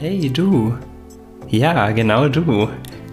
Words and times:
Hey 0.00 0.30
du. 0.32 0.78
Ja, 1.48 1.90
genau 1.90 2.28
du. 2.28 2.68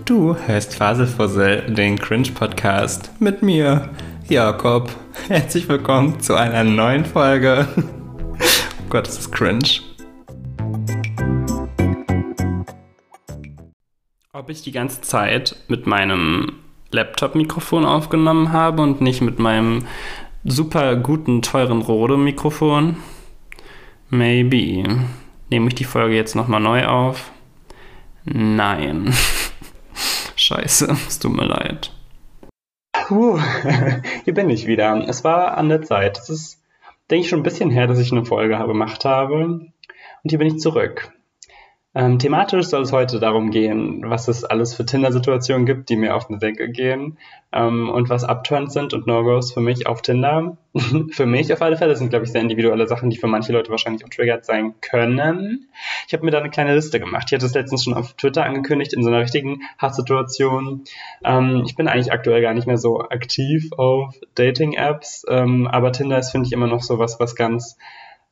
Du 0.05 0.35
hörst 0.35 0.75
Faselfussel, 0.75 1.73
den 1.73 1.97
Cringe-Podcast 1.97 3.11
mit 3.19 3.41
mir, 3.41 3.89
Jakob. 4.29 4.91
Herzlich 5.27 5.67
willkommen 5.67 6.19
zu 6.19 6.35
einer 6.35 6.63
neuen 6.63 7.03
Folge. 7.03 7.67
Oh 8.37 8.89
Gott, 8.89 9.07
das 9.07 9.17
ist 9.17 9.31
cringe. 9.31 9.81
Ob 14.31 14.51
ich 14.51 14.61
die 14.61 14.71
ganze 14.71 15.01
Zeit 15.01 15.55
mit 15.67 15.87
meinem 15.87 16.59
Laptop-Mikrofon 16.91 17.83
aufgenommen 17.83 18.51
habe 18.51 18.83
und 18.83 19.01
nicht 19.01 19.21
mit 19.21 19.39
meinem 19.39 19.87
super 20.43 20.95
guten, 20.97 21.41
teuren 21.41 21.81
Rode-Mikrofon? 21.81 22.97
Maybe. 24.11 24.83
Nehme 25.49 25.67
ich 25.67 25.75
die 25.75 25.83
Folge 25.83 26.15
jetzt 26.15 26.35
nochmal 26.35 26.59
neu 26.59 26.85
auf? 26.85 27.31
Nein. 28.23 29.13
Scheiße, 30.35 30.91
es 31.07 31.19
tut 31.19 31.35
mir 31.35 31.45
leid. 31.45 31.91
Puh, 33.07 33.39
hier 34.23 34.33
bin 34.33 34.49
ich 34.49 34.65
wieder. 34.65 35.07
Es 35.07 35.23
war 35.23 35.57
an 35.57 35.69
der 35.69 35.83
Zeit. 35.83 36.17
Es 36.17 36.29
ist, 36.29 36.63
denke 37.11 37.21
ich, 37.21 37.29
schon 37.29 37.41
ein 37.41 37.43
bisschen 37.43 37.69
her, 37.69 37.85
dass 37.85 37.99
ich 37.99 38.11
eine 38.11 38.25
Folge 38.25 38.57
gemacht 38.57 39.05
habe. 39.05 39.45
Und 39.45 40.29
hier 40.29 40.39
bin 40.39 40.47
ich 40.47 40.57
zurück. 40.57 41.14
Ähm, 41.97 42.19
thematisch 42.19 42.65
soll 42.67 42.81
es 42.81 42.91
heute 42.91 43.21
darum 43.21 43.51
gehen, 43.51 44.03
was 44.09 44.27
es 44.27 44.43
alles 44.43 44.73
für 44.73 44.85
Tinder-Situationen 44.85 45.65
gibt, 45.65 45.87
die 45.87 45.95
mir 45.95 46.13
auf 46.13 46.27
den 46.27 46.39
Deckel 46.39 46.67
gehen 46.67 47.17
ähm, 47.53 47.89
und 47.89 48.09
was 48.09 48.25
Upturns 48.25 48.73
sind 48.73 48.93
und 48.93 49.07
No-Gos 49.07 49.53
für 49.53 49.61
mich 49.61 49.87
auf 49.87 50.01
Tinder. 50.01 50.57
für 51.11 51.25
mich 51.25 51.53
auf 51.53 51.61
alle 51.61 51.77
Fälle 51.77 51.91
das 51.91 51.99
sind, 51.99 52.09
glaube 52.09 52.25
ich, 52.25 52.33
sehr 52.33 52.41
individuelle 52.41 52.85
Sachen, 52.85 53.09
die 53.09 53.15
für 53.15 53.27
manche 53.27 53.53
Leute 53.53 53.71
wahrscheinlich 53.71 54.03
auch 54.03 54.09
triggert 54.09 54.43
sein 54.43 54.75
können. 54.81 55.69
Ich 56.05 56.13
habe 56.13 56.25
mir 56.25 56.31
da 56.31 56.39
eine 56.39 56.49
kleine 56.49 56.75
Liste 56.75 56.99
gemacht. 56.99 57.27
Ich 57.29 57.33
hatte 57.33 57.45
es 57.45 57.53
letztens 57.53 57.85
schon 57.85 57.93
auf 57.93 58.11
Twitter 58.15 58.43
angekündigt, 58.43 58.91
in 58.91 59.01
so 59.01 59.09
einer 59.09 59.21
richtigen 59.21 59.61
Hasssituation. 59.77 60.83
Ähm, 61.23 61.63
ich 61.65 61.77
bin 61.77 61.87
eigentlich 61.87 62.11
aktuell 62.11 62.41
gar 62.41 62.53
nicht 62.53 62.67
mehr 62.67 62.77
so 62.77 62.99
aktiv 62.99 63.71
auf 63.77 64.13
Dating-Apps, 64.35 65.27
ähm, 65.29 65.65
aber 65.67 65.93
Tinder 65.93 66.19
ist, 66.19 66.31
finde 66.31 66.47
ich, 66.47 66.51
immer 66.51 66.67
noch 66.67 66.81
so 66.81 66.99
was, 66.99 67.21
was 67.21 67.37
ganz 67.37 67.77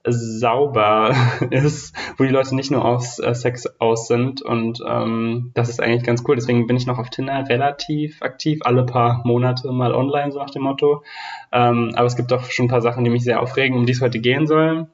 sauber 0.06 1.16
ist, 1.50 1.96
wo 2.18 2.23
die 2.23 2.30
Leute 2.30 2.56
nicht 2.56 2.72
nur 2.72 2.84
auf 2.84 3.20
äh, 3.20 3.34
Sex 3.34 3.80
aus 3.80 4.08
sind 4.08 4.42
und 4.42 4.80
ähm, 4.88 5.52
das 5.54 5.70
ist 5.70 5.82
eigentlich 5.82 6.04
ganz 6.04 6.23
cool. 6.28 6.36
Deswegen 6.36 6.68
bin 6.68 6.76
ich 6.76 6.86
noch 6.86 7.00
auf 7.00 7.10
Tinder 7.10 7.48
relativ 7.48 8.22
aktiv, 8.22 8.60
alle 8.64 8.86
paar 8.86 9.22
Monate 9.26 9.72
mal 9.72 9.94
online, 9.94 10.32
so 10.32 10.40
nach 10.40 10.50
dem 10.50 10.64
Motto. 10.64 11.04
Ähm, 11.52 11.94
aber 11.95 12.06
es 12.06 12.16
gibt 12.16 12.34
auch 12.34 12.44
schon 12.52 12.66
ein 12.66 12.70
paar 12.70 12.82
Sachen, 12.82 13.04
die 13.04 13.10
mich 13.10 13.23
sehr 13.23 13.42
aufregen, 13.42 13.78
um 13.78 13.86
die 13.86 13.94
es 13.94 14.02
heute 14.02 14.20
gehen 14.20 14.48
soll. 14.48 14.88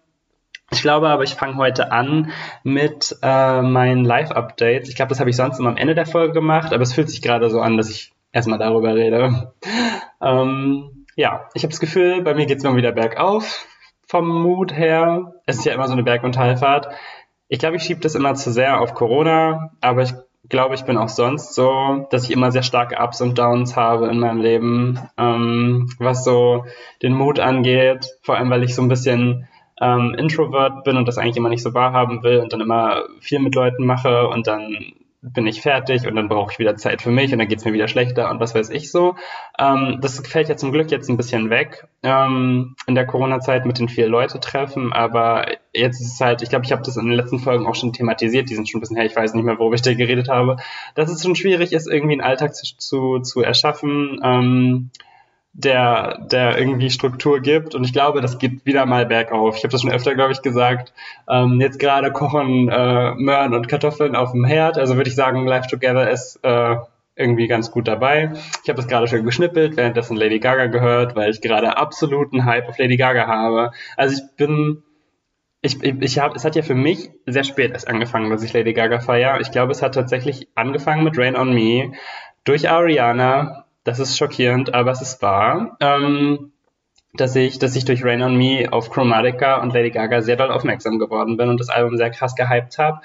Ich 0.71 0.81
glaube 0.83 1.09
aber, 1.09 1.23
ich 1.23 1.33
fange 1.33 1.57
heute 1.57 1.91
an 1.91 2.31
mit 2.63 3.17
äh, 3.23 3.61
meinen 3.63 4.05
Live-Updates. 4.05 4.87
Ich 4.87 4.95
glaube, 4.95 5.09
das 5.09 5.19
habe 5.19 5.31
ich 5.31 5.35
sonst 5.35 5.59
immer 5.59 5.69
am 5.69 5.77
Ende 5.77 5.95
der 5.95 6.05
Folge 6.05 6.33
gemacht, 6.33 6.73
aber 6.73 6.83
es 6.83 6.93
fühlt 6.93 7.09
sich 7.09 7.23
gerade 7.23 7.49
so 7.49 7.59
an, 7.59 7.75
dass 7.75 7.89
ich 7.89 8.11
erstmal 8.31 8.59
darüber 8.59 8.93
rede. 8.93 9.53
ähm, 10.21 11.05
ja, 11.15 11.49
ich 11.55 11.63
habe 11.63 11.71
das 11.71 11.79
Gefühl, 11.79 12.21
bei 12.21 12.35
mir 12.35 12.45
geht 12.45 12.59
es 12.59 12.63
immer 12.63 12.75
wieder 12.75 12.91
bergauf 12.91 13.65
vom 14.09 14.27
Mut 14.27 14.75
her. 14.75 15.33
Es 15.45 15.59
ist 15.59 15.65
ja 15.65 15.73
immer 15.73 15.87
so 15.87 15.93
eine 15.93 16.03
Berg- 16.03 16.23
und 16.23 16.33
Talfahrt. 16.33 16.89
Ich 17.47 17.59
glaube, 17.59 17.77
ich 17.77 17.83
schiebe 17.83 18.01
das 18.01 18.15
immer 18.15 18.33
zu 18.33 18.51
sehr 18.51 18.81
auf 18.81 18.93
Corona, 18.95 19.71
aber 19.81 20.01
ich 20.01 20.13
glaube, 20.49 20.75
ich 20.75 20.83
bin 20.83 20.97
auch 20.97 21.09
sonst 21.09 21.53
so, 21.53 22.07
dass 22.09 22.23
ich 22.23 22.31
immer 22.31 22.51
sehr 22.51 22.63
starke 22.63 22.97
Ups 23.01 23.21
und 23.21 23.37
Downs 23.37 23.75
habe 23.75 24.07
in 24.07 24.19
meinem 24.19 24.41
Leben, 24.41 24.99
ähm, 25.17 25.89
was 25.99 26.23
so 26.23 26.65
den 27.03 27.13
Mut 27.13 27.39
angeht. 27.39 28.17
Vor 28.23 28.35
allem, 28.35 28.49
weil 28.49 28.63
ich 28.63 28.73
so 28.73 28.81
ein 28.81 28.87
bisschen 28.87 29.47
ähm, 29.79 30.15
Introvert 30.17 30.83
bin 30.83 30.97
und 30.97 31.07
das 31.07 31.19
eigentlich 31.19 31.37
immer 31.37 31.49
nicht 31.49 31.63
so 31.63 31.73
wahrhaben 31.75 32.23
will 32.23 32.39
und 32.39 32.51
dann 32.51 32.61
immer 32.61 33.03
viel 33.19 33.39
mit 33.39 33.53
Leuten 33.53 33.85
mache 33.85 34.27
und 34.27 34.47
dann 34.47 34.93
bin 35.21 35.47
ich 35.47 35.61
fertig 35.61 36.07
und 36.07 36.15
dann 36.15 36.29
brauche 36.29 36.53
ich 36.53 36.59
wieder 36.59 36.77
Zeit 36.77 37.01
für 37.01 37.11
mich 37.11 37.33
und 37.33 37.39
dann 37.39 37.47
geht's 37.47 37.65
mir 37.65 37.73
wieder 37.73 37.89
schlechter 37.89 38.29
und 38.29 38.39
was 38.39 38.55
weiß 38.55 38.69
ich 38.69 38.89
so. 38.89 39.15
Ähm, 39.57 39.99
das 40.01 40.19
fällt 40.25 40.47
ja 40.47 40.55
zum 40.55 40.71
Glück 40.71 40.91
jetzt 40.91 41.09
ein 41.09 41.17
bisschen 41.17 41.49
weg 41.49 41.87
ähm, 42.03 42.75
in 42.87 42.95
der 42.95 43.05
Corona-Zeit 43.05 43.65
mit 43.65 43.79
den 43.79 43.89
vielen 43.89 44.11
Leute 44.11 44.39
treffen, 44.39 44.93
aber 44.93 45.47
jetzt 45.73 45.99
ist 45.99 46.13
es 46.13 46.21
halt, 46.21 46.41
ich 46.41 46.49
glaube, 46.49 46.65
ich 46.65 46.71
habe 46.71 46.83
das 46.83 46.95
in 46.95 47.05
den 47.05 47.15
letzten 47.15 47.39
Folgen 47.39 47.67
auch 47.67 47.75
schon 47.75 47.91
thematisiert, 47.91 48.49
die 48.49 48.55
sind 48.55 48.69
schon 48.69 48.79
ein 48.79 48.81
bisschen 48.81 48.97
her, 48.97 49.05
ich 49.05 49.15
weiß 49.15 49.33
nicht 49.33 49.43
mehr, 49.43 49.59
worüber 49.59 49.75
ich 49.75 49.81
da 49.81 49.93
geredet 49.93 50.29
habe, 50.29 50.55
dass 50.95 51.11
es 51.11 51.21
schon 51.21 51.35
schwierig 51.35 51.73
ist, 51.73 51.87
irgendwie 51.87 52.13
einen 52.13 52.21
Alltag 52.21 52.55
zu, 52.55 52.65
zu, 52.77 53.19
zu 53.19 53.41
erschaffen. 53.41 54.19
Ähm, 54.23 54.91
der, 55.53 56.25
der 56.31 56.57
irgendwie 56.57 56.89
Struktur 56.89 57.39
gibt. 57.39 57.75
Und 57.75 57.83
ich 57.83 57.93
glaube, 57.93 58.21
das 58.21 58.37
geht 58.37 58.65
wieder 58.65 58.85
mal 58.85 59.05
bergauf. 59.05 59.57
Ich 59.57 59.63
habe 59.63 59.71
das 59.71 59.81
schon 59.81 59.91
öfter, 59.91 60.15
glaube 60.15 60.31
ich, 60.31 60.41
gesagt. 60.41 60.93
Ähm, 61.27 61.59
jetzt 61.59 61.79
gerade 61.79 62.11
kochen 62.11 62.69
äh, 62.69 63.13
Möhren 63.15 63.53
und 63.53 63.67
Kartoffeln 63.67 64.15
auf 64.15 64.31
dem 64.31 64.45
Herd. 64.45 64.77
Also 64.77 64.95
würde 64.95 65.09
ich 65.09 65.15
sagen, 65.15 65.45
Life 65.45 65.67
Together 65.67 66.09
ist 66.09 66.39
äh, 66.43 66.75
irgendwie 67.15 67.47
ganz 67.47 67.71
gut 67.71 67.87
dabei. 67.87 68.31
Ich 68.63 68.69
habe 68.69 68.77
das 68.77 68.87
gerade 68.87 69.07
schon 69.07 69.25
geschnippelt, 69.25 69.75
währenddessen 69.75 70.15
Lady 70.15 70.39
Gaga 70.39 70.67
gehört, 70.67 71.15
weil 71.15 71.31
ich 71.31 71.41
gerade 71.41 71.77
absoluten 71.77 72.45
Hype 72.45 72.69
auf 72.69 72.77
Lady 72.77 72.95
Gaga 72.95 73.27
habe. 73.27 73.71
Also 73.97 74.15
ich 74.15 74.35
bin 74.37 74.83
ich, 75.61 75.83
ich, 75.83 76.19
habe, 76.19 76.35
es 76.35 76.45
hat 76.45 76.55
ja 76.55 76.61
für 76.61 76.75
mich 76.75 77.09
sehr 77.25 77.43
spät 77.43 77.71
erst 77.73 77.89
angefangen, 77.89 78.29
dass 78.29 78.43
ich 78.43 78.53
Lady 78.53 78.71
Gaga 78.71 78.99
feiere. 79.01 79.41
Ich 79.41 79.51
glaube, 79.51 79.73
es 79.73 79.81
hat 79.81 79.93
tatsächlich 79.93 80.47
angefangen 80.55 81.03
mit 81.03 81.17
Rain 81.17 81.35
on 81.35 81.53
Me 81.53 81.91
durch 82.45 82.69
Ariana, 82.69 83.65
das 83.89 83.99
ist 83.99 84.17
schockierend, 84.17 84.73
aber 84.73 84.91
es 84.91 85.01
ist 85.01 85.21
wahr. 85.21 85.77
Ähm, 85.79 86.51
dass 87.13 87.35
ich, 87.35 87.57
dass 87.57 87.75
ich 87.75 87.85
durch 87.85 88.03
Rain 88.03 88.21
on 88.21 88.37
Me 88.37 88.67
auf 88.71 88.91
Chromatica 88.91 89.61
und 89.61 89.73
Lady 89.73 89.89
Gaga 89.89 90.21
sehr 90.21 90.35
doll 90.35 90.51
aufmerksam 90.51 90.99
geworden 90.99 91.37
bin 91.37 91.49
und 91.49 91.59
das 91.59 91.69
Album 91.69 91.97
sehr 91.97 92.11
krass 92.11 92.35
gehypt 92.35 92.77
habe, 92.77 93.01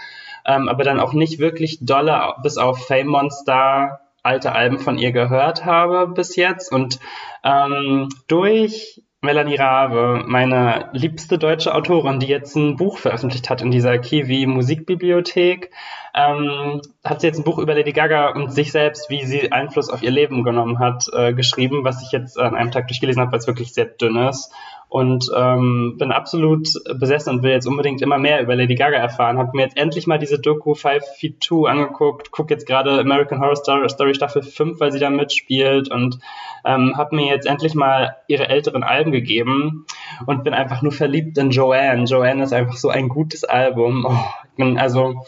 ähm, 0.46 0.68
aber 0.68 0.84
dann 0.84 1.00
auch 1.00 1.14
nicht 1.14 1.38
wirklich 1.38 1.78
dolle 1.80 2.34
bis 2.42 2.58
auf 2.58 2.86
Fame 2.86 3.08
Monster 3.08 4.00
alte 4.22 4.52
Alben 4.52 4.78
von 4.78 4.98
ihr 4.98 5.12
gehört 5.12 5.64
habe 5.64 6.08
bis 6.08 6.36
jetzt 6.36 6.70
und 6.72 6.98
ähm, 7.44 8.08
durch 8.26 9.02
Melanie 9.24 9.56
Rabe, 9.56 10.22
meine 10.26 10.90
liebste 10.92 11.38
deutsche 11.38 11.74
Autorin, 11.74 12.20
die 12.20 12.26
jetzt 12.26 12.54
ein 12.54 12.76
Buch 12.76 12.98
veröffentlicht 12.98 13.50
hat 13.50 13.62
in 13.62 13.70
dieser 13.70 13.98
Kiwi 13.98 14.46
Musikbibliothek, 14.46 15.70
ähm, 16.14 16.80
hat 17.02 17.20
sie 17.20 17.26
jetzt 17.26 17.38
ein 17.38 17.44
Buch 17.44 17.58
über 17.58 17.74
Lady 17.74 17.92
Gaga 17.92 18.28
und 18.28 18.52
sich 18.52 18.70
selbst, 18.70 19.10
wie 19.10 19.24
sie 19.24 19.50
Einfluss 19.50 19.88
auf 19.88 20.02
ihr 20.02 20.10
Leben 20.10 20.44
genommen 20.44 20.78
hat, 20.78 21.06
äh, 21.12 21.32
geschrieben, 21.32 21.84
was 21.84 22.02
ich 22.02 22.12
jetzt 22.12 22.38
an 22.38 22.54
einem 22.54 22.70
Tag 22.70 22.86
durchgelesen 22.86 23.20
habe, 23.20 23.32
weil 23.32 23.38
es 23.40 23.46
wirklich 23.46 23.74
sehr 23.74 23.86
dünn 23.86 24.16
ist. 24.16 24.52
Und 24.88 25.28
ähm, 25.34 25.96
bin 25.98 26.12
absolut 26.12 26.68
besessen 26.98 27.34
und 27.34 27.42
will 27.42 27.50
jetzt 27.50 27.66
unbedingt 27.66 28.00
immer 28.00 28.18
mehr 28.18 28.40
über 28.40 28.54
Lady 28.54 28.76
Gaga 28.76 28.96
erfahren. 28.96 29.38
Habe 29.38 29.50
mir 29.54 29.62
jetzt 29.62 29.76
endlich 29.76 30.06
mal 30.06 30.18
diese 30.18 30.38
Doku 30.38 30.74
5 30.74 31.02
Feet 31.18 31.42
2 31.42 31.68
angeguckt, 31.68 32.30
gucke 32.30 32.54
jetzt 32.54 32.66
gerade 32.66 33.00
American 33.00 33.40
Horror 33.40 33.56
Story 33.88 34.14
Staffel 34.14 34.42
5, 34.42 34.78
weil 34.78 34.92
sie 34.92 35.00
da 35.00 35.10
mitspielt 35.10 35.90
und 35.90 36.18
ähm, 36.64 36.96
habe 36.96 37.16
mir 37.16 37.26
jetzt 37.26 37.46
endlich 37.46 37.74
mal 37.74 38.16
ihre 38.28 38.48
älteren 38.48 38.84
Alben 38.84 39.10
gegeben 39.10 39.86
und 40.26 40.44
bin 40.44 40.54
einfach 40.54 40.82
nur 40.82 40.92
verliebt 40.92 41.38
in 41.38 41.50
Joanne. 41.50 42.04
Joanne 42.04 42.44
ist 42.44 42.52
einfach 42.52 42.76
so 42.76 42.88
ein 42.88 43.08
gutes 43.08 43.44
Album. 43.44 44.06
Oh, 44.08 44.64
also 44.76 45.24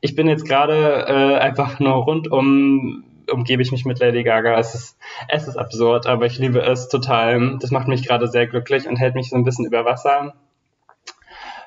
ich 0.00 0.14
bin 0.14 0.28
jetzt 0.28 0.46
gerade 0.46 1.06
äh, 1.08 1.38
einfach 1.38 1.80
nur 1.80 1.94
rundum 1.94 3.04
umgebe 3.32 3.62
ich 3.62 3.72
mich 3.72 3.84
mit 3.84 3.98
Lady 3.98 4.22
Gaga. 4.22 4.58
Es 4.58 4.74
ist, 4.74 4.98
es 5.28 5.48
ist 5.48 5.56
absurd, 5.56 6.06
aber 6.06 6.26
ich 6.26 6.38
liebe 6.38 6.60
es 6.60 6.88
total. 6.88 7.58
Das 7.60 7.70
macht 7.70 7.88
mich 7.88 8.06
gerade 8.06 8.28
sehr 8.28 8.46
glücklich 8.46 8.88
und 8.88 8.96
hält 8.96 9.14
mich 9.14 9.30
so 9.30 9.36
ein 9.36 9.44
bisschen 9.44 9.66
über 9.66 9.84
Wasser. 9.84 10.34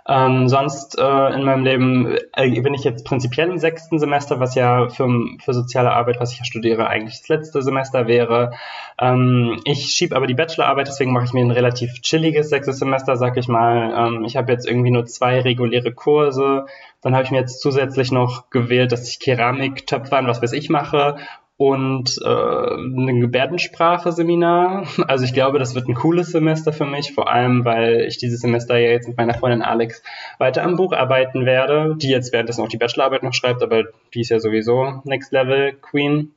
Ähm, 0.08 0.50
sonst 0.50 0.98
äh, 0.98 1.34
in 1.34 1.44
meinem 1.44 1.64
Leben 1.64 2.18
äh, 2.34 2.62
bin 2.62 2.74
ich 2.74 2.84
jetzt 2.84 3.06
prinzipiell 3.06 3.50
im 3.50 3.60
sechsten 3.60 4.00
Semester, 4.00 4.40
was 4.40 4.56
ja 4.56 4.90
für, 4.90 5.08
für 5.40 5.54
soziale 5.54 5.92
Arbeit, 5.92 6.20
was 6.20 6.32
ich 6.32 6.40
ja 6.40 6.46
studiere, 6.46 6.88
eigentlich 6.88 7.20
das 7.20 7.28
letzte 7.28 7.62
Semester 7.62 8.08
wäre. 8.08 8.52
Ähm, 9.00 9.62
ich 9.64 9.86
schiebe 9.92 10.16
aber 10.16 10.26
die 10.26 10.34
Bachelorarbeit, 10.34 10.88
deswegen 10.88 11.14
mache 11.14 11.26
ich 11.26 11.34
mir 11.34 11.46
ein 11.46 11.52
relativ 11.52 12.02
chilliges 12.02 12.50
sechstes 12.50 12.80
Semester, 12.80 13.16
sag 13.16 13.38
ich 13.38 13.48
mal. 13.48 13.94
Ähm, 13.96 14.26
ich 14.26 14.38
habe 14.38 14.52
jetzt 14.52 14.68
irgendwie 14.68 14.92
nur 14.92 15.06
zwei 15.06 15.40
reguläre 15.40 15.94
Kurse. 15.94 16.66
Dann 17.02 17.14
habe 17.14 17.24
ich 17.24 17.32
mir 17.32 17.40
jetzt 17.40 17.62
zusätzlich 17.62 18.12
noch 18.12 18.50
gewählt, 18.50 18.92
dass 18.92 19.08
ich 19.08 19.20
Keramik, 19.20 19.86
Töpfern, 19.86 20.28
was 20.28 20.42
weiß 20.42 20.54
ich 20.54 20.70
mache 20.70 21.18
und 21.62 22.20
äh, 22.26 22.76
ein 22.76 23.22
Gebärdensprache-Seminar. 23.22 24.88
Also 25.08 25.26
ich 25.26 25.34
glaube, 25.34 25.60
das 25.60 25.76
wird 25.76 25.88
ein 25.88 25.94
cooles 25.94 26.32
Semester 26.32 26.74
für 26.74 26.86
mich, 26.86 27.14
vor 27.14 27.30
allem 27.30 27.66
weil 27.66 28.02
ich 28.02 28.18
dieses 28.18 28.40
Semester 28.42 28.78
ja 28.78 28.90
jetzt 28.90 29.08
mit 29.08 29.18
meiner 29.18 29.36
Freundin 29.36 29.62
Alex 29.62 30.02
weiter 30.40 30.64
am 30.64 30.76
Buch 30.76 30.92
arbeiten 30.92 31.46
werde, 31.46 31.96
die 31.98 32.10
jetzt 32.10 32.34
währenddessen 32.34 32.64
auch 32.64 32.68
die 32.68 32.78
Bachelorarbeit 32.78 33.22
noch 33.22 33.34
schreibt, 33.34 33.62
aber 33.62 33.84
die 34.14 34.22
ist 34.22 34.30
ja 34.30 34.40
sowieso 34.40 35.02
Next 35.04 35.32
Level 35.32 35.74
Queen. 35.74 36.34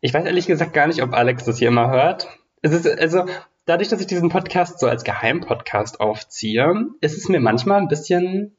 Ich 0.00 0.14
weiß 0.14 0.24
ehrlich 0.24 0.46
gesagt 0.46 0.72
gar 0.72 0.86
nicht, 0.86 1.02
ob 1.02 1.14
Alex 1.14 1.44
das 1.44 1.58
hier 1.58 1.68
immer 1.68 1.90
hört. 1.90 2.28
Es 2.62 2.72
ist, 2.72 2.86
also 2.86 3.24
dadurch, 3.66 3.88
dass 3.88 4.00
ich 4.00 4.06
diesen 4.06 4.28
Podcast 4.28 4.78
so 4.78 4.86
als 4.86 5.02
Geheimpodcast 5.02 6.00
aufziehe, 6.00 6.86
ist 7.00 7.18
es 7.18 7.28
mir 7.28 7.40
manchmal 7.40 7.80
ein 7.80 7.88
bisschen 7.88 8.56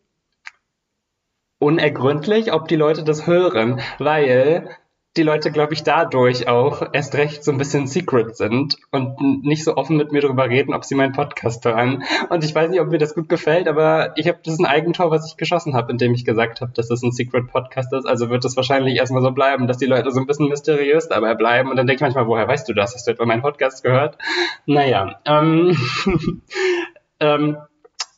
unergründlich, 1.58 2.52
ob 2.52 2.68
die 2.68 2.76
Leute 2.76 3.06
das 3.06 3.28
hören, 3.28 3.80
weil 3.98 4.68
die 5.18 5.24
Leute, 5.24 5.52
glaube 5.52 5.74
ich, 5.74 5.84
dadurch 5.84 6.48
auch 6.48 6.94
erst 6.94 7.16
recht 7.16 7.44
so 7.44 7.52
ein 7.52 7.58
bisschen 7.58 7.88
secret 7.88 8.38
sind 8.38 8.78
und 8.92 9.20
nicht 9.44 9.64
so 9.64 9.76
offen 9.76 9.98
mit 9.98 10.12
mir 10.12 10.22
darüber 10.22 10.48
reden, 10.48 10.74
ob 10.74 10.86
sie 10.86 10.94
meinen 10.94 11.14
Podcast 11.14 11.66
hören. 11.66 12.04
Und 12.30 12.44
ich 12.44 12.54
weiß 12.54 12.70
nicht, 12.70 12.80
ob 12.80 12.90
mir 12.90 13.00
das 13.00 13.16
gut 13.16 13.28
gefällt, 13.28 13.68
aber 13.68 14.14
ich 14.18 14.28
habe 14.28 14.40
das 14.44 14.54
ist 14.54 14.60
ein 14.60 14.68
Eigentor, 14.68 15.10
was 15.10 15.28
ich 15.28 15.36
geschossen 15.36 15.74
habe, 15.74 15.92
indem 15.92 16.14
ich 16.14 16.26
gesagt 16.26 16.62
habe, 16.62 16.72
dass 16.76 16.90
das 16.90 17.02
ein 17.02 17.12
Secret 17.12 17.48
Podcast 17.48 17.92
ist. 17.92 18.06
Also 18.06 18.30
wird 18.30 18.46
es 18.46 18.56
wahrscheinlich 18.56 18.98
erstmal 18.98 19.24
so 19.24 19.32
bleiben, 19.32 19.68
dass 19.68 19.78
die 19.78 19.88
Leute 19.88 20.12
so 20.12 20.20
ein 20.20 20.28
bisschen 20.28 20.48
mysteriös 20.48 21.10
dabei 21.10 21.34
bleiben. 21.34 21.70
Und 21.70 21.76
dann 21.76 21.88
denke 21.88 21.98
ich 21.98 22.02
manchmal, 22.02 22.28
woher 22.28 22.48
weißt 22.48 22.70
du 22.70 22.74
das? 22.74 22.94
Hast 22.94 23.08
du 23.08 23.12
etwa 23.12 23.26
meinen 23.26 23.42
Podcast 23.42 23.84
gehört? 23.84 24.18
Naja, 24.68 25.20
ähm, 25.26 25.76
ähm, 27.20 27.58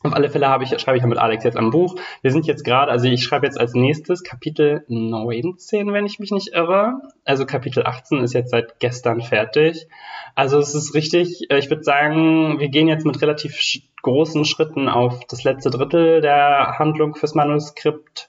auf 0.02 0.12
alle 0.12 0.30
Fälle 0.30 0.48
habe 0.48 0.64
ich, 0.64 0.78
schreibe 0.78 0.96
ich 0.96 1.02
ja 1.02 1.08
mit 1.08 1.18
Alex 1.18 1.44
jetzt 1.44 1.56
ein 1.56 1.70
Buch. 1.70 1.94
Wir 2.22 2.30
sind 2.30 2.46
jetzt 2.46 2.64
gerade, 2.64 2.90
also 2.90 3.06
ich 3.08 3.22
schreibe 3.22 3.46
jetzt 3.46 3.58
als 3.58 3.74
nächstes 3.74 4.22
Kapitel 4.22 4.84
19, 4.88 5.92
wenn 5.92 6.06
ich 6.06 6.18
mich 6.18 6.30
nicht 6.30 6.54
irre. 6.54 7.00
Also 7.24 7.46
Kapitel 7.46 7.84
18 7.84 8.22
ist 8.22 8.34
jetzt 8.34 8.50
seit 8.50 8.80
gestern 8.80 9.20
fertig. 9.20 9.86
Also 10.34 10.58
es 10.58 10.74
ist 10.74 10.94
richtig, 10.94 11.50
äh, 11.50 11.58
ich 11.58 11.70
würde 11.70 11.84
sagen, 11.84 12.58
wir 12.58 12.68
gehen 12.68 12.88
jetzt 12.88 13.06
mit 13.06 13.20
relativ 13.22 13.58
großen 14.02 14.44
Schritten 14.44 14.88
auf 14.88 15.24
das 15.26 15.44
letzte 15.44 15.70
Drittel 15.70 16.20
der 16.20 16.78
Handlung 16.78 17.14
fürs 17.14 17.34
Manuskript 17.34 18.28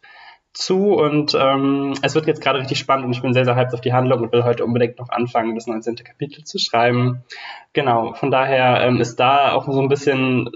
zu 0.54 0.94
und 0.94 1.34
ähm, 1.34 1.96
es 2.04 2.14
wird 2.14 2.28
jetzt 2.28 2.42
gerade 2.42 2.60
richtig 2.60 2.78
spannend 2.78 3.06
und 3.06 3.12
ich 3.12 3.24
bin 3.24 3.34
sehr, 3.34 3.44
sehr 3.44 3.56
hyped 3.56 3.74
auf 3.74 3.81
die 3.81 3.94
Handlung 3.94 4.22
und 4.22 4.31
will 4.31 4.44
heute 4.44 4.64
unbedingt 4.64 5.00
noch 5.00 5.10
anfangen, 5.10 5.56
das 5.56 5.66
19. 5.66 5.96
Kapitel 5.96 6.44
zu 6.44 6.60
schreiben. 6.60 7.24
Genau, 7.74 8.14
von 8.14 8.30
daher 8.30 8.81
ähm, 8.81 9.02
ist 9.02 9.16
da 9.16 9.54
auch 9.54 9.66
so 9.66 9.81
ein 9.81 9.90
bisschen 9.90 10.52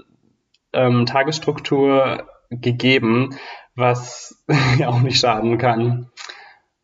ähm, 0.72 1.06
Tagesstruktur 1.06 2.28
gegeben, 2.50 3.36
was 3.74 4.44
ja 4.78 4.88
auch 4.88 5.00
nicht 5.00 5.20
schaden 5.20 5.58
kann. 5.58 6.10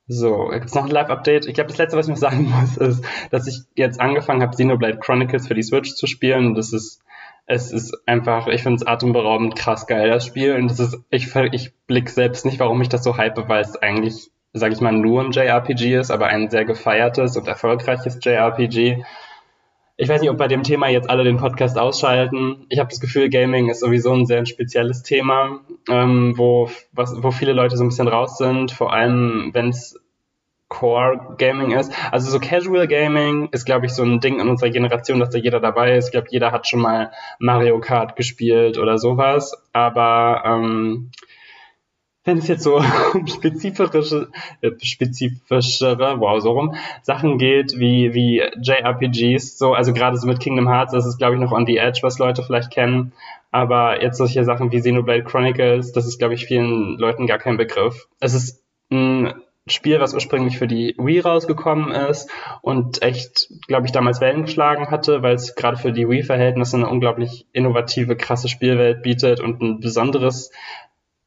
So, 0.07 0.49
gibt 0.53 0.67
es 0.67 0.75
noch 0.75 0.85
ein 0.85 0.91
Live-Update? 0.91 1.47
Ich 1.47 1.55
glaube, 1.55 1.69
das 1.69 1.79
letzte, 1.79 1.97
was 1.97 2.07
ich 2.07 2.11
noch 2.11 2.19
sagen 2.19 2.51
muss, 2.61 2.77
ist, 2.77 3.05
dass 3.31 3.47
ich 3.47 3.61
jetzt 3.75 4.01
angefangen 4.01 4.43
habe, 4.43 4.53
Xenoblade 4.53 4.99
Chronicles 4.99 5.49
für 5.49 5.55
die 5.55 5.63
Switch 5.63 5.95
zu 5.95 6.07
spielen. 6.07 6.55
Das 6.55 6.73
ist, 6.73 7.03
es 7.47 7.73
ist 7.73 7.97
einfach, 8.07 8.47
ich 8.49 8.63
finde 8.63 8.77
es 8.77 8.87
atemberaubend 8.87 9.57
krass 9.57 9.87
geil, 9.87 10.11
das 10.11 10.27
Spiel. 10.27 10.55
Und 10.57 10.71
das 10.71 10.79
ist, 10.79 10.99
ich, 11.11 11.35
ich 11.53 11.75
blick 11.87 12.11
selbst 12.11 12.45
nicht, 12.45 12.61
warum 12.61 12.83
ich 12.83 12.91
das 12.91 13.03
so 13.03 13.17
hype, 13.17 13.49
weil 13.49 13.63
es 13.63 13.77
eigentlich, 13.77 14.31
sage 14.53 14.75
ich 14.75 14.81
mal, 14.81 14.93
nur 14.93 15.23
ein 15.23 15.33
JRPG 15.33 15.97
ist, 15.97 16.11
aber 16.11 16.27
ein 16.27 16.51
sehr 16.51 16.67
gefeiertes 16.67 17.37
und 17.37 17.49
erfolgreiches 17.49 18.19
JRPG. 18.23 19.05
Ich 19.97 20.09
weiß 20.09 20.21
nicht, 20.21 20.31
ob 20.31 20.39
bei 20.39 20.49
dem 20.49 20.65
Thema 20.65 20.89
jetzt 20.89 21.09
alle 21.09 21.23
den 21.23 21.37
Podcast 21.37 21.79
ausschalten. 21.79 22.67
Ich 22.69 22.81
habe 22.81 22.91
das 22.91 23.01
Gefühl, 23.01 23.31
Gaming 23.31 23.69
ist 23.69 23.79
sowieso 23.79 24.13
ein 24.13 24.27
sehr 24.27 24.45
spezielles 24.45 25.05
Thema, 25.05 25.61
ähm, 25.89 26.35
wo, 26.37 26.69
was, 26.91 27.23
wo 27.23 27.31
viele 27.31 27.53
Leute 27.53 27.77
so 27.77 27.85
ein 27.85 27.91
bisschen 27.91 28.09
raus 28.09 28.37
sind, 28.37 28.73
vor 28.73 28.93
allem 28.93 29.51
wenn 29.53 29.69
es 29.69 30.01
Core 30.69 31.37
Gaming 31.39 31.71
ist. 31.71 31.93
Also 32.11 32.29
so 32.31 32.41
Casual 32.41 32.89
Gaming 32.89 33.49
ist, 33.53 33.65
glaube 33.65 33.87
ich, 33.87 33.93
so 33.93 34.03
ein 34.03 34.19
Ding 34.19 34.41
in 34.41 34.49
unserer 34.49 34.71
Generation, 34.71 35.21
dass 35.21 35.31
da 35.31 35.39
jeder 35.39 35.61
dabei 35.61 35.97
ist. 35.97 36.07
Ich 36.07 36.13
glaube, 36.13 36.27
jeder 36.31 36.51
hat 36.51 36.67
schon 36.67 36.81
mal 36.81 37.13
Mario 37.39 37.79
Kart 37.79 38.17
gespielt 38.17 38.79
oder 38.79 38.99
sowas. 38.99 39.53
Aber 39.73 40.43
ähm, 40.45 41.13
wenn 42.25 42.39
es 42.39 42.49
jetzt 42.49 42.63
so 42.63 42.77
um 43.15 43.27
spezifische, 43.27 44.29
äh, 44.61 44.71
spezifischere, 44.83 46.21
wow, 46.21 46.41
so 46.41 46.53
rum, 46.53 46.75
Sachen 47.03 47.39
geht, 47.39 47.79
wie, 47.79 48.15
wie 48.15 48.43
JRPGs, 48.61 49.59
so, 49.59 49.75
also 49.75 49.93
gerade 49.93 50.17
so 50.17 50.27
mit 50.27 50.41
Kingdom 50.41 50.69
Hearts, 50.69 50.93
das 50.93 51.07
ist, 51.07 51.19
glaube 51.19 51.35
ich, 51.35 51.41
noch 51.41 51.53
on 51.53 51.67
the 51.67 51.77
edge, 51.77 52.01
was 52.03 52.19
Leute 52.19 52.43
vielleicht 52.43 52.71
kennen. 52.71 53.13
Aber 53.51 54.03
jetzt 54.03 54.19
solche 54.19 54.45
Sachen 54.45 54.73
wie 54.73 54.81
Xenoblade 54.81 55.23
Chronicles, 55.23 55.93
das 55.93 56.07
ist, 56.07 56.19
glaube 56.19 56.35
ich, 56.35 56.47
vielen 56.47 56.99
Leuten 56.99 57.27
gar 57.27 57.39
kein 57.39 57.57
Begriff. 57.57 58.09
Es 58.19 58.35
ist 58.35 58.65
ein 58.91 59.35
Spiel, 59.67 59.99
was 59.99 60.13
ursprünglich 60.13 60.59
für 60.59 60.67
die 60.67 60.95
Wii 60.99 61.21
rausgekommen 61.21 61.91
ist 61.93 62.29
und 62.61 63.01
echt, 63.03 63.49
glaube 63.67 63.87
ich, 63.87 63.93
damals 63.93 64.21
Wellen 64.21 64.43
geschlagen 64.43 64.91
hatte, 64.91 65.23
weil 65.23 65.35
es 65.35 65.55
gerade 65.55 65.79
für 65.79 65.93
die 65.93 66.07
Wii-Verhältnisse 66.07 66.77
eine 66.77 66.89
unglaublich 66.89 67.47
innovative, 67.53 68.17
krasse 68.17 68.49
Spielwelt 68.49 69.03
bietet 69.03 69.41
und 69.41 69.63
ein 69.63 69.81
besonderes 69.81 70.51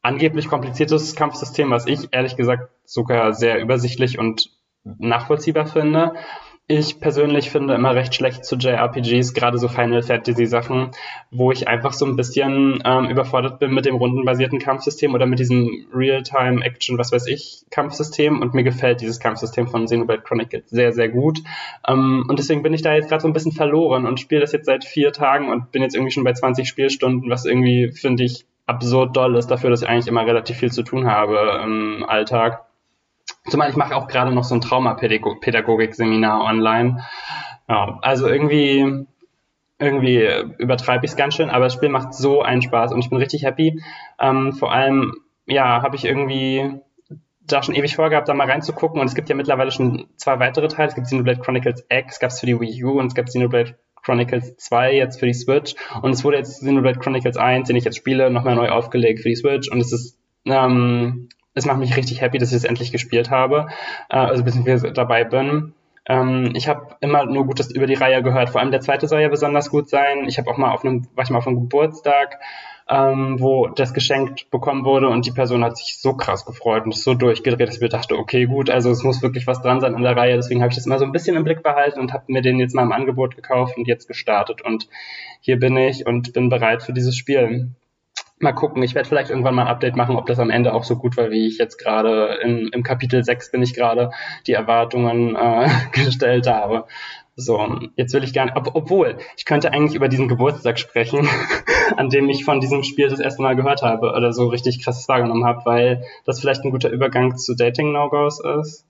angeblich 0.02 0.48
kompliziertes 0.48 1.14
Kampfsystem, 1.14 1.70
was 1.70 1.86
ich 1.86 2.08
ehrlich 2.12 2.36
gesagt 2.36 2.70
sogar 2.84 3.32
sehr 3.34 3.60
übersichtlich 3.60 4.18
und 4.18 4.50
nachvollziehbar 4.84 5.66
finde. 5.66 6.14
Ich 6.70 7.00
persönlich 7.00 7.48
finde 7.48 7.74
immer 7.74 7.94
recht 7.94 8.14
schlecht 8.14 8.44
zu 8.44 8.56
JRPGs, 8.56 9.32
gerade 9.32 9.56
so 9.56 9.68
Final 9.68 10.02
Fantasy 10.02 10.44
Sachen, 10.44 10.90
wo 11.30 11.50
ich 11.50 11.66
einfach 11.66 11.94
so 11.94 12.04
ein 12.04 12.14
bisschen 12.14 12.82
ähm, 12.84 13.06
überfordert 13.08 13.58
bin 13.58 13.72
mit 13.72 13.86
dem 13.86 13.96
rundenbasierten 13.96 14.58
Kampfsystem 14.58 15.14
oder 15.14 15.24
mit 15.24 15.38
diesem 15.38 15.86
Real-Time 15.94 16.62
Action, 16.62 16.98
was 16.98 17.10
weiß 17.10 17.26
ich, 17.28 17.64
Kampfsystem 17.70 18.42
und 18.42 18.52
mir 18.52 18.64
gefällt 18.64 19.00
dieses 19.00 19.18
Kampfsystem 19.18 19.66
von 19.66 19.86
Xenoblade 19.86 20.20
Chronicles 20.20 20.68
sehr, 20.68 20.92
sehr 20.92 21.08
gut. 21.08 21.38
Ähm, 21.88 22.26
und 22.28 22.38
deswegen 22.38 22.62
bin 22.62 22.74
ich 22.74 22.82
da 22.82 22.94
jetzt 22.94 23.08
gerade 23.08 23.22
so 23.22 23.28
ein 23.28 23.32
bisschen 23.32 23.52
verloren 23.52 24.04
und 24.04 24.20
spiele 24.20 24.42
das 24.42 24.52
jetzt 24.52 24.66
seit 24.66 24.84
vier 24.84 25.10
Tagen 25.10 25.50
und 25.50 25.72
bin 25.72 25.80
jetzt 25.80 25.94
irgendwie 25.94 26.12
schon 26.12 26.24
bei 26.24 26.34
20 26.34 26.68
Spielstunden, 26.68 27.30
was 27.30 27.46
irgendwie, 27.46 27.92
finde 27.92 28.24
ich, 28.24 28.44
absurd 28.68 29.16
doll 29.16 29.36
ist 29.36 29.50
dafür, 29.50 29.70
dass 29.70 29.82
ich 29.82 29.88
eigentlich 29.88 30.06
immer 30.06 30.26
relativ 30.26 30.58
viel 30.58 30.70
zu 30.70 30.82
tun 30.82 31.10
habe 31.10 31.60
im 31.64 32.04
Alltag. 32.06 32.66
Zumal 33.48 33.70
ich 33.70 33.76
mache 33.76 33.96
auch 33.96 34.08
gerade 34.08 34.30
noch 34.30 34.44
so 34.44 34.54
ein 34.54 34.60
Traumapädagogik-Seminar 34.60 36.44
online. 36.44 37.02
Ja, 37.68 37.98
also 38.02 38.28
irgendwie, 38.28 39.06
irgendwie 39.78 40.28
übertreibe 40.58 41.04
ich 41.06 41.12
es 41.12 41.16
ganz 41.16 41.34
schön, 41.34 41.50
aber 41.50 41.64
das 41.64 41.74
Spiel 41.74 41.88
macht 41.88 42.14
so 42.14 42.42
einen 42.42 42.62
Spaß 42.62 42.92
und 42.92 43.00
ich 43.00 43.08
bin 43.08 43.18
richtig 43.18 43.44
happy. 43.44 43.82
Ähm, 44.20 44.52
vor 44.52 44.70
allem, 44.70 45.14
ja, 45.46 45.82
habe 45.82 45.96
ich 45.96 46.04
irgendwie 46.04 46.80
da 47.40 47.62
schon 47.62 47.74
ewig 47.74 47.96
vorgehabt, 47.96 48.28
da 48.28 48.34
mal 48.34 48.50
reinzugucken 48.50 49.00
und 49.00 49.06
es 49.06 49.14
gibt 49.14 49.30
ja 49.30 49.34
mittlerweile 49.34 49.70
schon 49.70 50.08
zwei 50.16 50.38
weitere 50.38 50.68
Teile. 50.68 50.88
Es 50.88 50.94
gibt 50.94 51.06
Xenoblade 51.06 51.40
Chronicles 51.40 51.86
X, 51.88 52.20
gab 52.20 52.30
es 52.30 52.40
für 52.40 52.46
die 52.46 52.60
Wii 52.60 52.84
U 52.84 52.98
und 52.98 53.06
es 53.06 53.14
gab 53.14 53.26
Xenoblade 53.26 53.78
Chronicles 54.08 54.56
2 54.56 54.94
jetzt 54.94 55.20
für 55.20 55.26
die 55.26 55.34
Switch. 55.34 55.74
Und 56.00 56.12
es 56.12 56.24
wurde 56.24 56.38
jetzt 56.38 56.60
Xenoblade 56.60 56.98
Chronicles 56.98 57.36
1, 57.36 57.68
den 57.68 57.76
ich 57.76 57.84
jetzt 57.84 57.98
spiele, 57.98 58.30
nochmal 58.30 58.56
neu 58.56 58.70
aufgelegt 58.70 59.20
für 59.20 59.28
die 59.28 59.36
Switch. 59.36 59.70
Und 59.70 59.80
es 59.80 59.92
ist, 59.92 60.18
ähm, 60.46 61.28
es 61.52 61.66
macht 61.66 61.78
mich 61.78 61.94
richtig 61.94 62.22
happy, 62.22 62.38
dass 62.38 62.50
ich 62.50 62.56
es 62.56 62.64
endlich 62.64 62.90
gespielt 62.90 63.30
habe, 63.30 63.68
äh, 64.08 64.16
also 64.16 64.44
beziehungsweise 64.44 64.92
dabei 64.92 65.24
bin. 65.24 65.74
Ähm, 66.06 66.52
ich 66.54 66.68
habe 66.68 66.96
immer 67.00 67.26
nur 67.26 67.44
Gutes 67.44 67.70
über 67.70 67.86
die 67.86 67.94
Reihe 67.94 68.22
gehört, 68.22 68.48
vor 68.48 68.62
allem 68.62 68.70
der 68.70 68.80
zweite 68.80 69.06
soll 69.08 69.20
ja 69.20 69.28
besonders 69.28 69.68
gut 69.68 69.90
sein. 69.90 70.24
Ich 70.26 70.38
habe 70.38 70.50
auch 70.50 70.56
mal 70.56 70.72
auf 70.72 70.82
einem, 70.82 71.06
war 71.14 71.24
ich 71.24 71.30
mal 71.30 71.38
auf 71.38 71.46
einem 71.46 71.60
Geburtstag 71.60 72.40
ähm, 72.90 73.36
wo 73.38 73.68
das 73.68 73.92
geschenkt 73.92 74.50
bekommen 74.50 74.84
wurde 74.84 75.08
und 75.08 75.26
die 75.26 75.30
Person 75.30 75.62
hat 75.62 75.76
sich 75.76 75.98
so 76.00 76.14
krass 76.14 76.46
gefreut 76.46 76.84
und 76.84 76.94
ist 76.94 77.04
so 77.04 77.14
durchgedreht, 77.14 77.68
dass 77.68 77.76
ich 77.76 77.82
mir 77.82 77.90
dachte, 77.90 78.16
okay, 78.16 78.46
gut, 78.46 78.70
also 78.70 78.90
es 78.90 79.02
muss 79.02 79.22
wirklich 79.22 79.46
was 79.46 79.60
dran 79.60 79.80
sein 79.80 79.94
an 79.94 80.02
der 80.02 80.16
Reihe. 80.16 80.36
Deswegen 80.36 80.62
habe 80.62 80.70
ich 80.70 80.76
das 80.76 80.86
immer 80.86 80.98
so 80.98 81.04
ein 81.04 81.12
bisschen 81.12 81.36
im 81.36 81.44
Blick 81.44 81.62
behalten 81.62 82.00
und 82.00 82.14
habe 82.14 82.24
mir 82.28 82.40
den 82.40 82.58
jetzt 82.58 82.74
mal 82.74 82.82
im 82.82 82.92
Angebot 82.92 83.36
gekauft 83.36 83.76
und 83.76 83.86
jetzt 83.86 84.08
gestartet. 84.08 84.62
Und 84.62 84.88
hier 85.40 85.58
bin 85.58 85.76
ich 85.76 86.06
und 86.06 86.32
bin 86.32 86.48
bereit 86.48 86.82
für 86.82 86.94
dieses 86.94 87.16
Spiel. 87.16 87.70
Mal 88.40 88.52
gucken, 88.52 88.82
ich 88.82 88.94
werde 88.94 89.08
vielleicht 89.08 89.30
irgendwann 89.30 89.56
mal 89.56 89.62
ein 89.62 89.68
Update 89.68 89.96
machen, 89.96 90.16
ob 90.16 90.26
das 90.26 90.38
am 90.38 90.48
Ende 90.48 90.72
auch 90.72 90.84
so 90.84 90.96
gut 90.96 91.16
war, 91.16 91.30
wie 91.30 91.46
ich 91.46 91.58
jetzt 91.58 91.76
gerade 91.76 92.38
im 92.42 92.84
Kapitel 92.84 93.22
6 93.22 93.50
bin 93.50 93.62
ich 93.62 93.74
gerade 93.74 94.12
die 94.46 94.52
Erwartungen 94.52 95.34
äh, 95.34 95.68
gestellt 95.92 96.46
habe. 96.46 96.86
So, 97.40 97.78
jetzt 97.94 98.12
will 98.14 98.24
ich 98.24 98.32
gerne, 98.32 98.56
ob, 98.56 98.74
obwohl, 98.74 99.16
ich 99.36 99.44
könnte 99.44 99.72
eigentlich 99.72 99.94
über 99.94 100.08
diesen 100.08 100.26
Geburtstag 100.26 100.76
sprechen, 100.76 101.28
an 101.96 102.10
dem 102.10 102.28
ich 102.28 102.44
von 102.44 102.58
diesem 102.58 102.82
Spiel 102.82 103.08
das 103.08 103.20
erste 103.20 103.42
Mal 103.42 103.54
gehört 103.54 103.82
habe 103.82 104.12
oder 104.12 104.32
so 104.32 104.48
richtig 104.48 104.82
krasses 104.82 105.08
wahrgenommen 105.08 105.44
habe, 105.44 105.64
weil 105.64 106.04
das 106.24 106.40
vielleicht 106.40 106.64
ein 106.64 106.72
guter 106.72 106.90
Übergang 106.90 107.36
zu 107.36 107.54
Dating 107.54 107.92
No-Gos 107.92 108.40
ist. 108.40 108.84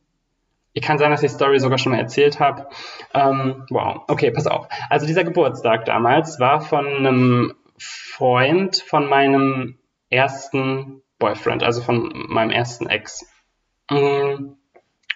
Ich 0.72 0.80
kann 0.80 0.96
sein, 0.96 1.10
dass 1.10 1.22
ich 1.22 1.30
die 1.30 1.34
Story 1.34 1.60
sogar 1.60 1.76
schon 1.76 1.92
mal 1.92 1.98
erzählt 1.98 2.40
habe. 2.40 2.68
Ähm, 3.12 3.66
wow, 3.68 4.04
okay, 4.08 4.30
pass 4.30 4.46
auf. 4.46 4.66
Also 4.88 5.06
dieser 5.06 5.24
Geburtstag 5.24 5.84
damals 5.84 6.40
war 6.40 6.62
von 6.62 6.86
einem 6.86 7.52
Freund 7.76 8.78
von 8.78 9.10
meinem 9.10 9.76
ersten 10.08 11.02
Boyfriend, 11.18 11.62
also 11.62 11.82
von 11.82 12.14
meinem 12.28 12.50
ersten 12.50 12.86
Ex. 12.86 13.26
Mm, 13.90 14.52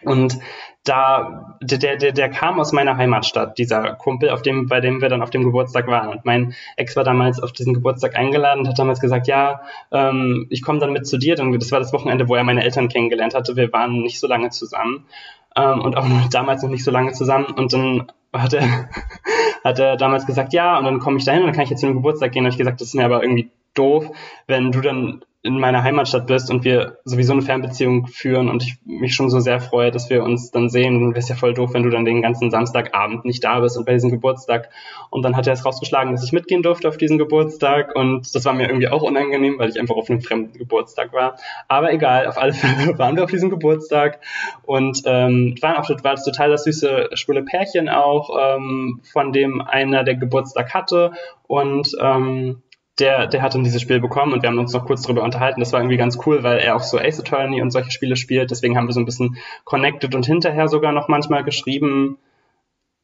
und 0.05 0.39
da, 0.85 1.57
der, 1.61 1.97
der, 1.97 2.13
der 2.13 2.29
kam 2.29 2.59
aus 2.59 2.73
meiner 2.73 2.97
Heimatstadt, 2.97 3.57
dieser 3.57 3.95
Kumpel, 3.95 4.31
auf 4.31 4.43
dem, 4.43 4.67
bei 4.67 4.81
dem 4.81 5.01
wir 5.01 5.09
dann 5.09 5.23
auf 5.23 5.31
dem 5.31 5.45
Geburtstag 5.45 5.87
waren. 5.87 6.09
Und 6.09 6.25
mein 6.25 6.55
Ex 6.77 6.97
war 6.97 7.05
damals 7.05 7.41
auf 7.41 7.53
diesen 7.53 7.73
Geburtstag 7.73 8.17
eingeladen 8.17 8.61
und 8.61 8.69
hat 8.69 8.79
damals 8.79 9.01
gesagt, 9.01 9.29
ja, 9.29 9.63
ähm, 9.93 10.47
ich 10.51 10.63
komme 10.63 10.81
dann 10.81 10.93
mit 10.93 11.07
zu 11.07 11.19
dir. 11.19 11.37
Das 11.37 11.71
war 11.71 11.79
das 11.79 11.93
Wochenende, 11.93 12.29
wo 12.29 12.35
er 12.35 12.43
meine 12.43 12.65
Eltern 12.65 12.89
kennengelernt 12.89 13.35
hatte. 13.35 13.55
Wir 13.55 13.73
waren 13.73 14.03
nicht 14.03 14.19
so 14.19 14.27
lange 14.27 14.51
zusammen 14.51 15.07
ähm, 15.55 15.81
und 15.81 15.97
auch 15.97 16.07
damals 16.31 16.65
noch 16.65 16.71
nicht 16.71 16.85
so 16.85 16.91
lange 16.91 17.13
zusammen. 17.13 17.47
Und 17.47 17.73
dann 17.73 18.11
hat 18.33 18.53
er, 18.53 18.89
hat 19.65 19.79
er 19.79 19.97
damals 19.97 20.27
gesagt, 20.27 20.53
ja, 20.53 20.79
und 20.79 20.85
dann 20.85 20.99
komme 20.99 21.19
ich 21.19 21.25
dahin 21.25 21.43
und 21.43 21.47
dann 21.47 21.55
kann 21.55 21.65
ich 21.65 21.71
jetzt 21.71 21.81
zu 21.81 21.87
einem 21.87 21.97
Geburtstag 21.97 22.33
gehen. 22.33 22.45
Und 22.45 22.51
ich 22.51 22.59
gesagt, 22.59 22.81
das 22.81 22.89
ist 22.89 22.95
mir 22.95 23.05
aber 23.05 23.23
irgendwie 23.23 23.53
doof, 23.75 24.11
wenn 24.49 24.73
du 24.73 24.81
dann 24.81 25.25
in 25.45 25.59
meiner 25.59 25.83
Heimatstadt 25.83 26.29
bist 26.29 26.53
und 26.53 26.63
wir 26.63 26.99
sowieso 27.05 27.33
eine 27.33 27.43
Fernbeziehung 27.43 28.07
führen 28.07 28.49
und 28.49 28.63
ich 28.63 28.77
mich 28.85 29.13
schon 29.13 29.29
so 29.29 29.41
sehr 29.41 29.59
freue, 29.59 29.91
dass 29.91 30.09
wir 30.09 30.23
uns 30.23 30.53
dann 30.53 30.69
sehen. 30.69 31.03
Und 31.03 31.17
es 31.17 31.25
ist 31.25 31.31
ja 31.31 31.35
voll 31.35 31.53
doof, 31.53 31.75
wenn 31.75 31.83
du 31.83 31.91
dann 31.91 32.05
den 32.05 32.23
ganzen 32.23 32.53
Samstagabend 32.53 33.25
nicht 33.25 33.43
da 33.43 33.59
bist 33.59 33.77
und 33.77 33.85
bei 33.85 33.93
diesem 33.93 34.11
Geburtstag. 34.11 34.71
Und 35.11 35.23
dann 35.23 35.37
hat 35.37 35.49
er 35.49 35.55
es 35.55 35.65
rausgeschlagen, 35.65 36.13
dass 36.13 36.23
ich 36.23 36.33
mitgehen 36.33 36.63
durfte 36.63 36.89
auf 36.89 36.97
diesen 36.97 37.19
Geburtstag 37.19 37.97
und 37.97 38.33
das 38.33 38.45
war 38.45 38.53
mir 38.53 38.69
irgendwie 38.69 38.87
auch 38.87 39.03
unangenehm, 39.03 39.59
weil 39.59 39.69
ich 39.69 39.81
einfach 39.81 39.97
auf 39.97 40.09
einem 40.09 40.21
fremden 40.21 40.57
Geburtstag 40.57 41.13
war. 41.13 41.37
Aber 41.67 41.93
egal, 41.93 42.29
auf 42.29 42.39
alle 42.39 42.53
Fälle 42.53 42.97
waren 42.99 43.17
wir 43.17 43.25
auf 43.25 43.31
diesem 43.31 43.51
Geburtstag 43.51 44.21
und 44.63 45.03
ähm, 45.07 45.57
waren 45.61 45.77
auch 45.77 45.91
war 45.91 46.13
das 46.13 46.25
total 46.25 46.51
das 46.51 46.65
süße 46.65 47.11
schwule 47.15 47.43
Pärchen 47.43 47.89
auch, 47.89 48.31
ähm, 48.41 49.01
von 49.13 49.33
dem 49.33 49.61
einer 49.61 50.05
der 50.05 50.15
Geburtstag 50.15 50.73
hatte 50.73 51.11
und 51.49 51.97
ähm, 52.01 52.63
der, 52.99 53.27
der 53.27 53.43
hat 53.43 53.55
dann 53.55 53.65
dieses 53.65 53.81
Spiel 53.81 54.01
bekommen 54.01 54.33
und 54.33 54.43
wir 54.43 54.51
haben 54.51 54.59
uns 54.59 54.73
noch 54.73 54.85
kurz 54.85 55.03
darüber 55.03 55.23
unterhalten. 55.23 55.61
Das 55.61 55.73
war 55.73 55.81
irgendwie 55.81 55.97
ganz 55.97 56.19
cool, 56.27 56.43
weil 56.43 56.59
er 56.59 56.77
auch 56.77 56.83
so 56.83 56.99
Ace 56.99 57.21
Attorney 57.21 57.63
und 57.63 57.71
solche 57.71 57.91
Spiele 57.91 58.17
spielt. 58.17 58.51
Deswegen 58.51 58.77
haben 58.77 58.87
wir 58.87 58.93
so 58.93 59.01
ein 59.01 59.07
bisschen 59.07 59.37
connected 59.65 60.15
und 60.15 60.27
hinterher 60.27 60.69
sogar 60.69 60.93
noch 60.93 61.09
manchmal 61.09 61.43
geschrieben. 61.43 62.19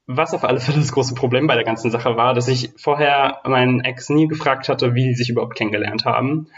Was 0.07 0.35
auf 0.35 0.45
alle 0.45 0.61
Fälle 0.61 0.79
das 0.79 0.93
große 0.93 1.15
Problem 1.15 1.47
bei 1.47 1.55
der 1.55 1.65
ganzen 1.65 1.91
Sache 1.91 2.17
war, 2.17 2.35
dass 2.35 2.49
ich 2.49 2.71
vorher 2.77 3.41
meinen 3.45 3.81
Ex 3.81 4.09
nie 4.09 4.27
gefragt 4.27 4.69
hatte, 4.69 4.95
wie 4.95 5.09
sie 5.09 5.15
sich 5.15 5.31
überhaupt 5.31 5.57
kennengelernt 5.57 6.05
haben. 6.05 6.49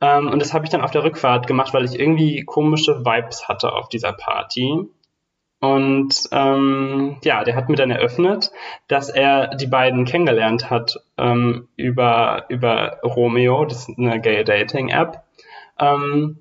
Ähm, 0.00 0.28
und 0.28 0.40
das 0.40 0.54
habe 0.54 0.64
ich 0.64 0.70
dann 0.70 0.82
auf 0.82 0.90
der 0.92 1.04
Rückfahrt 1.04 1.46
gemacht, 1.46 1.74
weil 1.74 1.84
ich 1.84 1.98
irgendwie 1.98 2.44
komische 2.44 3.04
Vibes 3.04 3.48
hatte 3.48 3.72
auf 3.72 3.88
dieser 3.88 4.12
Party. 4.12 4.88
Und 5.60 6.14
ähm, 6.30 7.16
ja, 7.24 7.42
der 7.42 7.56
hat 7.56 7.68
mir 7.68 7.74
dann 7.74 7.90
eröffnet, 7.90 8.52
dass 8.86 9.08
er 9.08 9.56
die 9.56 9.66
beiden 9.66 10.04
kennengelernt 10.04 10.70
hat 10.70 11.00
ähm, 11.16 11.66
über, 11.76 12.44
über 12.48 12.98
Romeo, 13.02 13.64
das 13.64 13.88
ist 13.88 13.98
eine 13.98 14.20
Gay 14.20 14.44
Dating 14.44 14.88
App. 14.88 15.24
Ähm, 15.80 16.38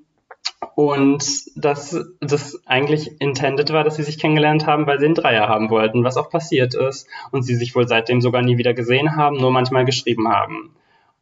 und 0.75 1.23
dass 1.55 1.99
das 2.19 2.61
eigentlich 2.65 3.19
intended 3.19 3.71
war, 3.73 3.83
dass 3.83 3.95
sie 3.95 4.03
sich 4.03 4.19
kennengelernt 4.19 4.65
haben, 4.65 4.85
weil 4.87 4.99
sie 4.99 5.05
einen 5.05 5.15
Dreier 5.15 5.47
haben 5.47 5.69
wollten, 5.69 6.03
was 6.03 6.17
auch 6.17 6.29
passiert 6.29 6.75
ist. 6.75 7.07
Und 7.31 7.43
sie 7.43 7.55
sich 7.55 7.75
wohl 7.75 7.87
seitdem 7.87 8.21
sogar 8.21 8.41
nie 8.41 8.57
wieder 8.57 8.73
gesehen 8.73 9.15
haben, 9.15 9.37
nur 9.37 9.51
manchmal 9.51 9.85
geschrieben 9.85 10.27
haben. 10.29 10.75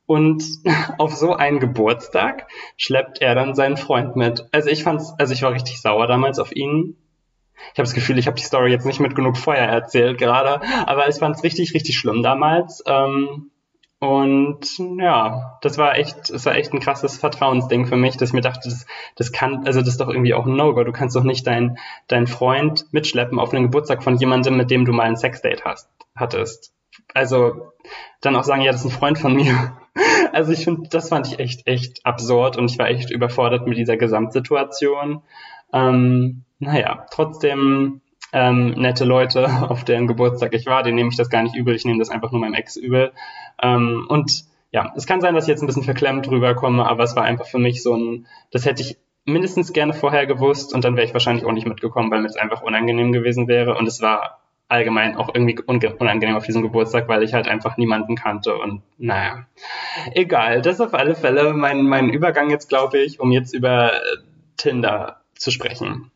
Und 0.06 0.44
auf 0.98 1.14
so 1.16 1.34
einen 1.34 1.60
Geburtstag 1.60 2.48
schleppt 2.76 3.22
er 3.22 3.36
dann 3.36 3.56
seinen 3.56 3.78
Freund 3.78 4.16
mit. 4.18 4.46
Also 4.52 4.70
ich 4.70 4.84
fand's, 4.84 5.14
also 5.18 5.34
ich 5.34 5.42
war 5.42 5.54
richtig 5.54 5.82
sauer 5.82 6.08
damals 6.08 6.40
auf 6.40 6.54
ihn, 6.56 6.98
ich 7.74 7.80
habe 7.80 7.86
das 7.86 7.94
Gefühl, 7.94 8.18
ich 8.18 8.28
habe 8.28 8.38
die 8.38 8.44
Story 8.44 8.72
jetzt 8.72 8.86
nicht 8.86 9.00
mit 9.00 9.16
genug 9.16 9.38
Feuer 9.38 9.68
erzählt 9.68 10.18
gerade, 10.18 10.62
aber 10.86 11.08
ich 11.10 11.16
fand 11.16 11.36
es 11.36 11.44
richtig, 11.44 11.74
richtig 11.74 11.98
schlimm 11.98 12.24
damals. 12.24 12.84
Ähm, 12.86 13.52
und 14.00 14.60
ja, 15.00 15.58
das 15.62 15.78
war 15.78 15.98
echt, 15.98 16.30
das 16.30 16.46
war 16.46 16.56
echt 16.56 16.74
ein 16.74 16.80
krasses 16.80 17.18
Vertrauensding 17.18 17.86
für 17.86 17.96
mich, 17.96 18.18
dass 18.18 18.30
ich 18.30 18.34
mir 18.34 18.42
dachte, 18.42 18.70
das, 18.70 18.86
das 19.16 19.32
kann, 19.32 19.66
also 19.66 19.80
das 19.80 19.90
ist 19.90 20.02
doch 20.02 20.10
irgendwie 20.10 20.34
auch 20.34 20.46
ein 20.46 20.56
No-Go. 20.56 20.84
Du 20.84 20.92
kannst 20.92 21.16
doch 21.16 21.24
nicht 21.24 21.48
deinen 21.48 21.78
dein 22.08 22.28
Freund 22.28 22.86
mitschleppen 22.92 23.40
auf 23.40 23.54
einen 23.54 23.64
Geburtstag 23.64 24.04
von 24.04 24.18
jemandem, 24.18 24.58
mit 24.58 24.70
dem 24.70 24.86
du 24.86 24.92
mal 24.92 25.04
ein 25.04 25.16
Sexdate 25.16 25.64
hast, 25.64 25.90
hattest. 26.16 26.74
Also 27.14 27.72
dann 28.22 28.36
auch 28.36 28.44
sagen, 28.44 28.62
ja, 28.62 28.72
das 28.72 28.82
ist 28.82 28.92
ein 28.92 29.00
Freund 29.00 29.18
von 29.18 29.36
mir. 29.36 29.78
Also 30.34 30.52
ich 30.52 30.66
finde, 30.66 30.90
das 30.90 31.08
fand 31.08 31.28
ich 31.28 31.40
echt, 31.40 31.66
echt 31.66 32.06
absurd 32.06 32.58
und 32.58 32.70
ich 32.70 32.78
war 32.78 32.90
echt 32.90 33.10
überfordert 33.10 33.68
mit 33.68 33.78
dieser 33.78 33.96
Gesamtsituation. 33.96 35.22
Ähm, 35.72 36.45
naja, 36.60 37.06
trotzdem 37.12 38.02
ähm, 38.34 38.72
nette 38.72 39.06
Leute, 39.06 39.48
auf 39.70 39.84
deren 39.84 40.08
Geburtstag 40.08 40.54
ich 40.54 40.66
war, 40.66 40.84
denen 40.84 40.96
nehme 40.96 41.10
ich 41.10 41.18
das 41.18 41.30
gar 41.30 41.44
nicht 41.44 41.56
übel, 41.56 41.76
ich 41.76 41.86
nehme 41.86 42.00
das 42.00 42.10
einfach 42.10 42.32
nur 42.32 42.42
meinem 42.42 42.54
Ex 42.54 42.76
übel. 42.76 43.12
Ähm, 43.62 44.06
und 44.10 44.46
ja, 44.72 44.92
es 44.96 45.08
kann 45.08 45.22
sein, 45.22 45.36
dass 45.36 45.46
ich 45.46 45.50
jetzt 45.50 45.62
ein 45.62 45.68
bisschen 45.68 45.84
verklemmt 45.84 46.30
rüberkomme, 46.30 46.86
aber 46.86 47.04
es 47.04 47.16
war 47.16 47.24
einfach 47.24 47.46
für 47.46 47.60
mich 47.60 47.82
so 47.82 47.96
ein, 47.96 48.28
das 48.52 48.66
hätte 48.66 48.82
ich 48.82 48.98
mindestens 49.24 49.74
gerne 49.74 49.94
vorher 49.94 50.28
gewusst 50.28 50.74
und 50.74 50.84
dann 50.84 50.96
wäre 50.96 51.06
ich 51.06 51.14
wahrscheinlich 51.14 51.46
auch 51.46 51.52
nicht 51.52 51.68
mitgekommen, 51.68 52.12
weil 52.12 52.22
mir 52.22 52.28
es 52.28 52.36
einfach 52.36 52.62
unangenehm 52.62 53.12
gewesen 53.12 53.48
wäre 53.48 53.76
und 53.76 53.88
es 53.88 54.02
war 54.02 54.42
allgemein 54.68 55.16
auch 55.16 55.34
irgendwie 55.34 55.60
unangenehm 55.60 56.36
auf 56.36 56.46
diesem 56.46 56.62
Geburtstag, 56.62 57.08
weil 57.08 57.24
ich 57.24 57.34
halt 57.34 57.48
einfach 57.48 57.78
niemanden 57.78 58.16
kannte 58.16 58.56
und 58.56 58.82
naja, 58.98 59.46
egal. 60.14 60.62
Das 60.62 60.76
ist 60.76 60.82
auf 60.82 60.94
alle 60.94 61.16
Fälle 61.16 61.54
mein, 61.54 61.84
mein 61.84 62.10
Übergang 62.10 62.50
jetzt, 62.50 62.68
glaube 62.68 62.98
ich, 63.00 63.20
um 63.20 63.32
jetzt 63.32 63.54
über 63.54 63.92
Tinder 64.58 65.22
zu 65.36 65.52
sprechen. 65.52 66.12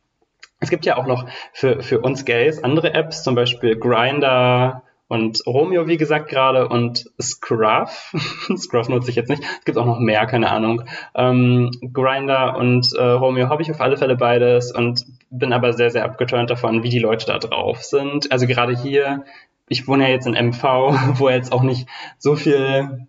Es 0.60 0.70
gibt 0.70 0.86
ja 0.86 0.98
auch 0.98 1.08
noch 1.08 1.26
für, 1.54 1.82
für 1.82 2.02
uns 2.02 2.26
Gays 2.26 2.64
andere 2.64 2.94
Apps, 2.94 3.24
zum 3.24 3.36
Beispiel 3.36 3.78
Grinder 3.78 4.84
und 5.10 5.42
Romeo, 5.48 5.88
wie 5.88 5.98
gesagt, 5.98 6.30
gerade 6.30 6.68
und 6.68 7.10
Scruff. 7.20 8.14
Scruff 8.58 8.90
nutze 8.90 9.10
ich 9.10 9.16
jetzt 9.16 9.30
nicht. 9.30 9.44
Es 9.44 9.66
gibt 9.66 9.78
auch 9.78 9.86
noch 9.86 10.00
mehr, 10.00 10.26
keine 10.28 10.52
Ahnung. 10.52 10.84
Ähm, 11.16 11.72
Grinder 11.94 12.56
und 12.58 12.94
äh, 12.96 13.02
Romeo 13.02 13.50
habe 13.50 13.64
ich 13.64 13.72
auf 13.72 13.82
alle 13.82 13.98
Fälle 13.98 14.16
beides 14.16 14.72
und 14.72 15.06
bin 15.32 15.52
aber 15.52 15.74
sehr, 15.74 15.90
sehr 15.90 16.06
abgeturnt 16.06 16.52
davon, 16.52 16.84
wie 16.84 16.90
die 16.90 17.00
Leute 17.00 17.26
da 17.26 17.40
drauf 17.40 17.84
sind. 17.84 18.32
Also 18.32 18.46
gerade 18.46 18.78
hier, 18.78 19.26
ich 19.68 19.88
wohne 19.88 20.04
ja 20.04 20.10
jetzt 20.10 20.28
in 20.28 20.34
MV, 20.34 20.64
wo 21.20 21.30
jetzt 21.30 21.52
auch 21.52 21.64
nicht 21.64 21.88
so 22.20 22.36
viel 22.36 23.08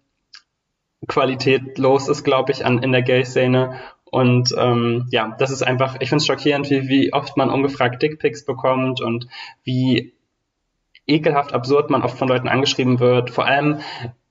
Qualität 1.07 1.77
los 1.77 2.09
ist, 2.09 2.25
glaube 2.25 2.53
ich, 2.53 2.65
an, 2.65 2.83
in 2.83 2.93
der 2.93 3.03
Gay-Szene. 3.03 3.75
Und 4.11 4.55
ähm, 4.59 5.07
ja, 5.11 5.37
das 5.39 5.51
ist 5.51 5.63
einfach, 5.63 5.97
ich 6.01 6.09
finde 6.09 6.23
es 6.23 6.27
schockierend, 6.27 6.69
wie, 6.71 6.89
wie 6.89 7.13
oft 7.13 7.37
man 7.37 7.51
ungefragt 7.51 8.03
Dickpics 8.03 8.45
bekommt 8.45 9.01
und 9.01 9.29
wie 9.63 10.15
ekelhaft 11.07 11.53
absurd 11.53 11.91
man 11.91 12.03
oft 12.03 12.19
von 12.19 12.29
Leuten 12.29 12.49
angeschrieben 12.49 12.99
wird. 13.01 13.31
Vor 13.31 13.47
allem 13.47 13.81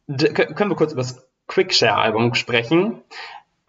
können 0.07 0.69
wir 0.69 0.75
kurz 0.75 0.93
über 0.93 1.01
das 1.01 1.27
Quickshare-Album 1.47 2.35
sprechen. 2.35 3.01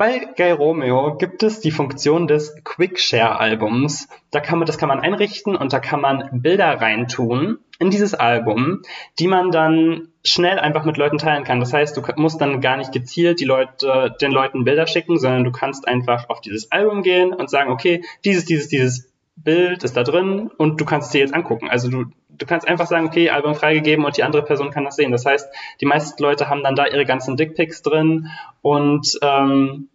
Bei 0.00 0.18
Gay 0.34 0.52
Romeo 0.52 1.16
gibt 1.18 1.42
es 1.42 1.60
die 1.60 1.70
Funktion 1.70 2.26
des 2.26 2.56
Quickshare-Albums. 2.64 4.08
Da 4.30 4.40
kann 4.40 4.58
man, 4.58 4.64
das 4.64 4.78
kann 4.78 4.88
man 4.88 5.00
einrichten 5.00 5.54
und 5.54 5.74
da 5.74 5.78
kann 5.78 6.00
man 6.00 6.40
Bilder 6.40 6.80
reintun 6.80 7.58
in 7.78 7.90
dieses 7.90 8.14
Album, 8.14 8.80
die 9.18 9.28
man 9.28 9.50
dann 9.50 10.08
schnell 10.24 10.58
einfach 10.58 10.86
mit 10.86 10.96
Leuten 10.96 11.18
teilen 11.18 11.44
kann. 11.44 11.60
Das 11.60 11.74
heißt, 11.74 11.94
du 11.98 12.02
musst 12.16 12.40
dann 12.40 12.62
gar 12.62 12.78
nicht 12.78 12.92
gezielt 12.92 13.40
die 13.40 13.44
Leute, 13.44 14.16
den 14.22 14.32
Leuten 14.32 14.64
Bilder 14.64 14.86
schicken, 14.86 15.18
sondern 15.18 15.44
du 15.44 15.52
kannst 15.52 15.86
einfach 15.86 16.30
auf 16.30 16.40
dieses 16.40 16.72
Album 16.72 17.02
gehen 17.02 17.34
und 17.34 17.50
sagen, 17.50 17.70
okay, 17.70 18.02
dieses, 18.24 18.46
dieses, 18.46 18.68
dieses 18.68 19.12
Bild 19.36 19.84
ist 19.84 19.98
da 19.98 20.02
drin 20.02 20.50
und 20.56 20.80
du 20.80 20.86
kannst 20.86 21.08
es 21.08 21.12
dir 21.12 21.20
jetzt 21.20 21.34
angucken. 21.34 21.68
Also 21.68 21.90
du, 21.90 22.06
du 22.30 22.46
kannst 22.46 22.66
einfach 22.66 22.86
sagen, 22.86 23.08
okay, 23.08 23.28
Album 23.28 23.54
freigegeben 23.54 24.06
und 24.06 24.16
die 24.16 24.22
andere 24.22 24.44
Person 24.46 24.70
kann 24.70 24.86
das 24.86 24.96
sehen. 24.96 25.12
Das 25.12 25.26
heißt, 25.26 25.46
die 25.82 25.86
meisten 25.86 26.22
Leute 26.22 26.48
haben 26.48 26.62
dann 26.62 26.74
da 26.74 26.86
ihre 26.86 27.04
ganzen 27.04 27.36
Dickpics 27.36 27.82
drin 27.82 28.28
und 28.62 29.18
ähm, 29.20 29.89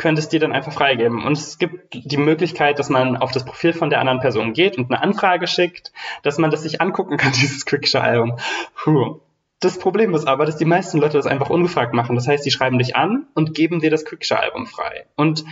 könntest 0.00 0.32
dir 0.32 0.40
dann 0.40 0.52
einfach 0.52 0.72
freigeben. 0.72 1.24
Und 1.24 1.32
es 1.34 1.58
gibt 1.58 1.94
die 1.94 2.16
Möglichkeit, 2.16 2.78
dass 2.78 2.88
man 2.88 3.16
auf 3.16 3.30
das 3.30 3.44
Profil 3.44 3.72
von 3.72 3.90
der 3.90 4.00
anderen 4.00 4.18
Person 4.18 4.54
geht 4.54 4.78
und 4.78 4.90
eine 4.90 5.02
Anfrage 5.02 5.46
schickt, 5.46 5.92
dass 6.22 6.38
man 6.38 6.50
das 6.50 6.62
sich 6.62 6.80
angucken 6.80 7.18
kann, 7.18 7.32
dieses 7.40 7.66
Quickshare-Album. 7.66 8.36
Das 9.60 9.78
Problem 9.78 10.14
ist 10.14 10.26
aber, 10.26 10.46
dass 10.46 10.56
die 10.56 10.64
meisten 10.64 10.98
Leute 10.98 11.18
das 11.18 11.26
einfach 11.26 11.50
ungefragt 11.50 11.92
machen. 11.92 12.16
Das 12.16 12.26
heißt, 12.26 12.44
die 12.44 12.50
schreiben 12.50 12.78
dich 12.78 12.96
an 12.96 13.26
und 13.34 13.54
geben 13.54 13.80
dir 13.80 13.90
das 13.90 14.06
Quickshare-Album 14.06 14.66
frei. 14.66 15.06
Und 15.16 15.44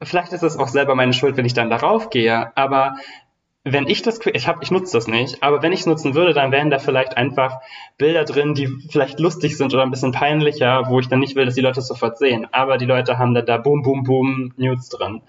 vielleicht 0.00 0.32
ist 0.32 0.44
es 0.44 0.56
auch 0.56 0.68
selber 0.68 0.94
meine 0.94 1.12
Schuld, 1.12 1.36
wenn 1.36 1.44
ich 1.44 1.54
dann 1.54 1.68
darauf 1.68 2.10
gehe, 2.10 2.56
aber 2.56 2.94
wenn 3.72 3.86
ich 3.86 4.02
das, 4.02 4.20
ich 4.32 4.46
habe, 4.46 4.60
ich 4.62 4.70
nutze 4.70 4.96
das 4.96 5.06
nicht, 5.06 5.42
aber 5.42 5.62
wenn 5.62 5.72
ich 5.72 5.80
es 5.80 5.86
nutzen 5.86 6.14
würde, 6.14 6.34
dann 6.34 6.52
wären 6.52 6.70
da 6.70 6.78
vielleicht 6.78 7.16
einfach 7.16 7.60
Bilder 7.96 8.24
drin, 8.24 8.54
die 8.54 8.68
vielleicht 8.90 9.20
lustig 9.20 9.56
sind 9.56 9.72
oder 9.74 9.82
ein 9.82 9.90
bisschen 9.90 10.12
peinlicher, 10.12 10.84
wo 10.88 11.00
ich 11.00 11.08
dann 11.08 11.20
nicht 11.20 11.36
will, 11.36 11.46
dass 11.46 11.54
die 11.54 11.60
Leute 11.60 11.80
es 11.80 11.88
sofort 11.88 12.18
sehen. 12.18 12.46
Aber 12.52 12.78
die 12.78 12.86
Leute 12.86 13.18
haben 13.18 13.34
da 13.34 13.42
da 13.42 13.56
boom, 13.56 13.82
boom, 13.82 14.04
boom 14.04 14.52
Nudes 14.56 14.88
drin. 14.88 15.22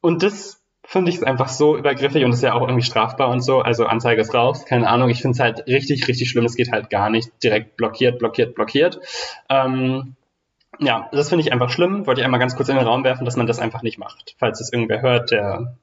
Und 0.00 0.22
das 0.22 0.62
finde 0.84 1.10
ich 1.10 1.26
einfach 1.26 1.48
so 1.48 1.76
übergriffig 1.76 2.24
und 2.24 2.32
ist 2.32 2.42
ja 2.42 2.54
auch 2.54 2.62
irgendwie 2.62 2.84
strafbar 2.84 3.28
und 3.28 3.42
so. 3.42 3.60
Also 3.60 3.84
Anzeige 3.84 4.22
ist 4.22 4.34
raus, 4.34 4.64
keine 4.64 4.88
Ahnung. 4.88 5.10
Ich 5.10 5.20
finde 5.20 5.34
es 5.34 5.40
halt 5.40 5.66
richtig, 5.66 6.08
richtig 6.08 6.30
schlimm. 6.30 6.46
Es 6.46 6.56
geht 6.56 6.72
halt 6.72 6.88
gar 6.88 7.10
nicht. 7.10 7.30
Direkt 7.42 7.76
blockiert, 7.76 8.18
blockiert, 8.18 8.54
blockiert. 8.54 8.98
Ähm, 9.50 10.14
ja, 10.78 11.08
das 11.12 11.28
finde 11.28 11.44
ich 11.44 11.52
einfach 11.52 11.68
schlimm. 11.68 12.06
Wollte 12.06 12.22
ich 12.22 12.24
einmal 12.24 12.40
ganz 12.40 12.56
kurz 12.56 12.70
in 12.70 12.76
den 12.76 12.86
Raum 12.86 13.04
werfen, 13.04 13.26
dass 13.26 13.36
man 13.36 13.46
das 13.46 13.58
einfach 13.58 13.82
nicht 13.82 13.98
macht. 13.98 14.34
Falls 14.38 14.60
es 14.60 14.72
irgendwer 14.72 15.02
hört, 15.02 15.30
der 15.30 15.76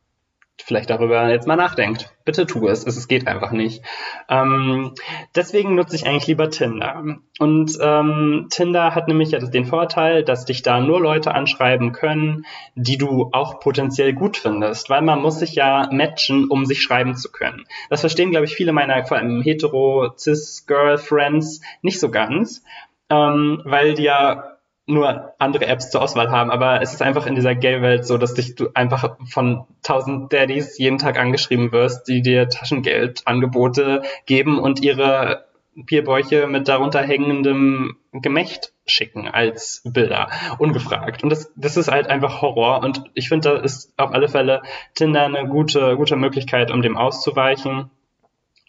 vielleicht 0.64 0.90
darüber 0.90 1.30
jetzt 1.30 1.48
mal 1.48 1.56
nachdenkt. 1.56 2.14
Bitte 2.24 2.48
tu 2.48 2.68
es. 2.68 2.86
Es, 2.86 3.08
geht 3.08 3.28
einfach 3.28 3.52
nicht. 3.52 3.84
Ähm, 4.30 4.94
deswegen 5.36 5.76
nutze 5.76 5.96
ich 5.96 6.08
eigentlich 6.08 6.28
lieber 6.28 6.50
Tinder. 6.50 7.04
Und 7.40 7.78
ähm, 7.80 8.48
Tinder 8.50 8.96
hat 8.96 9.08
nämlich 9.08 9.32
ja 9.32 9.40
den 9.40 9.66
Vorteil, 9.66 10.24
dass 10.24 10.46
dich 10.46 10.64
da 10.64 10.80
nur 10.80 11.00
Leute 11.00 11.36
anschreiben 11.36 11.92
können, 11.92 12.46
die 12.74 12.98
du 12.98 13.30
auch 13.32 13.60
potenziell 13.60 14.14
gut 14.14 14.38
findest, 14.38 14.90
weil 14.90 15.02
man 15.02 15.22
muss 15.22 15.40
sich 15.40 15.54
ja 15.54 15.88
matchen, 15.92 16.48
um 16.50 16.66
sich 16.66 16.82
schreiben 16.82 17.16
zu 17.16 17.32
können. 17.32 17.66
Das 17.90 18.02
verstehen, 18.02 18.32
glaube 18.32 18.46
ich, 18.46 18.56
viele 18.56 18.72
meiner 18.72 19.06
vor 19.06 19.18
allem 19.18 19.42
hetero 19.42 20.14
cis 20.18 20.66
Girlfriends 20.66 21.62
nicht 21.82 22.00
so 22.00 22.10
ganz, 22.10 22.64
ähm, 23.10 23.62
weil 23.66 23.94
die 23.94 24.04
ja 24.04 24.55
nur 24.88 25.34
andere 25.40 25.66
Apps 25.66 25.90
zur 25.90 26.02
Auswahl 26.02 26.30
haben, 26.30 26.52
aber 26.52 26.82
es 26.82 26.94
ist 26.94 27.02
einfach 27.02 27.26
in 27.26 27.36
dieser 27.36 27.56
Gay-Welt 27.56 28.06
so, 28.06 28.18
dass 28.18 28.36
dich 28.36 28.56
du 28.56 28.70
einfach 28.74 29.18
von 29.28 29.66
tausend 29.82 30.32
Daddies 30.32 30.78
jeden 30.78 31.00
Tag 31.00 31.18
angeschrieben 31.18 31.72
wirst, 31.72 32.08
die 32.08 32.22
dir 32.22 32.50
Taschengeldangebote 32.50 34.04
geben 34.26 34.60
und 34.60 34.82
ihre 34.82 35.46
Bierbäuche 35.76 36.48
mit 36.48 36.68
darunter 36.68 37.02
hängendem 37.02 37.98
Gemächt 38.14 38.74
schicken 38.86 39.28
als 39.28 39.82
Bilder, 39.84 40.30
ungefragt. 40.58 41.24
Und 41.24 41.32
das, 41.32 41.52
das 41.56 41.76
ist 41.76 41.92
halt 41.92 42.08
einfach 42.08 42.42
Horror. 42.42 42.82
Und 42.82 43.04
ich 43.14 43.28
finde, 43.28 43.50
da 43.50 43.58
ist 43.58 43.92
auf 43.98 44.14
alle 44.14 44.30
Fälle 44.30 44.62
Tinder 44.94 45.26
eine 45.26 45.48
gute, 45.48 45.98
gute 45.98 46.16
Möglichkeit, 46.16 46.72
um 46.72 46.82
dem 46.82 46.96
auszuweichen 46.96 47.90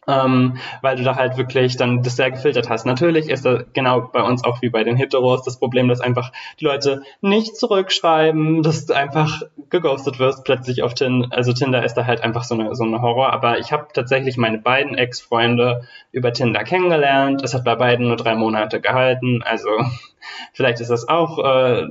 ähm, 0.07 0.59
weil 0.83 0.97
du 0.97 1.03
da 1.03 1.17
halt 1.17 1.37
wirklich 1.37 1.77
dann 1.77 2.03
das 2.03 2.17
sehr 2.17 2.31
gefiltert 2.31 2.69
hast. 2.69 2.87
Natürlich 2.87 3.29
ist 3.29 3.45
da 3.45 3.63
genau 3.73 4.01
bei 4.01 4.23
uns 4.23 4.45
auch 4.45 4.63
wie 4.63 4.69
bei 4.69 4.85
den 4.85 4.97
Heteros 4.97 5.43
das 5.43 5.59
Problem, 5.59 5.89
dass 5.89 6.01
einfach 6.01 6.33
die 6.61 6.65
Leute 6.65 7.03
nicht 7.21 7.57
zurückschreiben, 7.57 8.63
dass 8.63 8.87
du 8.87 8.95
einfach 8.95 9.43
geghostet 9.71 10.19
wirst 10.19 10.45
plötzlich 10.45 10.83
auf 10.83 10.95
Tinder. 10.95 11.29
Also 11.31 11.53
Tinder 11.53 11.85
ist 11.85 11.95
da 11.95 12.07
halt 12.07 12.23
einfach 12.23 12.45
so 12.45 12.55
eine, 12.55 12.75
so 12.75 12.85
eine 12.85 13.03
Horror. 13.03 13.33
Aber 13.33 13.59
ich 13.59 13.73
habe 13.73 13.89
tatsächlich 13.93 14.37
meine 14.37 14.59
beiden 14.59 14.97
Ex-Freunde 14.97 15.87
über 16.13 16.33
Tinder 16.33 16.63
kennengelernt. 16.65 17.43
Es 17.43 17.55
hat 17.55 17.65
bei 17.65 17.75
beiden 17.75 18.09
nur 18.09 18.17
drei 18.17 18.35
Monate 18.35 18.81
gehalten. 18.81 19.43
Also 19.45 19.71
vielleicht 20.53 20.81
ist 20.81 20.91
das 20.91 21.09
auch 21.09 21.39
äh, 21.45 21.87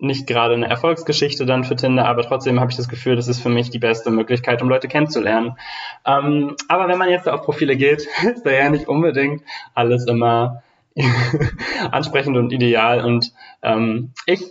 nicht 0.00 0.26
gerade 0.26 0.54
eine 0.54 0.68
Erfolgsgeschichte 0.68 1.46
dann 1.46 1.64
für 1.64 1.76
Tinder, 1.76 2.06
aber 2.06 2.22
trotzdem 2.22 2.58
habe 2.60 2.70
ich 2.70 2.76
das 2.76 2.88
Gefühl, 2.88 3.16
das 3.16 3.28
ist 3.28 3.40
für 3.40 3.48
mich 3.48 3.70
die 3.70 3.78
beste 3.78 4.10
Möglichkeit, 4.10 4.62
um 4.62 4.68
Leute 4.68 4.88
kennenzulernen. 4.88 5.56
Ähm, 6.04 6.56
aber 6.68 6.88
wenn 6.88 6.98
man 6.98 7.10
jetzt 7.10 7.28
auf 7.28 7.42
Profile 7.42 7.76
geht, 7.76 8.08
ist 8.34 8.44
da 8.44 8.50
ja 8.50 8.70
nicht 8.70 8.88
unbedingt 8.88 9.42
alles 9.74 10.06
immer 10.06 10.62
ansprechend 11.90 12.36
und 12.36 12.52
ideal. 12.52 13.04
Und 13.04 13.32
ähm, 13.62 14.12
ich, 14.26 14.42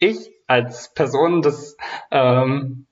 ich 0.00 0.30
als 0.46 0.92
Person 0.94 1.42
des 1.42 1.76
ähm, 2.10 2.87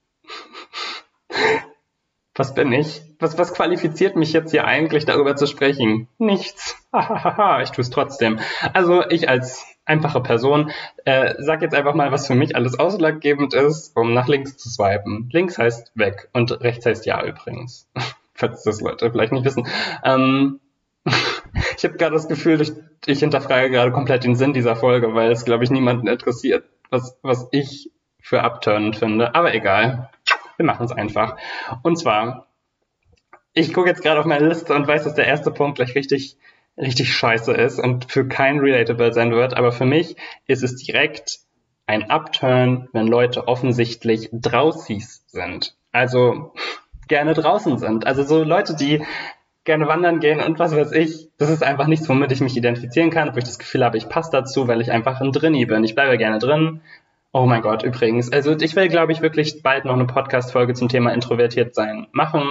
was 2.36 2.54
bin 2.54 2.70
ich? 2.72 3.02
Was, 3.18 3.38
was 3.38 3.54
qualifiziert 3.54 4.14
mich 4.14 4.32
jetzt 4.32 4.50
hier 4.50 4.66
eigentlich 4.66 5.06
darüber 5.06 5.36
zu 5.36 5.46
sprechen? 5.46 6.06
Nichts. 6.18 6.76
ich 7.62 7.70
tue 7.70 7.82
es 7.82 7.90
trotzdem. 7.90 8.38
Also 8.74 9.02
ich 9.08 9.28
als 9.28 9.64
einfache 9.86 10.20
Person 10.20 10.70
äh, 11.04 11.34
sag 11.38 11.62
jetzt 11.62 11.74
einfach 11.74 11.94
mal, 11.94 12.12
was 12.12 12.26
für 12.26 12.34
mich 12.34 12.54
alles 12.54 12.78
ausschlaggebend 12.78 13.54
ist, 13.54 13.96
um 13.96 14.12
nach 14.12 14.28
links 14.28 14.56
zu 14.58 14.68
swipen. 14.68 15.30
Links 15.32 15.56
heißt 15.56 15.92
weg 15.94 16.28
und 16.34 16.60
rechts 16.60 16.84
heißt 16.84 17.06
ja 17.06 17.24
übrigens. 17.24 17.88
Falls 18.34 18.64
das 18.64 18.82
Leute 18.82 19.10
vielleicht 19.10 19.32
nicht 19.32 19.46
wissen. 19.46 19.66
Ähm, 20.04 20.60
ich 21.04 21.84
habe 21.84 21.96
gerade 21.96 22.14
das 22.14 22.28
Gefühl, 22.28 22.60
ich, 22.60 22.72
ich 23.06 23.20
hinterfrage 23.20 23.70
gerade 23.70 23.92
komplett 23.92 24.24
den 24.24 24.34
Sinn 24.34 24.52
dieser 24.52 24.76
Folge, 24.76 25.14
weil 25.14 25.30
es, 25.30 25.46
glaube 25.46 25.64
ich, 25.64 25.70
niemanden 25.70 26.06
interessiert, 26.06 26.64
was, 26.90 27.18
was 27.22 27.48
ich 27.52 27.90
für 28.20 28.42
abturnend 28.42 28.96
finde. 28.96 29.34
Aber 29.34 29.54
egal. 29.54 30.10
Wir 30.56 30.66
machen 30.66 30.86
es 30.86 30.92
einfach. 30.92 31.36
Und 31.82 31.96
zwar, 31.96 32.46
ich 33.52 33.72
gucke 33.72 33.88
jetzt 33.88 34.02
gerade 34.02 34.20
auf 34.20 34.26
meine 34.26 34.48
Liste 34.48 34.74
und 34.74 34.86
weiß, 34.86 35.04
dass 35.04 35.14
der 35.14 35.26
erste 35.26 35.50
Punkt 35.50 35.76
gleich 35.76 35.94
richtig, 35.94 36.36
richtig 36.76 37.12
scheiße 37.14 37.52
ist 37.52 37.78
und 37.78 38.10
für 38.10 38.26
kein 38.26 38.58
Relatable 38.58 39.12
sein 39.12 39.32
wird. 39.32 39.56
Aber 39.56 39.72
für 39.72 39.86
mich 39.86 40.16
ist 40.46 40.62
es 40.62 40.76
direkt 40.76 41.40
ein 41.86 42.10
Upturn, 42.10 42.88
wenn 42.92 43.06
Leute 43.06 43.48
offensichtlich 43.48 44.28
draußies 44.32 45.24
sind. 45.26 45.76
Also 45.92 46.52
gerne 47.08 47.34
draußen 47.34 47.78
sind. 47.78 48.06
Also 48.06 48.24
so 48.24 48.42
Leute, 48.42 48.74
die 48.74 49.04
gerne 49.64 49.86
wandern 49.88 50.20
gehen 50.20 50.40
und 50.40 50.58
was 50.58 50.74
weiß 50.74 50.92
ich. 50.92 51.28
Das 51.38 51.50
ist 51.50 51.62
einfach 51.62 51.86
nichts, 51.86 52.08
womit 52.08 52.32
ich 52.32 52.40
mich 52.40 52.56
identifizieren 52.56 53.10
kann, 53.10 53.34
wo 53.34 53.38
ich 53.38 53.44
das 53.44 53.58
Gefühl 53.58 53.84
habe, 53.84 53.98
ich 53.98 54.08
passe 54.08 54.30
dazu, 54.32 54.68
weil 54.68 54.80
ich 54.80 54.90
einfach 54.90 55.20
ein 55.20 55.32
Drinni 55.32 55.66
bin. 55.66 55.84
Ich 55.84 55.94
bleibe 55.94 56.16
gerne 56.16 56.38
drin, 56.38 56.80
Oh 57.32 57.46
mein 57.46 57.62
Gott, 57.62 57.82
übrigens. 57.82 58.32
Also 58.32 58.56
ich 58.58 58.74
will, 58.76 58.88
glaube 58.88 59.12
ich, 59.12 59.20
wirklich 59.20 59.62
bald 59.62 59.84
noch 59.84 59.94
eine 59.94 60.06
Podcast-Folge 60.06 60.74
zum 60.74 60.88
Thema 60.88 61.12
introvertiert 61.12 61.74
sein 61.74 62.06
machen, 62.12 62.42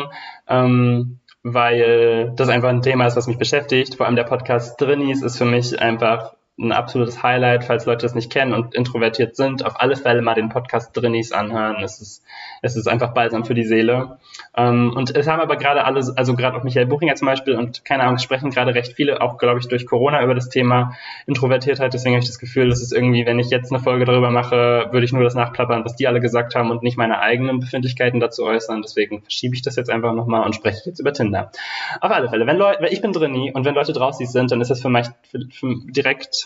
ähm, 0.48 1.20
weil 1.44 2.34
das 2.36 2.50
einfach 2.50 2.70
ein 2.70 2.82
Thema 2.82 3.08
ist, 3.08 3.16
was 3.16 3.28
mich 3.28 3.38
beschäftigt. 3.38 3.96
Vor 3.96 4.06
allem 4.06 4.16
der 4.16 4.24
Podcast 4.24 4.80
Drinnies 4.80 5.22
ist 5.24 5.38
für 5.38 5.46
mich 5.46 5.82
einfach 5.82 6.36
ein 6.58 6.72
absolutes 6.72 7.22
Highlight, 7.22 7.66
falls 7.66 7.86
Leute 7.86 8.06
es 8.06 8.16
nicht 8.16 8.32
kennen 8.32 8.54
und 8.54 8.74
introvertiert 8.76 9.36
sind, 9.36 9.66
auf 9.66 9.82
alle 9.82 9.98
Fälle 9.98 10.22
mal 10.22 10.36
den 10.36 10.48
Podcast 10.48 10.96
Drinnies 10.96 11.34
anhören. 11.34 11.84
Es 11.84 12.00
ist, 12.00 12.24
es 12.62 12.78
ist 12.78 12.88
einfach 12.88 13.14
balsam 13.14 13.44
für 13.44 13.54
die 13.54 13.66
Seele. 13.66 14.20
Ähm, 14.56 14.94
und 14.96 15.14
es 15.14 15.28
haben 15.28 15.42
aber 15.42 15.58
gerade 15.58 15.84
alle, 15.84 16.02
also 16.16 16.34
gerade 16.34 16.56
auch 16.56 16.64
Michael 16.64 16.86
Buchinger 16.86 17.16
zum 17.16 17.26
Beispiel 17.26 17.56
und 17.56 17.84
keine 17.84 18.04
Ahnung, 18.04 18.20
sprechen 18.20 18.52
gerade 18.52 18.74
recht 18.74 18.94
viele, 18.94 19.22
auch 19.22 19.38
glaube 19.38 19.60
ich 19.60 19.68
durch 19.68 19.86
Corona 19.86 20.24
über 20.24 20.34
das 20.34 20.48
Thema 20.48 20.94
Introvertiertheit. 21.28 21.94
Deswegen 21.94 22.16
habe 22.16 22.24
ich 22.24 22.30
das 22.30 22.40
Gefühl, 22.40 22.70
dass 22.70 22.82
es 22.82 22.94
irgendwie, 22.94 23.26
wenn 23.26 23.38
ich 23.38 23.50
jetzt 23.50 23.74
eine 23.74 23.84
Folge 23.84 24.06
darüber 24.06 24.32
mache, 24.32 24.88
würde 24.92 25.04
ich 25.04 25.12
nur 25.12 25.24
das 25.24 25.36
nachplappern, 25.36 25.84
was 25.84 25.98
die 25.98 26.08
alle 26.08 26.22
gesagt 26.22 26.56
haben 26.56 26.72
und 26.72 26.84
nicht 26.84 26.98
meine 26.98 27.20
eigenen 27.20 27.60
Befindlichkeiten 27.60 28.22
dazu 28.22 28.46
äußern. 28.46 28.82
Deswegen 28.82 29.24
verschiebe 29.24 29.56
ich 29.56 29.62
das 29.62 29.76
jetzt 29.76 29.90
einfach 29.90 30.14
nochmal 30.14 30.46
und 30.46 30.56
spreche 30.56 30.84
jetzt 30.86 31.00
über 31.00 31.12
Tinder. 31.12 31.52
Auf 32.00 32.12
alle 32.12 32.30
Fälle, 32.30 32.48
wenn 32.48 32.56
Leute, 32.56 32.88
ich 32.88 33.02
bin 33.02 33.12
Drinni 33.12 33.52
und 33.54 33.66
wenn 33.66 33.76
Leute 33.76 33.92
draußen 33.92 34.26
sind, 34.26 34.52
dann 34.52 34.62
ist 34.62 34.72
das 34.72 34.82
für 34.82 34.90
mich 34.90 35.08
für, 35.30 35.40
für 35.52 35.76
direkt 35.92 36.45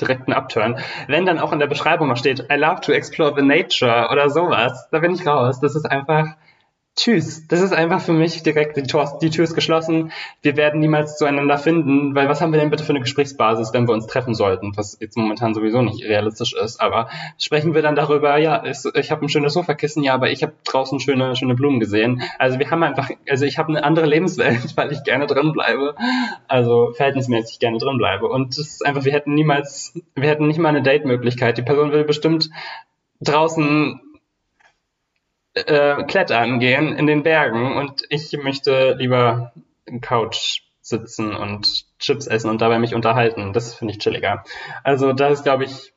direkten 0.00 0.32
Upturn. 0.32 0.78
Wenn 1.06 1.26
dann 1.26 1.38
auch 1.38 1.52
in 1.52 1.58
der 1.58 1.66
Beschreibung 1.66 2.08
noch 2.08 2.16
steht, 2.16 2.46
I 2.50 2.56
love 2.56 2.80
to 2.82 2.92
explore 2.92 3.34
the 3.36 3.42
nature 3.42 4.08
oder 4.10 4.30
sowas, 4.30 4.88
da 4.90 4.98
bin 4.98 5.12
ich 5.12 5.26
raus. 5.26 5.60
Das 5.60 5.74
ist 5.74 5.86
einfach, 5.86 6.36
Tschüss. 6.94 7.48
Das 7.48 7.62
ist 7.62 7.72
einfach 7.72 8.02
für 8.02 8.12
mich 8.12 8.42
direkt, 8.42 8.76
die, 8.76 8.82
Tor, 8.82 9.18
die 9.22 9.30
Tür 9.30 9.44
ist 9.44 9.54
geschlossen. 9.54 10.12
Wir 10.42 10.58
werden 10.58 10.78
niemals 10.78 11.16
zueinander 11.16 11.56
finden, 11.56 12.14
weil 12.14 12.28
was 12.28 12.42
haben 12.42 12.52
wir 12.52 12.60
denn 12.60 12.68
bitte 12.68 12.84
für 12.84 12.90
eine 12.90 13.00
Gesprächsbasis, 13.00 13.72
wenn 13.72 13.88
wir 13.88 13.94
uns 13.94 14.06
treffen 14.06 14.34
sollten, 14.34 14.76
was 14.76 14.98
jetzt 15.00 15.16
momentan 15.16 15.54
sowieso 15.54 15.80
nicht 15.80 16.04
realistisch 16.04 16.52
ist. 16.52 16.82
Aber 16.82 17.08
sprechen 17.38 17.74
wir 17.74 17.80
dann 17.80 17.96
darüber, 17.96 18.36
ja, 18.36 18.62
ich 18.66 19.10
habe 19.10 19.24
ein 19.24 19.30
schönes 19.30 19.54
Sofakissen, 19.54 20.02
ja, 20.02 20.12
aber 20.12 20.30
ich 20.30 20.42
habe 20.42 20.52
draußen 20.64 21.00
schöne, 21.00 21.34
schöne 21.34 21.54
Blumen 21.54 21.80
gesehen. 21.80 22.22
Also 22.38 22.58
wir 22.58 22.70
haben 22.70 22.82
einfach, 22.82 23.08
also 23.26 23.46
ich 23.46 23.56
habe 23.56 23.70
eine 23.70 23.84
andere 23.84 24.04
Lebenswelt, 24.04 24.60
weil 24.76 24.92
ich 24.92 25.02
gerne 25.02 25.26
drin 25.26 25.52
bleibe. 25.52 25.94
Also 26.46 26.92
verhältnismäßig 26.92 27.58
gerne 27.58 27.78
drin 27.78 27.96
bleibe. 27.96 28.28
Und 28.28 28.52
es 28.52 28.58
ist 28.58 28.84
einfach, 28.84 29.06
wir 29.06 29.12
hätten 29.12 29.32
niemals, 29.32 29.98
wir 30.14 30.28
hätten 30.28 30.46
nicht 30.46 30.58
mal 30.58 30.68
eine 30.68 30.82
Date-Möglichkeit. 30.82 31.56
Die 31.56 31.62
Person 31.62 31.90
will 31.90 32.04
bestimmt 32.04 32.50
draußen 33.22 33.98
äh, 35.54 36.02
klettern 36.04 36.60
gehen 36.60 36.96
in 36.96 37.06
den 37.06 37.22
Bergen 37.22 37.76
und 37.76 38.04
ich 38.08 38.32
möchte 38.42 38.94
lieber 38.98 39.52
Couch 40.00 40.62
sitzen 40.80 41.34
und 41.34 41.84
Chips 41.98 42.26
essen 42.26 42.50
und 42.50 42.60
dabei 42.60 42.78
mich 42.78 42.94
unterhalten. 42.94 43.52
Das 43.52 43.74
finde 43.74 43.92
ich 43.92 44.00
chilliger. 44.00 44.44
Also 44.82 45.12
das 45.12 45.38
ist, 45.38 45.44
glaube 45.44 45.64
ich, 45.64 45.92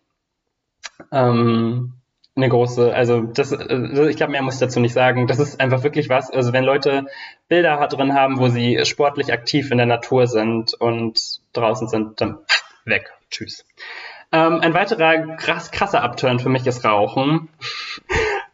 ähm, 1.11 1.93
eine 2.35 2.49
große, 2.49 2.93
also 2.93 3.21
das, 3.21 3.53
also 3.53 4.05
ich 4.05 4.17
glaube, 4.17 4.33
mehr 4.33 4.41
muss 4.41 4.55
ich 4.55 4.59
dazu 4.59 4.79
nicht 4.79 4.93
sagen. 4.93 5.27
Das 5.27 5.39
ist 5.39 5.59
einfach 5.59 5.83
wirklich 5.83 6.09
was. 6.09 6.29
Also 6.29 6.53
wenn 6.53 6.65
Leute 6.65 7.05
Bilder 7.47 7.87
drin 7.87 8.13
haben, 8.13 8.39
wo 8.39 8.49
sie 8.49 8.83
sportlich 8.85 9.31
aktiv 9.31 9.71
in 9.71 9.77
der 9.77 9.87
Natur 9.87 10.27
sind 10.27 10.73
und 10.73 11.39
draußen 11.53 11.87
sind, 11.87 12.19
dann 12.19 12.39
weg. 12.83 13.11
Tschüss. 13.31 13.65
Ähm, 14.31 14.59
ein 14.61 14.73
weiterer 14.73 15.37
krass, 15.37 15.71
krasser 15.71 16.03
Upturn 16.03 16.39
für 16.39 16.49
mich 16.49 16.67
ist 16.67 16.83
Rauchen 16.83 17.49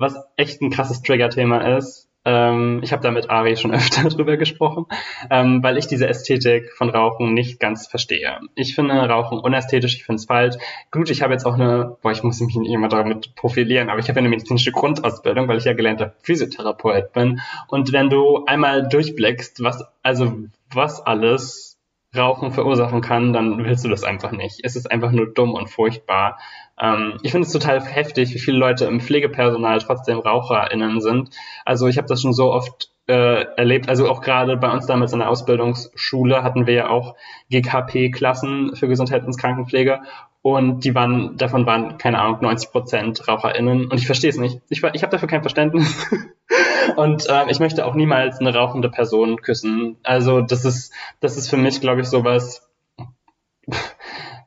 was 0.01 0.15
echt 0.35 0.61
ein 0.61 0.71
krasses 0.71 1.01
Trigger-Thema 1.01 1.77
ist. 1.77 2.09
Ähm, 2.23 2.81
ich 2.83 2.91
habe 2.91 3.01
da 3.01 3.09
mit 3.09 3.29
Ari 3.29 3.57
schon 3.57 3.71
öfter 3.73 4.07
drüber 4.09 4.37
gesprochen, 4.37 4.85
ähm, 5.29 5.63
weil 5.63 5.77
ich 5.77 5.87
diese 5.87 6.07
Ästhetik 6.07 6.71
von 6.73 6.89
Rauchen 6.89 7.33
nicht 7.33 7.59
ganz 7.59 7.87
verstehe. 7.87 8.39
Ich 8.55 8.75
finde 8.75 8.93
Rauchen 8.93 9.39
unästhetisch, 9.39 9.95
ich 9.95 10.03
finde 10.03 10.19
es 10.19 10.25
falsch. 10.25 10.55
Gut, 10.91 11.09
ich 11.09 11.21
habe 11.21 11.33
jetzt 11.33 11.45
auch 11.45 11.55
eine, 11.55 11.97
boah, 12.01 12.11
ich 12.11 12.23
muss 12.23 12.39
mich 12.41 12.55
nicht 12.55 12.71
immer 12.71 12.89
damit 12.89 13.35
profilieren, 13.35 13.89
aber 13.89 13.99
ich 13.99 14.09
habe 14.09 14.19
eine 14.19 14.29
medizinische 14.29 14.71
Grundausbildung, 14.71 15.47
weil 15.47 15.57
ich 15.57 15.65
ja 15.65 15.73
gelernter 15.73 16.13
Physiotherapeut 16.21 17.13
bin. 17.13 17.41
Und 17.67 17.91
wenn 17.91 18.09
du 18.09 18.45
einmal 18.45 18.87
durchblickst, 18.87 19.63
was, 19.63 19.83
also 20.03 20.33
was 20.71 21.01
alles 21.01 21.71
Rauchen 22.15 22.51
verursachen 22.51 23.01
kann, 23.01 23.31
dann 23.31 23.63
willst 23.63 23.85
du 23.85 23.89
das 23.89 24.03
einfach 24.03 24.31
nicht. 24.31 24.59
Es 24.63 24.75
ist 24.75 24.91
einfach 24.91 25.11
nur 25.11 25.33
dumm 25.33 25.53
und 25.53 25.69
furchtbar. 25.69 26.37
Ähm, 26.81 27.19
ich 27.21 27.31
finde 27.31 27.45
es 27.45 27.53
total 27.53 27.81
heftig, 27.85 28.33
wie 28.33 28.39
viele 28.39 28.57
Leute 28.57 28.85
im 28.85 28.99
Pflegepersonal 28.99 29.79
trotzdem 29.79 30.19
RaucherInnen 30.19 30.99
sind. 30.99 31.29
Also 31.63 31.87
ich 31.87 31.97
habe 31.97 32.07
das 32.07 32.21
schon 32.21 32.33
so 32.33 32.51
oft 32.51 32.89
äh, 33.07 33.45
erlebt, 33.55 33.89
also 33.89 34.09
auch 34.09 34.21
gerade 34.21 34.57
bei 34.57 34.71
uns 34.71 34.85
damals 34.85 35.13
in 35.13 35.19
der 35.19 35.29
Ausbildungsschule 35.29 36.43
hatten 36.43 36.67
wir 36.67 36.73
ja 36.73 36.89
auch 36.89 37.15
GKP-Klassen 37.49 38.75
für 38.75 38.87
Gesundheits- 38.87 39.37
Krankenpflege 39.37 40.01
und 40.41 40.83
die 40.85 40.95
waren, 40.95 41.37
davon 41.37 41.65
waren, 41.65 41.97
keine 41.97 42.19
Ahnung, 42.19 42.39
90 42.41 42.71
Prozent 42.71 43.27
RaucherInnen 43.27 43.85
und 43.85 43.97
ich 43.99 44.07
verstehe 44.07 44.29
es 44.29 44.37
nicht. 44.37 44.59
Ich, 44.69 44.83
ich 44.83 45.03
habe 45.03 45.11
dafür 45.11 45.27
kein 45.27 45.41
Verständnis. 45.41 46.07
Und 46.95 47.29
äh, 47.29 47.49
ich 47.49 47.59
möchte 47.59 47.85
auch 47.85 47.93
niemals 47.93 48.39
eine 48.39 48.53
rauchende 48.53 48.89
Person 48.89 49.41
küssen. 49.41 49.97
Also 50.03 50.41
das 50.41 50.65
ist, 50.65 50.93
das 51.19 51.37
ist 51.37 51.49
für 51.49 51.55
mich, 51.55 51.79
glaube 51.79 52.01
ich, 52.01 52.07
sowas. 52.07 52.69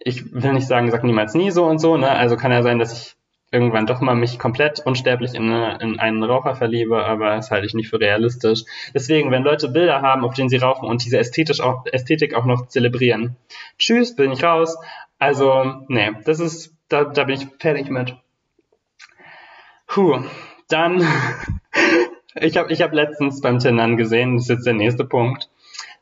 Ich 0.04 0.32
will 0.32 0.52
nicht 0.52 0.68
sagen, 0.68 0.90
sag 0.90 1.02
niemals 1.02 1.34
nie 1.34 1.50
so 1.50 1.64
und 1.64 1.78
so. 1.78 1.96
Ne? 1.96 2.08
Also 2.08 2.36
kann 2.36 2.52
ja 2.52 2.62
sein, 2.62 2.78
dass 2.78 2.92
ich 2.92 3.16
irgendwann 3.50 3.86
doch 3.86 4.00
mal 4.00 4.14
mich 4.14 4.38
komplett 4.38 4.80
unsterblich 4.84 5.34
in, 5.34 5.50
eine, 5.50 5.78
in 5.80 5.98
einen 6.00 6.22
Raucher 6.22 6.54
verliebe, 6.54 7.04
aber 7.04 7.36
das 7.36 7.50
halte 7.50 7.66
ich 7.66 7.74
nicht 7.74 7.88
für 7.88 8.00
realistisch. 8.00 8.64
Deswegen, 8.92 9.30
wenn 9.30 9.44
Leute 9.44 9.68
Bilder 9.68 10.02
haben, 10.02 10.24
auf 10.24 10.34
denen 10.34 10.48
sie 10.48 10.56
rauchen 10.56 10.88
und 10.88 11.04
diese 11.04 11.18
ästhetisch 11.18 11.60
auch, 11.60 11.86
Ästhetik 11.86 12.34
auch 12.34 12.44
noch 12.44 12.66
zelebrieren, 12.66 13.36
tschüss, 13.78 14.16
bin 14.16 14.32
ich 14.32 14.42
raus. 14.42 14.76
Also, 15.18 15.84
nee, 15.88 16.10
das 16.24 16.40
ist, 16.40 16.74
da, 16.88 17.04
da 17.04 17.24
bin 17.24 17.36
ich 17.36 17.46
fertig 17.58 17.88
mit. 17.88 18.16
Puh, 19.86 20.24
dann 20.68 21.06
Ich 22.40 22.56
habe 22.56 22.72
ich 22.72 22.82
hab 22.82 22.92
letztens 22.92 23.40
beim 23.40 23.60
Tindern 23.60 23.96
gesehen, 23.96 24.34
das 24.34 24.44
ist 24.44 24.48
jetzt 24.48 24.66
der 24.66 24.74
nächste 24.74 25.04
Punkt, 25.04 25.48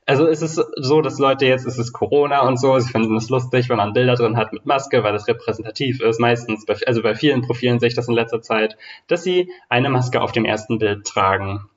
also 0.07 0.27
es 0.27 0.43
ist 0.43 0.61
so, 0.77 1.01
dass 1.01 1.19
Leute 1.19 1.47
jetzt, 1.47 1.67
es 1.67 1.79
ist 1.79 1.93
Corona 1.93 2.41
und 2.41 2.59
so, 2.59 2.79
sie 2.79 2.91
finden 2.91 3.17
es 3.17 3.31
lustig, 3.31 3.69
wenn 3.69 3.77
man 3.77 3.93
Bilder 3.93 4.15
drin 4.15 4.37
hat 4.37 4.53
mit 4.53 4.67
Maske, 4.67 5.05
weil 5.05 5.13
das 5.13 5.29
repräsentativ 5.29 6.01
ist, 6.01 6.21
meistens, 6.21 6.67
bei, 6.67 6.75
also 6.87 7.03
bei 7.03 7.15
vielen 7.15 7.43
Profilen 7.43 7.79
sehe 7.79 7.89
ich 7.89 7.95
das 7.95 8.09
in 8.09 8.15
letzter 8.15 8.43
Zeit, 8.43 8.77
dass 9.07 9.23
sie 9.23 9.51
eine 9.69 9.91
Maske 9.91 10.21
auf 10.21 10.33
dem 10.33 10.45
ersten 10.45 10.79
Bild 10.79 11.07
tragen. 11.07 11.69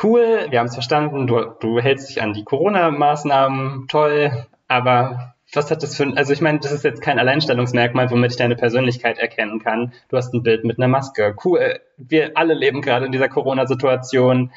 Cool, 0.00 0.46
wir 0.50 0.58
haben 0.58 0.66
es 0.66 0.74
verstanden, 0.74 1.26
du, 1.26 1.40
du 1.60 1.80
hältst 1.80 2.08
dich 2.08 2.22
an 2.22 2.32
die 2.32 2.44
Corona-Maßnahmen, 2.44 3.86
toll, 3.88 4.46
aber 4.66 5.34
was 5.52 5.70
hat 5.70 5.82
das 5.82 5.96
für 5.96 6.04
ein, 6.04 6.16
also 6.16 6.32
ich 6.32 6.40
meine, 6.40 6.58
das 6.58 6.72
ist 6.72 6.84
jetzt 6.84 7.02
kein 7.02 7.18
Alleinstellungsmerkmal, 7.18 8.10
womit 8.10 8.32
ich 8.32 8.36
deine 8.36 8.56
Persönlichkeit 8.56 9.18
erkennen 9.18 9.60
kann. 9.60 9.92
Du 10.08 10.16
hast 10.16 10.34
ein 10.34 10.42
Bild 10.42 10.64
mit 10.64 10.78
einer 10.78 10.88
Maske. 10.88 11.36
Cool, 11.44 11.78
wir 11.96 12.36
alle 12.36 12.54
leben 12.54 12.80
gerade 12.80 13.06
in 13.06 13.12
dieser 13.12 13.28
Corona-Situation 13.28 14.50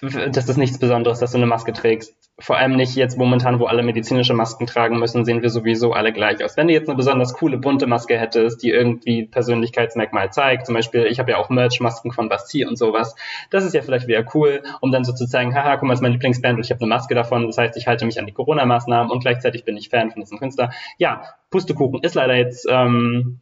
das 0.00 0.48
ist 0.48 0.56
nichts 0.56 0.78
Besonderes, 0.78 1.18
dass 1.18 1.32
du 1.32 1.38
eine 1.38 1.46
Maske 1.46 1.72
trägst. 1.72 2.14
Vor 2.38 2.56
allem 2.56 2.74
nicht 2.74 2.94
jetzt 2.94 3.18
momentan, 3.18 3.60
wo 3.60 3.66
alle 3.66 3.82
medizinische 3.82 4.32
Masken 4.32 4.66
tragen 4.66 4.98
müssen, 4.98 5.26
sehen 5.26 5.42
wir 5.42 5.50
sowieso 5.50 5.92
alle 5.92 6.12
gleich 6.12 6.42
aus. 6.42 6.56
Wenn 6.56 6.68
du 6.68 6.72
jetzt 6.72 6.88
eine 6.88 6.96
besonders 6.96 7.34
coole 7.34 7.58
bunte 7.58 7.86
Maske 7.86 8.18
hättest, 8.18 8.62
die 8.62 8.70
irgendwie 8.70 9.26
Persönlichkeitsmerkmal 9.26 10.32
zeigt, 10.32 10.64
zum 10.64 10.74
Beispiel, 10.74 11.04
ich 11.06 11.18
habe 11.18 11.32
ja 11.32 11.36
auch 11.36 11.50
Merch-Masken 11.50 12.12
von 12.12 12.30
Bastille 12.30 12.66
und 12.66 12.76
sowas, 12.76 13.14
das 13.50 13.64
ist 13.64 13.74
ja 13.74 13.82
vielleicht 13.82 14.06
wieder 14.06 14.24
cool, 14.34 14.62
um 14.80 14.90
dann 14.90 15.04
so 15.04 15.12
zu 15.12 15.26
zeigen, 15.26 15.54
haha, 15.54 15.76
guck 15.76 15.82
mal, 15.82 15.90
das 15.90 15.98
ist 15.98 16.02
meine 16.02 16.14
Lieblingsband 16.14 16.56
und 16.56 16.64
ich 16.64 16.70
habe 16.70 16.80
eine 16.80 16.88
Maske 16.88 17.14
davon, 17.14 17.46
das 17.46 17.58
heißt, 17.58 17.76
ich 17.76 17.86
halte 17.86 18.06
mich 18.06 18.18
an 18.18 18.26
die 18.26 18.32
Corona-Maßnahmen 18.32 19.10
und 19.10 19.20
gleichzeitig 19.20 19.64
bin 19.64 19.76
ich 19.76 19.90
Fan 19.90 20.10
von 20.10 20.22
diesem 20.22 20.38
Künstler. 20.38 20.70
Ja, 20.96 21.24
Pustekuchen 21.50 22.00
ist 22.02 22.14
leider 22.14 22.36
jetzt 22.36 22.66
ähm, 22.70 23.40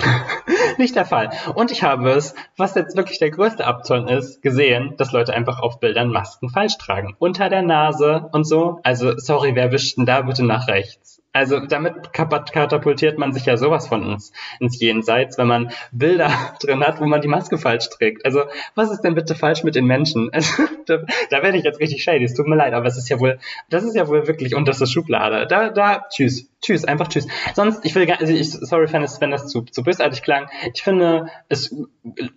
nicht 0.78 0.96
der 0.96 1.04
Fall. 1.04 1.30
Und 1.54 1.70
ich 1.70 1.82
habe 1.82 2.10
es, 2.10 2.34
was 2.56 2.74
jetzt 2.74 2.96
wirklich 2.96 3.18
der 3.18 3.30
größte 3.30 3.66
Abturn 3.66 4.08
ist, 4.08 4.42
gesehen, 4.42 4.94
dass 4.96 5.12
Leute 5.12 5.34
einfach 5.34 5.60
auf 5.60 5.80
Bildern 5.80 6.10
Masken 6.10 6.48
falsch 6.48 6.78
tragen. 6.78 7.14
Unter 7.18 7.48
der 7.48 7.62
Nase 7.62 8.28
und 8.32 8.44
so. 8.44 8.80
Also, 8.84 9.18
sorry, 9.18 9.54
wer 9.54 9.72
wischt 9.72 9.96
denn 9.98 10.06
da 10.06 10.22
bitte 10.22 10.44
nach 10.44 10.68
rechts? 10.68 11.22
Also 11.32 11.60
damit 11.60 12.12
katapultiert 12.14 13.18
man 13.18 13.32
sich 13.32 13.44
ja 13.44 13.58
sowas 13.58 13.86
von 13.86 14.02
ins, 14.02 14.32
ins 14.60 14.80
Jenseits, 14.80 15.36
wenn 15.36 15.46
man 15.46 15.70
Bilder 15.92 16.32
drin 16.60 16.82
hat, 16.82 17.00
wo 17.00 17.06
man 17.06 17.20
die 17.20 17.28
Maske 17.28 17.58
falsch 17.58 17.90
trägt. 17.90 18.24
Also 18.24 18.44
was 18.74 18.90
ist 18.90 19.02
denn 19.02 19.14
bitte 19.14 19.34
falsch 19.34 19.62
mit 19.62 19.74
den 19.74 19.86
Menschen? 19.86 20.30
Also, 20.38 20.62
da, 20.86 20.98
da 21.30 21.42
werde 21.42 21.58
ich 21.58 21.64
jetzt 21.64 21.80
richtig 21.80 22.02
shady, 22.02 22.24
es 22.24 22.32
tut 22.32 22.46
mir 22.46 22.54
leid, 22.54 22.72
aber 22.72 22.86
es 22.86 22.96
ist 22.96 23.08
ja 23.08 23.18
wohl, 23.18 23.40
das 23.68 23.82
ist 23.82 23.96
ja 23.96 24.06
wohl 24.06 24.28
wirklich 24.28 24.54
unterste 24.54 24.86
Schublade. 24.86 25.46
Da, 25.48 25.70
da, 25.70 26.06
tschüss, 26.08 26.48
tschüss, 26.62 26.84
einfach 26.84 27.08
tschüss. 27.08 27.26
Sonst, 27.54 27.84
ich 27.84 27.94
will 27.94 28.06
gar, 28.06 28.20
also 28.20 28.32
ich, 28.32 28.50
sorry, 28.52 28.90
wenn 28.92 29.02
das, 29.02 29.20
wenn 29.20 29.32
das 29.32 29.48
zu, 29.48 29.62
zu 29.62 29.82
bösartig 29.82 30.22
klang. 30.22 30.48
Ich 30.72 30.82
finde 30.82 31.26
es 31.48 31.74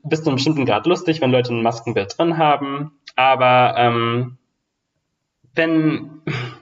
bis 0.03 0.23
zu 0.23 0.29
einem 0.29 0.37
bestimmten 0.37 0.65
Grad 0.65 0.87
lustig, 0.87 1.21
wenn 1.21 1.31
Leute 1.31 1.53
ein 1.53 1.61
Maskenbild 1.61 2.17
drin 2.17 2.37
haben, 2.37 2.91
aber 3.15 3.75
ähm, 3.77 4.37
wenn 5.53 6.21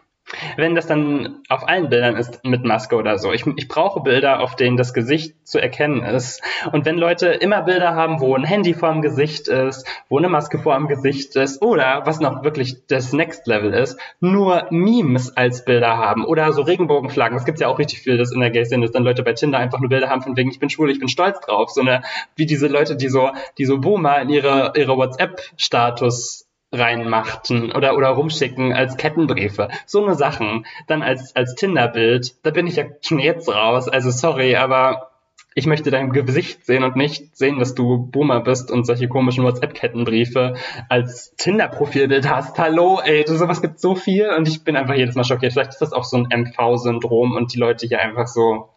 wenn 0.57 0.75
das 0.75 0.87
dann 0.87 1.41
auf 1.49 1.67
allen 1.67 1.89
Bildern 1.89 2.15
ist 2.15 2.43
mit 2.43 2.63
Maske 2.63 2.95
oder 2.95 3.17
so. 3.17 3.31
Ich, 3.31 3.45
ich 3.55 3.67
brauche 3.67 4.01
Bilder, 4.01 4.41
auf 4.41 4.55
denen 4.55 4.77
das 4.77 4.93
Gesicht 4.93 5.35
zu 5.47 5.59
erkennen 5.59 6.03
ist. 6.03 6.41
Und 6.71 6.85
wenn 6.85 6.97
Leute 6.97 7.27
immer 7.27 7.61
Bilder 7.61 7.95
haben, 7.95 8.19
wo 8.19 8.35
ein 8.35 8.43
Handy 8.43 8.73
vor 8.73 8.91
dem 8.91 9.01
Gesicht 9.01 9.47
ist, 9.47 9.87
wo 10.07 10.17
eine 10.17 10.29
Maske 10.29 10.59
vor 10.59 10.75
dem 10.75 10.87
Gesicht 10.87 11.35
ist 11.35 11.61
oder 11.61 12.03
was 12.05 12.19
noch 12.19 12.43
wirklich 12.43 12.85
das 12.87 13.13
Next 13.13 13.47
Level 13.47 13.73
ist, 13.73 13.97
nur 14.19 14.67
Memes 14.69 15.35
als 15.35 15.65
Bilder 15.65 15.97
haben 15.97 16.25
oder 16.25 16.53
so 16.53 16.61
Regenbogenflaggen. 16.61 17.37
Es 17.37 17.45
gibt 17.45 17.59
ja 17.59 17.67
auch 17.67 17.79
richtig 17.79 17.99
viel, 17.99 18.17
das 18.17 18.31
in 18.31 18.39
der 18.39 18.51
Gay-Szene, 18.51 18.83
dass 18.83 18.91
dann 18.91 19.03
Leute 19.03 19.23
bei 19.23 19.33
Tinder 19.33 19.57
einfach 19.57 19.79
nur 19.79 19.89
Bilder 19.89 20.09
haben 20.09 20.21
von 20.21 20.37
wegen, 20.37 20.51
ich 20.51 20.59
bin 20.59 20.69
schwul, 20.69 20.91
ich 20.91 20.99
bin 20.99 21.09
stolz 21.09 21.39
drauf. 21.39 21.69
So 21.71 21.81
eine, 21.81 22.03
wie 22.35 22.45
diese 22.45 22.67
Leute, 22.67 22.95
die 22.95 23.09
so, 23.09 23.31
die 23.57 23.65
so 23.65 23.79
Boomer 23.79 24.21
in 24.21 24.29
ihre, 24.29 24.73
ihre 24.75 24.97
WhatsApp-Status 24.97 26.48
reinmachten 26.71 27.71
oder, 27.71 27.95
oder 27.97 28.09
rumschicken 28.09 28.73
als 28.73 28.97
Kettenbriefe. 28.97 29.69
So 29.85 30.03
eine 30.03 30.15
Sachen. 30.15 30.65
Dann 30.87 31.01
als, 31.01 31.35
als 31.35 31.55
Tinder-Bild. 31.55 32.45
Da 32.45 32.51
bin 32.51 32.67
ich 32.67 32.75
ja 32.75 32.85
schon 33.01 33.19
jetzt 33.19 33.49
raus. 33.49 33.87
Also 33.87 34.11
sorry, 34.11 34.55
aber 34.55 35.09
ich 35.55 35.65
möchte 35.65 35.89
dein 35.89 36.11
Gesicht 36.11 36.65
sehen 36.65 36.83
und 36.83 36.95
nicht 36.95 37.35
sehen, 37.35 37.59
dass 37.59 37.73
du 37.73 37.97
Boomer 37.97 38.41
bist 38.41 38.71
und 38.71 38.85
solche 38.85 39.07
komischen 39.07 39.43
WhatsApp-Kettenbriefe 39.43 40.53
als 40.89 41.35
Tinder-Profilbild 41.37 42.29
hast. 42.29 42.57
Hallo, 42.59 43.01
ey, 43.03 43.25
sowas 43.27 43.61
gibt 43.61 43.79
so 43.79 43.95
viel 43.95 44.29
und 44.29 44.47
ich 44.47 44.63
bin 44.63 44.75
einfach 44.75 44.93
jedes 44.93 45.15
Mal 45.15 45.23
schockiert. 45.23 45.53
Vielleicht 45.53 45.71
ist 45.71 45.81
das 45.81 45.91
auch 45.91 46.03
so 46.03 46.17
ein 46.17 46.27
MV-Syndrom 46.31 47.35
und 47.35 47.53
die 47.53 47.59
Leute 47.59 47.87
hier 47.87 47.99
einfach 47.99 48.27
so, 48.27 48.69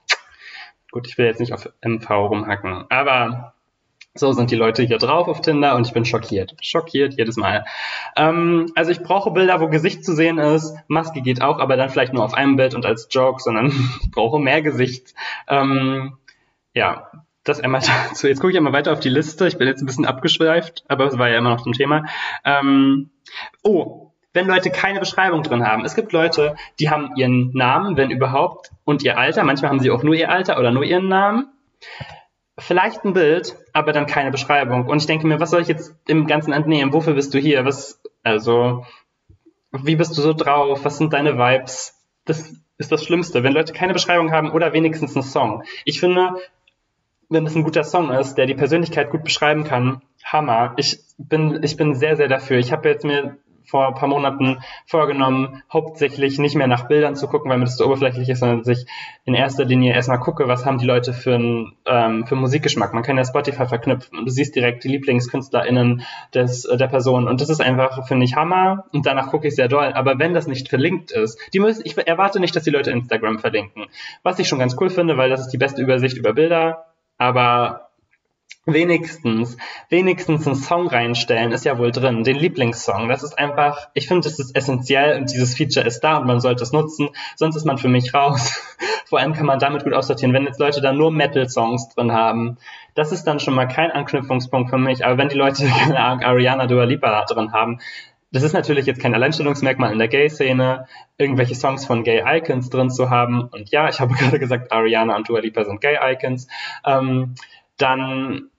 gut, 0.91 1.07
ich 1.07 1.19
will 1.19 1.27
jetzt 1.27 1.41
nicht 1.41 1.53
auf 1.53 1.69
MV 1.83 2.11
rumhacken, 2.11 2.87
aber 2.89 3.52
so 4.15 4.33
sind 4.33 4.51
die 4.51 4.57
Leute 4.57 4.83
hier 4.83 4.99
drauf 4.99 5.27
auf 5.29 5.41
Tinder 5.41 5.75
und 5.75 5.87
ich 5.87 5.95
bin 5.95 6.05
schockiert. 6.05 6.55
Schockiert 6.61 7.15
jedes 7.17 7.37
Mal. 7.37 7.65
Ähm, 8.17 8.71
also 8.75 8.91
ich 8.91 9.01
brauche 9.01 9.31
Bilder, 9.31 9.61
wo 9.61 9.69
Gesicht 9.69 10.05
zu 10.05 10.15
sehen 10.15 10.39
ist. 10.39 10.75
Maske 10.87 11.23
geht 11.23 11.41
auch, 11.41 11.59
aber 11.59 11.77
dann 11.77 11.89
vielleicht 11.89 12.13
nur 12.13 12.25
auf 12.25 12.35
einem 12.35 12.57
Bild 12.57 12.75
und 12.75 12.85
als 12.85 13.09
Joke, 13.11 13.43
sondern 13.43 13.67
ich 14.03 14.11
brauche 14.11 14.39
mehr 14.39 14.61
Gesicht. 14.61 15.15
Ähm, 15.49 16.19
ja, 16.75 17.11
das 17.45 17.61
einmal 17.61 17.81
dazu. 18.09 18.29
Jetzt 18.29 18.41
gucke 18.41 18.53
ich 18.53 18.57
einmal 18.57 18.75
weiter 18.75 18.93
auf 18.93 19.01
die 19.01 19.09
Liste. 19.09 19.47
Ich 19.47 19.57
bin 19.57 19.67
jetzt 19.67 19.83
ein 19.83 19.87
bisschen 19.87 20.07
abgeschweift, 20.07 20.85
aber 20.89 21.07
es 21.07 21.17
war 21.17 21.31
ja 21.31 21.39
immer 21.39 21.51
noch 21.51 21.63
zum 21.63 21.73
Thema. 21.73 22.05
Ähm, 22.45 23.11
oh, 23.63 24.11
wenn 24.35 24.47
Leute 24.47 24.71
keine 24.71 25.01
Beschreibung 25.01 25.43
drin 25.43 25.67
haben. 25.67 25.85
Es 25.85 25.95
gibt 25.95 26.13
Leute, 26.13 26.57
die 26.81 26.91
haben 26.91 27.17
ihren 27.17 27.51
Namen, 27.53 27.97
wenn 27.97 28.11
überhaupt, 28.11 28.73
und 28.85 29.03
ihr 29.03 29.19
Alter. 29.19 29.45
Manchmal 29.45 29.71
haben 29.71 29.81
sie 29.81 29.91
auch 29.91 30.03
nur 30.03 30.15
ihr 30.15 30.31
Alter 30.31 30.59
oder 30.59 30.71
nur 30.71 30.85
ihren 30.85 31.09
Namen 31.09 31.49
vielleicht 32.59 33.05
ein 33.05 33.13
Bild, 33.13 33.57
aber 33.73 33.93
dann 33.93 34.07
keine 34.07 34.31
Beschreibung. 34.31 34.87
Und 34.87 34.99
ich 34.99 35.07
denke 35.07 35.27
mir, 35.27 35.41
was 35.41 35.51
soll 35.51 35.63
ich 35.63 35.69
jetzt 35.69 35.95
im 36.07 36.27
Ganzen 36.27 36.53
entnehmen? 36.53 36.93
Wofür 36.93 37.15
bist 37.15 37.35
du 37.35 37.39
hier? 37.39 37.65
Was, 37.65 38.01
also, 38.23 38.85
wie 39.73 39.97
bist 39.97 40.17
du 40.17 40.23
so 40.23 40.33
drauf? 40.33 40.85
Was 40.85 40.99
sind 40.99 41.13
deine 41.13 41.39
Vibes? 41.39 41.99
Das 42.25 42.53
ist 42.79 42.93
das 42.93 43.05
Schlimmste, 43.05 43.43
wenn 43.43 43.53
Leute 43.53 43.73
keine 43.73 43.93
Beschreibung 43.93 44.33
haben 44.33 44.51
oder 44.51 44.73
wenigstens 44.73 45.17
einen 45.17 45.25
Song. 45.25 45.65
Ich 45.85 46.01
finde, 46.01 46.35
wenn 47.29 47.47
es 47.47 47.57
ein 47.57 47.65
guter 47.65 47.85
Song 47.85 48.11
ist, 48.11 48.35
der 48.35 48.47
die 48.47 48.55
Persönlichkeit 48.55 49.11
gut 49.11 49.25
beschreiben 49.25 49.65
kann, 49.65 50.03
Hammer. 50.25 50.75
Ich 50.77 51.01
bin, 51.19 51.63
ich 51.63 51.77
bin 51.77 51.95
sehr, 51.95 52.17
sehr 52.17 52.29
dafür. 52.29 52.59
Ich 52.59 52.73
habe 52.73 52.89
jetzt 52.89 53.05
mir 53.05 53.39
vor 53.67 53.89
ein 53.89 53.95
paar 53.95 54.09
Monaten 54.09 54.59
vorgenommen, 54.87 55.63
hauptsächlich 55.73 56.39
nicht 56.39 56.55
mehr 56.55 56.67
nach 56.67 56.89
Bildern 56.89 57.17
zu 57.17 57.29
gucken, 57.29 57.51
weil 57.51 57.59
mir 57.59 57.65
das 57.65 57.77
so 57.77 57.87
oberflächlich 57.87 58.29
ist, 58.29 58.41
sondern 58.41 58.63
dass 58.63 58.85
in 59.25 59.35
erster 59.35 59.65
Linie 59.65 59.95
erstmal 59.95 60.21
gucke, 60.21 60.49
was 60.49 60.67
haben 60.67 60.79
die 60.79 60.87
Leute 60.87 61.13
für 61.13 61.35
einen 61.35 61.73
ähm, 61.87 62.27
für 62.27 62.37
Musikgeschmack. 62.37 62.93
Man 62.95 63.03
kann 63.03 63.17
ja 63.17 63.25
Spotify 63.25 63.67
verknüpfen 63.67 64.19
und 64.19 64.27
du 64.27 64.31
siehst 64.31 64.55
direkt 64.57 64.85
die 64.85 64.89
LieblingskünstlerInnen 64.89 66.03
des, 66.35 66.65
äh, 66.65 66.77
der 66.77 66.89
Person 66.89 67.29
und 67.29 67.41
das 67.41 67.49
ist 67.49 67.61
einfach, 67.61 68.07
finde 68.07 68.25
ich, 68.25 68.37
Hammer 68.37 68.85
und 68.93 69.07
danach 69.07 69.29
gucke 69.31 69.49
ich 69.49 69.55
sehr 69.55 69.69
doll. 69.69 69.93
Aber 69.93 70.19
wenn 70.19 70.35
das 70.35 70.47
nicht 70.47 70.69
verlinkt 70.69 71.13
ist, 71.13 71.39
die 71.53 71.61
müssen, 71.61 71.83
ich 71.85 71.97
erwarte 71.97 72.41
nicht, 72.41 72.55
dass 72.57 72.65
die 72.65 72.71
Leute 72.71 72.91
Instagram 72.91 73.39
verlinken. 73.39 73.87
Was 74.23 74.39
ich 74.39 74.49
schon 74.49 74.59
ganz 74.59 74.77
cool 74.81 74.91
finde, 74.91 75.17
weil 75.17 75.31
das 75.31 75.41
ist 75.41 75.51
die 75.51 75.59
beste 75.59 75.83
Übersicht 75.83 76.17
über 76.17 76.33
Bilder, 76.33 76.87
aber 77.19 77.92
wenigstens, 78.65 79.57
wenigstens 79.89 80.47
einen 80.47 80.57
Song 80.57 80.87
reinstellen, 80.87 81.53
ist 81.53 81.65
ja 81.65 81.79
wohl 81.79 81.91
drin, 81.91 82.25
den 82.25 82.37
Lieblingssong. 82.37 83.09
Das 83.09 83.23
ist 83.23 83.39
einfach, 83.39 83.89
ich 83.95 84.07
finde, 84.07 84.29
das 84.29 84.39
ist 84.39 84.55
essentiell 84.57 85.19
und 85.19 85.33
dieses 85.33 85.57
Feature 85.57 85.87
ist 85.87 86.01
da 86.01 86.19
und 86.19 86.27
man 86.27 86.41
sollte 86.41 86.63
es 86.63 86.73
nutzen, 86.73 87.11
sonst 87.37 87.57
ist 87.57 87.67
man 87.67 87.79
für 87.79 87.89
mich 87.89 88.15
raus. 88.15 88.61
Vor 89.07 89.19
allem 89.19 89.35
kann 89.35 89.47
man 89.47 89.59
damit 89.59 89.85
gut 89.85 89.93
aussortieren, 89.93 90.33
wenn 90.33 90.45
jetzt 90.45 90.61
Leute 90.61 90.81
da 90.81 90.93
nur 90.93 91.11
Metal-Songs 91.11 91.91
drin 91.91 92.13
haben. 92.13 92.57
Das 92.95 93.13
ist 93.13 93.25
dann 93.25 93.41
schon 93.41 93.55
mal 93.55 93.67
kein 93.67 93.91
Anknüpfungspunkt 93.91 94.71
für 94.71 94.79
mich, 94.79 95.05
aber 95.05 95.19
wenn 95.19 95.29
die 95.29 95.37
Leute, 95.37 95.67
keine 95.85 95.99
Ahnung, 95.99 96.25
Ariana 96.25 96.67
Dua 96.67 96.85
Lipa 96.85 97.25
drin 97.25 97.53
haben, 97.53 97.79
das 98.33 98.43
ist 98.43 98.55
natürlich 98.55 98.87
jetzt 98.87 99.01
kein 99.01 99.15
Alleinstellungsmerkmal 99.15 99.93
in 99.93 99.99
der 99.99 100.09
Gay-Szene, 100.09 100.87
irgendwelche 101.19 101.55
Songs 101.55 101.85
von 101.85 102.03
Gay-Icons 102.03 102.71
drin 102.71 102.89
zu 102.89 103.11
haben. 103.11 103.43
Und 103.43 103.71
ja, 103.71 103.91
ich 103.91 104.01
habe 104.01 104.15
gerade 104.19 104.39
gesagt, 104.39 104.73
Ariana 104.73 105.15
und 105.17 105.29
Dua 105.29 105.41
Lipa 105.41 105.65
sind 105.65 105.83
Gay-Icons. 105.83 106.49
Ähm, 106.87 107.35
dann 107.77 108.51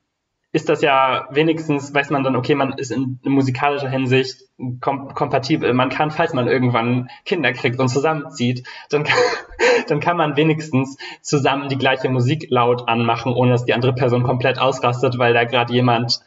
ist 0.54 0.70
das 0.70 0.84
ja 0.84 1.28
wenigstens, 1.32 1.94
weiß 1.94 2.12
man 2.12 2.24
dann, 2.24 2.36
okay, 2.36 2.54
man 2.54 2.74
ist 2.74 2.92
in, 2.92 3.20
musikalischer 3.24 3.90
Hinsicht 3.90 4.44
kom 4.82 5.14
kompatibel. 5.14 5.74
Man 5.74 5.90
kann, 5.90 6.12
falls 6.12 6.34
man 6.34 6.48
irgendwann 6.48 7.10
Kinder 7.26 7.54
kriegt 7.54 7.80
und 7.80 7.88
zusammenzieht, 7.88 8.64
dann 8.92 9.04
kann, 9.04 9.18
dann 9.88 10.00
kann 10.00 10.16
man 10.16 10.38
wenigstens 10.38 10.98
zusammen 11.22 11.70
die 11.70 11.78
gleiche 11.78 12.08
Musik 12.10 12.46
laut 12.50 12.88
anmachen, 12.88 13.34
ohne 13.34 13.52
dass 13.52 13.66
die 13.66 13.74
andere 13.74 13.94
Person 13.94 14.22
komplett 14.22 14.60
ausrastet, 14.60 15.18
weil 15.18 15.34
da 15.34 15.44
gerade 15.44 15.74
jemand 15.74 16.22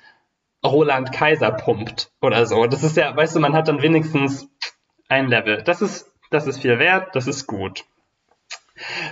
Roland 0.65 1.13
Kaiser 1.13 1.53
pumpt 1.53 2.11
oder 2.21 2.47
so. 2.47 2.67
Das 2.67 2.83
ist 2.83 2.97
ja, 2.97 3.17
weißt 3.17 3.37
du, 3.37 3.41
man 3.41 3.55
hat 3.55 3.69
dann 3.69 3.81
wenigstens 3.81 4.49
ein 5.09 5.29
Level. 5.29 5.63
Das 5.63 5.83
ist, 5.83 6.13
das 6.31 6.49
ist 6.49 6.61
viel 6.61 6.81
wert, 6.81 7.15
das 7.15 7.29
ist 7.29 7.47
gut. 7.47 7.85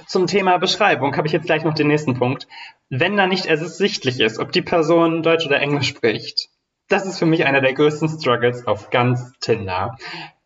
Zum 0.06 0.26
Thema 0.26 0.58
Beschreibung 0.58 1.16
habe 1.16 1.26
ich 1.26 1.32
jetzt 1.32 1.46
gleich 1.46 1.64
noch 1.64 1.74
den 1.74 1.88
nächsten 1.88 2.14
Punkt. 2.14 2.46
Wenn 2.90 3.16
da 3.16 3.26
nicht 3.26 3.46
ersichtlich 3.46 4.20
ist, 4.20 4.38
ob 4.38 4.52
die 4.52 4.62
Person 4.62 5.22
Deutsch 5.22 5.46
oder 5.46 5.60
Englisch 5.60 5.88
spricht, 5.88 6.48
das 6.88 7.06
ist 7.06 7.18
für 7.18 7.26
mich 7.26 7.44
einer 7.46 7.60
der 7.60 7.72
größten 7.72 8.08
Struggles 8.08 8.66
auf 8.66 8.90
ganz 8.90 9.32
Tinder. 9.40 9.96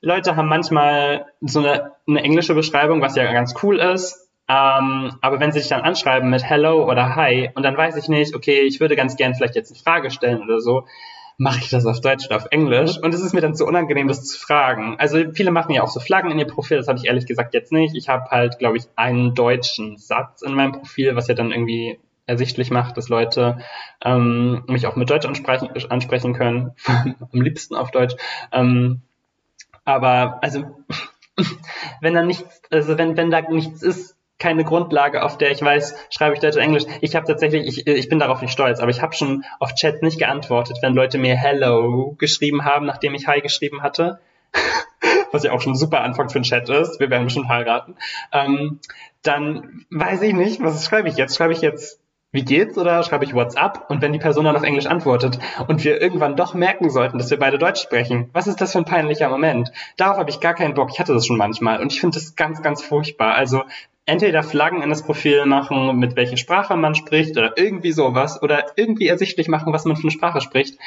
Leute 0.00 0.36
haben 0.36 0.48
manchmal 0.48 1.26
so 1.40 1.58
eine, 1.58 1.92
eine 2.06 2.22
englische 2.22 2.54
Beschreibung, 2.54 3.02
was 3.02 3.16
ja 3.16 3.32
ganz 3.32 3.54
cool 3.62 3.78
ist. 3.78 4.28
Ähm, 4.48 5.18
aber 5.20 5.40
wenn 5.40 5.52
sie 5.52 5.58
sich 5.58 5.68
dann 5.68 5.82
anschreiben 5.82 6.30
mit 6.30 6.42
Hello 6.42 6.88
oder 6.88 7.16
Hi 7.16 7.50
und 7.54 7.64
dann 7.64 7.76
weiß 7.76 7.96
ich 7.96 8.08
nicht, 8.08 8.34
okay, 8.34 8.60
ich 8.60 8.80
würde 8.80 8.96
ganz 8.96 9.16
gern 9.16 9.34
vielleicht 9.34 9.56
jetzt 9.56 9.72
eine 9.72 9.80
Frage 9.80 10.10
stellen 10.10 10.42
oder 10.42 10.60
so, 10.60 10.86
mache 11.38 11.60
ich 11.60 11.70
das 11.70 11.86
auf 11.86 12.00
Deutsch 12.00 12.26
oder 12.26 12.36
auf 12.36 12.48
Englisch? 12.50 12.98
Und 12.98 13.14
es 13.14 13.22
ist 13.22 13.32
mir 13.32 13.40
dann 13.40 13.54
zu 13.54 13.64
unangenehm, 13.64 14.08
das 14.08 14.24
zu 14.24 14.38
fragen. 14.38 14.96
Also 14.98 15.32
viele 15.32 15.52
machen 15.52 15.72
ja 15.72 15.82
auch 15.82 15.88
so 15.88 16.00
Flaggen 16.00 16.30
in 16.30 16.38
ihr 16.38 16.46
Profil, 16.46 16.76
das 16.76 16.88
habe 16.88 16.98
ich 16.98 17.06
ehrlich 17.06 17.26
gesagt 17.26 17.54
jetzt 17.54 17.72
nicht. 17.72 17.94
Ich 17.94 18.08
habe 18.08 18.30
halt, 18.30 18.58
glaube 18.58 18.76
ich, 18.76 18.84
einen 18.96 19.34
deutschen 19.34 19.96
Satz 19.96 20.42
in 20.42 20.52
meinem 20.52 20.72
Profil, 20.72 21.16
was 21.16 21.28
ja 21.28 21.34
dann 21.34 21.52
irgendwie 21.52 21.98
ersichtlich 22.26 22.70
macht, 22.70 22.96
dass 22.96 23.08
Leute 23.08 23.58
ähm, 24.04 24.64
mich 24.66 24.86
auch 24.86 24.96
mit 24.96 25.08
Deutsch 25.08 25.26
ansprechen, 25.26 25.70
ansprechen 25.88 26.34
können, 26.34 26.72
am 26.86 27.40
liebsten 27.40 27.74
auf 27.74 27.90
Deutsch. 27.92 28.16
Ähm, 28.52 29.02
aber 29.84 30.38
also 30.42 30.64
wenn 32.00 32.14
da 32.14 32.22
nichts, 32.22 32.62
also 32.70 32.98
wenn, 32.98 33.16
wenn 33.16 33.30
da 33.30 33.40
nichts 33.42 33.82
ist, 33.82 34.17
keine 34.38 34.64
Grundlage, 34.64 35.22
auf 35.24 35.36
der 35.36 35.50
ich 35.50 35.62
weiß, 35.62 35.96
schreibe 36.10 36.34
ich 36.34 36.40
Deutsch 36.40 36.54
oder 36.54 36.64
Englisch. 36.64 36.84
Ich 37.00 37.16
habe 37.16 37.26
tatsächlich, 37.26 37.66
ich, 37.66 37.86
ich 37.86 38.08
bin 38.08 38.18
darauf 38.18 38.40
nicht 38.40 38.52
stolz, 38.52 38.80
aber 38.80 38.90
ich 38.90 39.02
habe 39.02 39.14
schon 39.14 39.44
auf 39.58 39.74
Chat 39.74 40.02
nicht 40.02 40.18
geantwortet, 40.18 40.78
wenn 40.80 40.94
Leute 40.94 41.18
mir 41.18 41.36
Hello 41.36 42.14
geschrieben 42.18 42.64
haben, 42.64 42.86
nachdem 42.86 43.14
ich 43.14 43.26
Hi 43.26 43.40
geschrieben 43.40 43.82
hatte. 43.82 44.20
Was 45.32 45.42
ja 45.42 45.52
auch 45.52 45.60
schon 45.60 45.72
ein 45.72 45.76
super 45.76 46.00
Anfang 46.00 46.30
für 46.30 46.38
ein 46.38 46.44
Chat 46.44 46.68
ist. 46.70 47.00
Wir 47.00 47.10
werden 47.10 47.24
bestimmt 47.24 47.48
heiraten. 47.48 47.96
Ähm, 48.32 48.80
dann 49.22 49.84
weiß 49.90 50.22
ich 50.22 50.32
nicht, 50.32 50.62
was 50.62 50.86
schreibe 50.86 51.08
ich 51.08 51.16
jetzt? 51.16 51.36
Schreibe 51.36 51.52
ich 51.52 51.60
jetzt 51.60 52.00
wie 52.30 52.44
geht's 52.44 52.76
oder 52.76 53.02
schreibe 53.02 53.24
ich 53.24 53.34
WhatsApp 53.34 53.86
und 53.88 54.02
wenn 54.02 54.12
die 54.12 54.18
Person 54.18 54.44
dann 54.44 54.56
auf 54.56 54.62
Englisch 54.62 54.86
antwortet 54.86 55.38
und 55.66 55.82
wir 55.82 56.00
irgendwann 56.00 56.36
doch 56.36 56.52
merken 56.52 56.90
sollten, 56.90 57.16
dass 57.18 57.30
wir 57.30 57.38
beide 57.38 57.58
Deutsch 57.58 57.80
sprechen, 57.80 58.28
was 58.34 58.46
ist 58.46 58.60
das 58.60 58.72
für 58.72 58.78
ein 58.78 58.84
peinlicher 58.84 59.30
Moment? 59.30 59.72
Darauf 59.96 60.18
habe 60.18 60.28
ich 60.28 60.40
gar 60.40 60.54
keinen 60.54 60.74
Bock. 60.74 60.90
Ich 60.92 61.00
hatte 61.00 61.14
das 61.14 61.26
schon 61.26 61.38
manchmal 61.38 61.80
und 61.80 61.92
ich 61.92 62.00
finde 62.00 62.18
das 62.18 62.36
ganz, 62.36 62.60
ganz 62.62 62.82
furchtbar. 62.82 63.34
Also 63.34 63.62
entweder 64.08 64.42
Flaggen 64.42 64.82
in 64.82 64.88
das 64.88 65.02
Profil 65.02 65.44
machen, 65.44 65.98
mit 65.98 66.16
welcher 66.16 66.38
Sprache 66.38 66.76
man 66.76 66.94
spricht 66.94 67.36
oder 67.36 67.58
irgendwie 67.58 67.92
sowas 67.92 68.42
oder 68.42 68.72
irgendwie 68.76 69.06
ersichtlich 69.06 69.48
machen, 69.48 69.72
was 69.72 69.84
man 69.84 69.96
für 69.96 70.04
eine 70.04 70.10
Sprache 70.10 70.40
spricht 70.40 70.78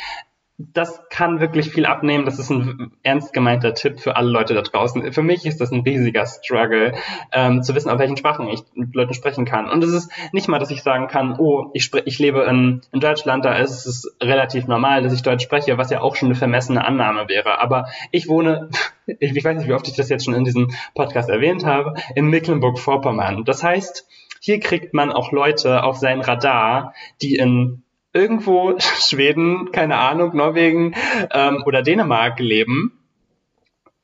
das 0.74 1.02
kann 1.10 1.40
wirklich 1.40 1.70
viel 1.72 1.86
abnehmen. 1.86 2.26
Das 2.26 2.40
ist 2.40 2.50
ein 2.50 2.92
ernst 3.04 3.34
gemeinter 3.34 3.74
Tipp 3.74 4.00
für 4.00 4.16
alle 4.16 4.30
Leute 4.30 4.54
da 4.54 4.62
draußen. 4.62 5.14
Für 5.14 5.22
mich 5.22 5.46
ist 5.46 5.62
das 5.62 5.72
ein 5.72 5.82
riesiger 5.82 6.26
Struggle, 6.26 6.94
ähm, 7.32 7.64
zu 7.64 7.76
wissen, 7.76 7.90
auf 7.90 8.00
welchen 8.00 8.18
Sprachen 8.18 8.48
ich 8.48 8.62
mit 8.74 8.94
Leuten 8.96 9.14
sprechen 9.14 9.46
kann. 9.46 9.70
Und 9.70 9.84
es 9.84 9.94
ist 9.94 10.12
nicht 10.32 10.48
mal, 10.48 10.60
dass 10.60 10.72
ich 10.72 10.84
sagen 10.84 11.08
kann, 11.08 11.38
oh, 11.38 11.70
ich, 11.74 11.92
ich 12.06 12.20
lebe 12.20 12.42
in, 12.44 12.82
in 12.92 13.00
Deutschland, 13.00 13.46
da 13.46 13.56
ist 13.56 13.86
es 13.86 14.16
relativ 14.22 14.68
normal, 14.68 15.04
dass 15.04 15.14
ich 15.14 15.22
Deutsch 15.22 15.44
spreche, 15.44 15.78
was 15.78 15.90
ja 15.90 16.02
auch 16.02 16.16
schon 16.16 16.30
eine 16.30 16.36
vermessene 16.36 16.84
Annahme 16.86 17.28
wäre. 17.28 17.60
Aber 17.60 17.88
ich 18.12 18.28
wohne, 18.28 18.70
ich, 19.06 19.44
weiß 19.44 19.58
nicht, 19.58 19.68
wie 19.68 19.74
oft 19.74 19.88
ich 19.88 19.96
das 19.96 20.10
jetzt 20.10 20.26
schon 20.26 20.36
in 20.36 20.44
diesem 20.44 20.72
Podcast 20.96 21.30
erwähnt 21.30 21.66
habe, 21.66 21.96
in 22.16 22.28
Mecklenburg-Vorpommern. 22.28 23.46
Das 23.46 23.64
heißt, 23.64 24.08
hier 24.40 24.60
kriegt 24.60 24.94
man 24.94 25.12
auch 25.12 25.32
Leute 25.32 25.84
auf 25.84 25.98
sein 25.98 26.22
Radar, 26.22 26.94
die 27.22 27.36
in 27.36 27.84
irgendwo 28.14 28.76
Schweden, 28.80 29.72
keine 29.72 29.98
Ahnung, 29.98 30.36
Norwegen 30.36 30.96
ähm, 31.32 31.64
oder 31.66 31.82
Dänemark 31.82 32.40
leben. 32.40 32.98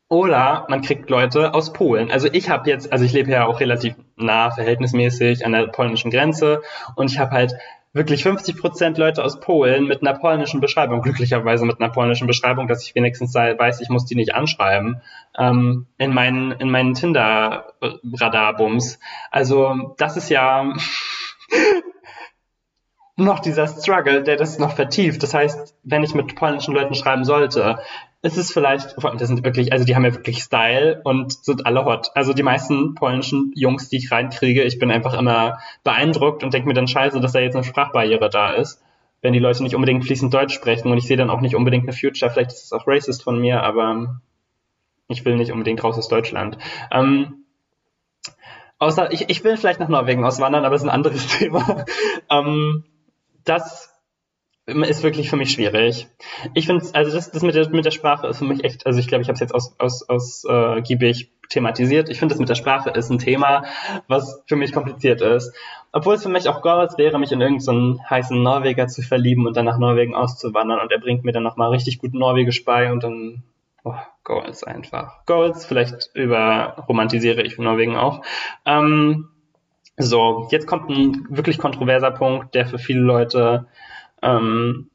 Oder 0.10 0.66
man 0.70 0.82
kriegt 0.82 1.10
Leute 1.10 1.54
aus 1.54 1.74
Polen. 1.74 2.12
Also 2.12 2.30
ich 2.32 2.50
habe 2.50 2.70
jetzt, 2.70 2.94
also 2.94 3.04
ich 3.04 3.12
lebe 3.12 3.30
ja 3.30 3.46
auch 3.46 3.60
relativ 3.60 3.96
nah, 4.16 4.52
verhältnismäßig 4.52 5.46
an 5.46 5.52
der 5.52 5.68
polnischen 5.68 6.12
Grenze 6.12 6.62
und 6.96 7.12
ich 7.12 7.20
habe 7.20 7.32
halt 7.32 7.56
wirklich 7.92 8.24
50 8.24 8.58
Prozent 8.58 8.98
Leute 8.98 9.22
aus 9.24 9.42
Polen 9.42 9.86
mit 9.86 10.02
einer 10.02 10.18
polnischen 10.18 10.62
Beschreibung, 10.62 11.02
glücklicherweise 11.02 11.66
mit 11.66 11.82
einer 11.82 11.90
polnischen 11.90 12.28
Beschreibung, 12.28 12.68
dass 12.68 12.84
ich 12.84 12.96
wenigstens 12.96 13.36
weiß, 13.36 13.82
ich 13.82 13.90
muss 13.90 14.06
die 14.06 14.16
nicht 14.16 14.34
anschreiben, 14.34 15.02
ähm, 15.38 15.88
in 15.98 16.14
meinen, 16.14 16.54
in 16.54 16.70
meinen 16.70 16.94
Tinder-Radarbums. 16.94 19.00
Also 19.30 19.94
das 19.98 20.16
ist 20.16 20.30
ja 20.30 20.74
noch 23.18 23.40
dieser 23.40 23.68
Struggle, 23.68 24.24
der 24.24 24.38
das 24.38 24.60
noch 24.60 24.74
vertieft. 24.74 25.22
Das 25.24 25.34
heißt, 25.34 25.76
wenn 25.84 26.04
ich 26.04 26.14
mit 26.14 26.36
polnischen 26.36 26.74
Leuten 26.74 26.94
schreiben 26.94 27.26
sollte, 27.26 27.80
ist 28.22 28.38
es 28.38 28.54
vielleicht, 28.54 28.96
das 28.96 29.28
sind 29.28 29.44
wirklich, 29.44 29.74
also 29.74 29.86
die 29.86 29.96
haben 29.96 30.06
ja 30.06 30.14
wirklich 30.14 30.40
Style 30.40 31.02
und 31.04 31.34
sind 31.34 31.66
alle 31.66 31.84
hot. 31.84 32.12
Also 32.14 32.34
die 32.34 32.44
meisten 32.44 32.94
polnischen 32.94 33.52
Jungs, 33.56 33.90
die 33.90 33.98
ich 33.98 34.12
reinkriege, 34.12 34.64
ich 34.64 34.78
bin 34.80 34.92
einfach 34.92 35.18
immer 35.18 35.60
beeindruckt 35.84 36.44
und 36.44 36.54
denke 36.54 36.68
mir 36.68 36.76
dann 36.76 36.88
scheiße, 36.88 37.20
dass 37.20 37.34
da 37.34 37.40
jetzt 37.40 37.56
eine 37.56 37.64
Sprachbarriere 37.64 38.30
da 38.30 38.52
ist, 38.52 38.84
wenn 39.22 39.34
die 39.34 39.40
Leute 39.40 39.64
nicht 39.64 39.76
unbedingt 39.76 40.06
fließend 40.06 40.32
Deutsch 40.32 40.54
sprechen 40.54 40.92
und 40.92 40.98
ich 40.98 41.08
sehe 41.08 41.18
dann 41.18 41.32
auch 41.32 41.42
nicht 41.42 41.56
unbedingt 41.56 41.86
eine 41.86 41.94
Future, 41.94 42.30
vielleicht 42.32 42.52
ist 42.52 42.66
es 42.66 42.74
auch 42.74 42.88
racist 42.88 43.24
von 43.24 43.40
mir, 43.40 43.64
aber 43.64 44.20
ich 45.08 45.26
will 45.26 45.38
nicht 45.38 45.52
unbedingt 45.52 45.84
raus 45.84 45.98
aus 45.98 46.08
Deutschland. 46.08 46.58
Ähm, 46.92 47.46
außer, 48.78 49.12
ich, 49.12 49.30
ich 49.30 49.44
will 49.44 49.58
vielleicht 49.58 49.80
nach 49.80 49.90
Norwegen 49.90 50.24
auswandern, 50.24 50.66
aber 50.66 50.74
das 50.74 50.84
ist 50.84 50.88
ein 50.88 50.94
anderes 50.94 51.28
Thema. 51.40 51.86
ähm, 52.30 52.84
das 53.48 53.94
ist 54.68 55.04
wirklich 55.04 55.30
für 55.30 55.38
mich 55.38 55.52
schwierig. 55.52 56.08
Ich 56.54 56.66
finde, 56.66 56.86
also 56.94 57.16
das, 57.16 57.32
das 57.32 57.42
mit, 57.42 57.56
der, 57.56 57.70
mit 57.70 57.86
der 57.86 57.92
Sprache 57.92 58.28
ist 58.28 58.40
für 58.40 58.46
mich 58.46 58.66
echt, 58.66 58.86
also 58.86 59.00
ich 59.00 59.08
glaube, 59.08 59.22
ich 59.22 59.30
habe 59.30 59.36
es 59.36 59.40
jetzt 59.40 59.56
aus, 59.56 59.80
aus, 59.80 60.06
ausgiebig 60.06 61.24
äh, 61.24 61.48
thematisiert. 61.48 62.10
Ich 62.10 62.20
finde, 62.20 62.34
das 62.34 62.40
mit 62.40 62.50
der 62.50 62.56
Sprache 62.56 62.90
ist 62.90 63.10
ein 63.10 63.20
Thema, 63.20 63.64
was 64.10 64.44
für 64.46 64.58
mich 64.58 64.74
kompliziert 64.74 65.22
ist. 65.22 65.56
Obwohl 65.94 66.16
es 66.16 66.24
für 66.24 66.30
mich 66.30 66.50
auch 66.50 66.62
Goals 66.62 66.98
wäre, 66.98 67.18
mich 67.18 67.32
in 67.32 67.40
irgendeinen 67.40 67.96
so 67.96 68.04
heißen 68.10 68.44
Norweger 68.44 68.88
zu 68.88 69.02
verlieben 69.02 69.48
und 69.48 69.56
dann 69.56 69.66
nach 69.66 69.78
Norwegen 69.78 70.16
auszuwandern 70.16 70.82
und 70.82 70.92
er 70.92 71.00
bringt 71.00 71.24
mir 71.24 71.32
dann 71.32 71.44
nochmal 71.44 71.70
richtig 71.70 72.00
gut 72.00 72.14
Norwegisch 72.14 72.66
bei 72.66 72.92
und 72.92 73.04
dann 73.04 73.44
oh, 73.86 73.96
Goals 74.26 74.66
einfach. 74.66 75.26
Goals, 75.26 75.66
vielleicht 75.66 76.10
über 76.14 76.84
romantisiere 76.90 77.42
ich 77.42 77.58
Norwegen 77.58 77.96
auch. 77.96 78.22
Ähm, 78.66 79.30
so, 79.98 80.48
jetzt 80.52 80.68
kommt 80.68 80.90
ein 80.90 81.26
wirklich 81.30 81.58
kontroverser 81.58 82.12
Punkt, 82.12 82.54
der 82.54 82.68
für 82.68 82.78
viele 82.78 83.02
Leute 83.02 83.68
ähm, 84.22 84.90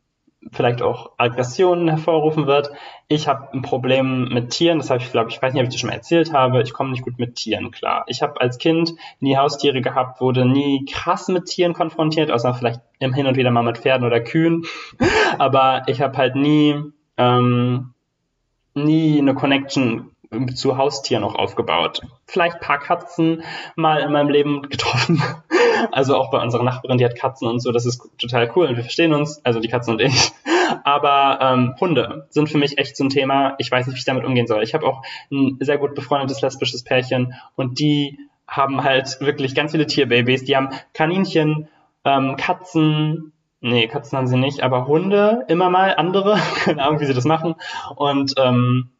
vielleicht 0.51 0.83
auch 0.83 1.13
Aggressionen 1.19 1.89
hervorrufen 1.89 2.47
wird. 2.47 2.71
Ich 3.09 3.29
habe 3.29 3.53
ein 3.53 3.63
Problem 3.63 4.29
mit 4.33 4.51
Tieren, 4.51 4.79
das 4.79 4.91
habe 4.91 5.03
ich, 5.03 5.11
glaube 5.11 5.31
ich, 5.31 5.41
weiß 5.41 5.53
nicht, 5.53 5.61
ob 5.61 5.69
ich 5.69 5.75
das 5.75 5.81
schon 5.81 5.91
mal 5.91 5.97
erzählt 5.97 6.33
habe. 6.33 6.63
Ich 6.63 6.73
komme 6.73 6.91
nicht 6.91 7.03
gut 7.03 7.19
mit 7.19 7.37
Tieren 7.37 7.71
klar. 7.71 8.05
Ich 8.09 8.23
habe 8.23 8.41
als 8.41 8.59
Kind 8.59 8.95
nie 9.21 9.37
Haustiere 9.37 9.81
gehabt, 9.81 10.21
wurde 10.21 10.45
nie 10.45 10.85
krass 10.85 11.29
mit 11.29 11.47
Tieren 11.47 11.75
konfrontiert, 11.75 12.31
außer 12.31 12.55
vielleicht 12.55 12.81
im 12.99 13.13
Hin 13.13 13.27
und 13.27 13.37
wieder 13.37 13.51
mal 13.51 13.63
mit 13.63 13.79
Pferden 13.79 14.07
oder 14.07 14.21
Kühen. 14.21 14.65
Aber 15.39 15.83
ich 15.87 16.01
habe 16.01 16.17
halt 16.17 16.35
nie 16.35 16.77
ähm, 17.17 17.93
nie 18.75 19.19
eine 19.19 19.35
Connection 19.35 20.12
zu 20.55 20.77
Haustieren 20.77 21.25
auch 21.25 21.35
aufgebaut. 21.35 22.03
Vielleicht 22.27 22.61
paar 22.61 22.79
Katzen 22.79 23.43
mal 23.77 24.01
in 24.01 24.13
meinem 24.13 24.31
Leben 24.31 24.63
getroffen. 24.63 25.23
Also 25.91 26.17
auch 26.17 26.31
bei 26.31 26.41
unserer 26.41 26.63
Nachbarin, 26.63 26.99
die 26.99 27.05
hat 27.05 27.17
Katzen 27.17 27.49
und 27.49 27.59
so, 27.59 27.73
das 27.73 27.87
ist 27.87 28.09
total 28.17 28.53
cool 28.55 28.67
und 28.67 28.77
wir 28.77 28.85
verstehen 28.85 29.13
uns, 29.13 29.45
also 29.45 29.59
die 29.59 29.67
Katzen 29.67 29.95
und 29.95 30.01
ich. 30.01 30.31
Aber 30.85 31.41
ähm, 31.41 31.75
Hunde 31.81 32.29
sind 32.31 32.49
für 32.49 32.59
mich 32.59 32.79
echt 32.79 32.97
so 32.97 33.03
ein 33.03 33.09
Thema. 33.09 33.55
Ich 33.59 33.71
weiß 33.71 33.87
nicht, 33.87 33.97
wie 33.97 33.99
ich 33.99 34.05
damit 34.05 34.25
umgehen 34.25 34.47
soll. 34.47 34.63
Ich 34.63 34.75
habe 34.75 34.87
auch 34.87 35.03
ein 35.33 35.57
sehr 35.61 35.79
gut 35.79 35.97
befreundetes 35.97 36.41
lesbisches 36.41 36.85
Pärchen 36.85 37.35
und 37.57 37.81
die 37.81 38.17
haben 38.47 38.85
halt 38.85 39.21
wirklich 39.21 39.55
ganz 39.55 39.73
viele 39.73 39.87
Tierbabys. 39.87 40.45
Die 40.45 40.57
haben 40.57 40.71
Kaninchen, 40.95 41.69
ähm, 42.05 42.37
Katzen, 42.37 43.33
nee, 43.61 43.89
Katzen 43.89 44.19
haben 44.19 44.27
sie 44.27 44.37
nicht, 44.37 44.63
aber 44.63 44.87
Hunde 44.87 45.45
immer 45.49 45.71
mal, 45.71 45.95
andere, 45.97 46.39
keine 46.65 46.85
Ahnung, 46.85 47.01
wie 47.01 47.07
sie 47.07 47.15
das 47.15 47.25
machen. 47.25 47.55
Und 47.97 48.35
ähm, 48.37 48.91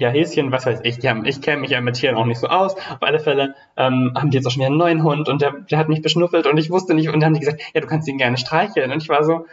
ja, 0.00 0.10
Häschen, 0.10 0.52
was 0.52 0.64
weiß 0.64 0.80
ich, 0.84 1.00
die 1.00 1.08
haben, 1.08 1.24
ich 1.24 1.40
kenne 1.40 1.60
mich 1.60 1.70
ja 1.70 1.80
mit 1.80 1.96
Tieren 1.96 2.14
auch 2.14 2.24
nicht 2.24 2.38
so 2.38 2.46
aus. 2.46 2.76
Auf 2.76 3.02
alle 3.02 3.18
Fälle 3.18 3.56
ähm, 3.76 4.12
haben 4.16 4.30
die 4.30 4.36
jetzt 4.36 4.46
auch 4.46 4.52
schon 4.52 4.60
wieder 4.60 4.68
einen 4.68 4.78
neuen 4.78 5.02
Hund 5.02 5.28
und 5.28 5.42
der, 5.42 5.52
der 5.52 5.78
hat 5.78 5.88
mich 5.88 6.02
beschnuffelt 6.02 6.46
und 6.46 6.56
ich 6.56 6.70
wusste 6.70 6.94
nicht 6.94 7.08
und 7.08 7.14
dann 7.14 7.24
haben 7.24 7.34
die 7.34 7.40
gesagt, 7.40 7.60
ja, 7.74 7.80
du 7.80 7.88
kannst 7.88 8.06
ihn 8.06 8.16
gerne 8.16 8.36
streicheln. 8.36 8.92
Und 8.92 9.02
ich 9.02 9.08
war 9.08 9.24
so, 9.24 9.46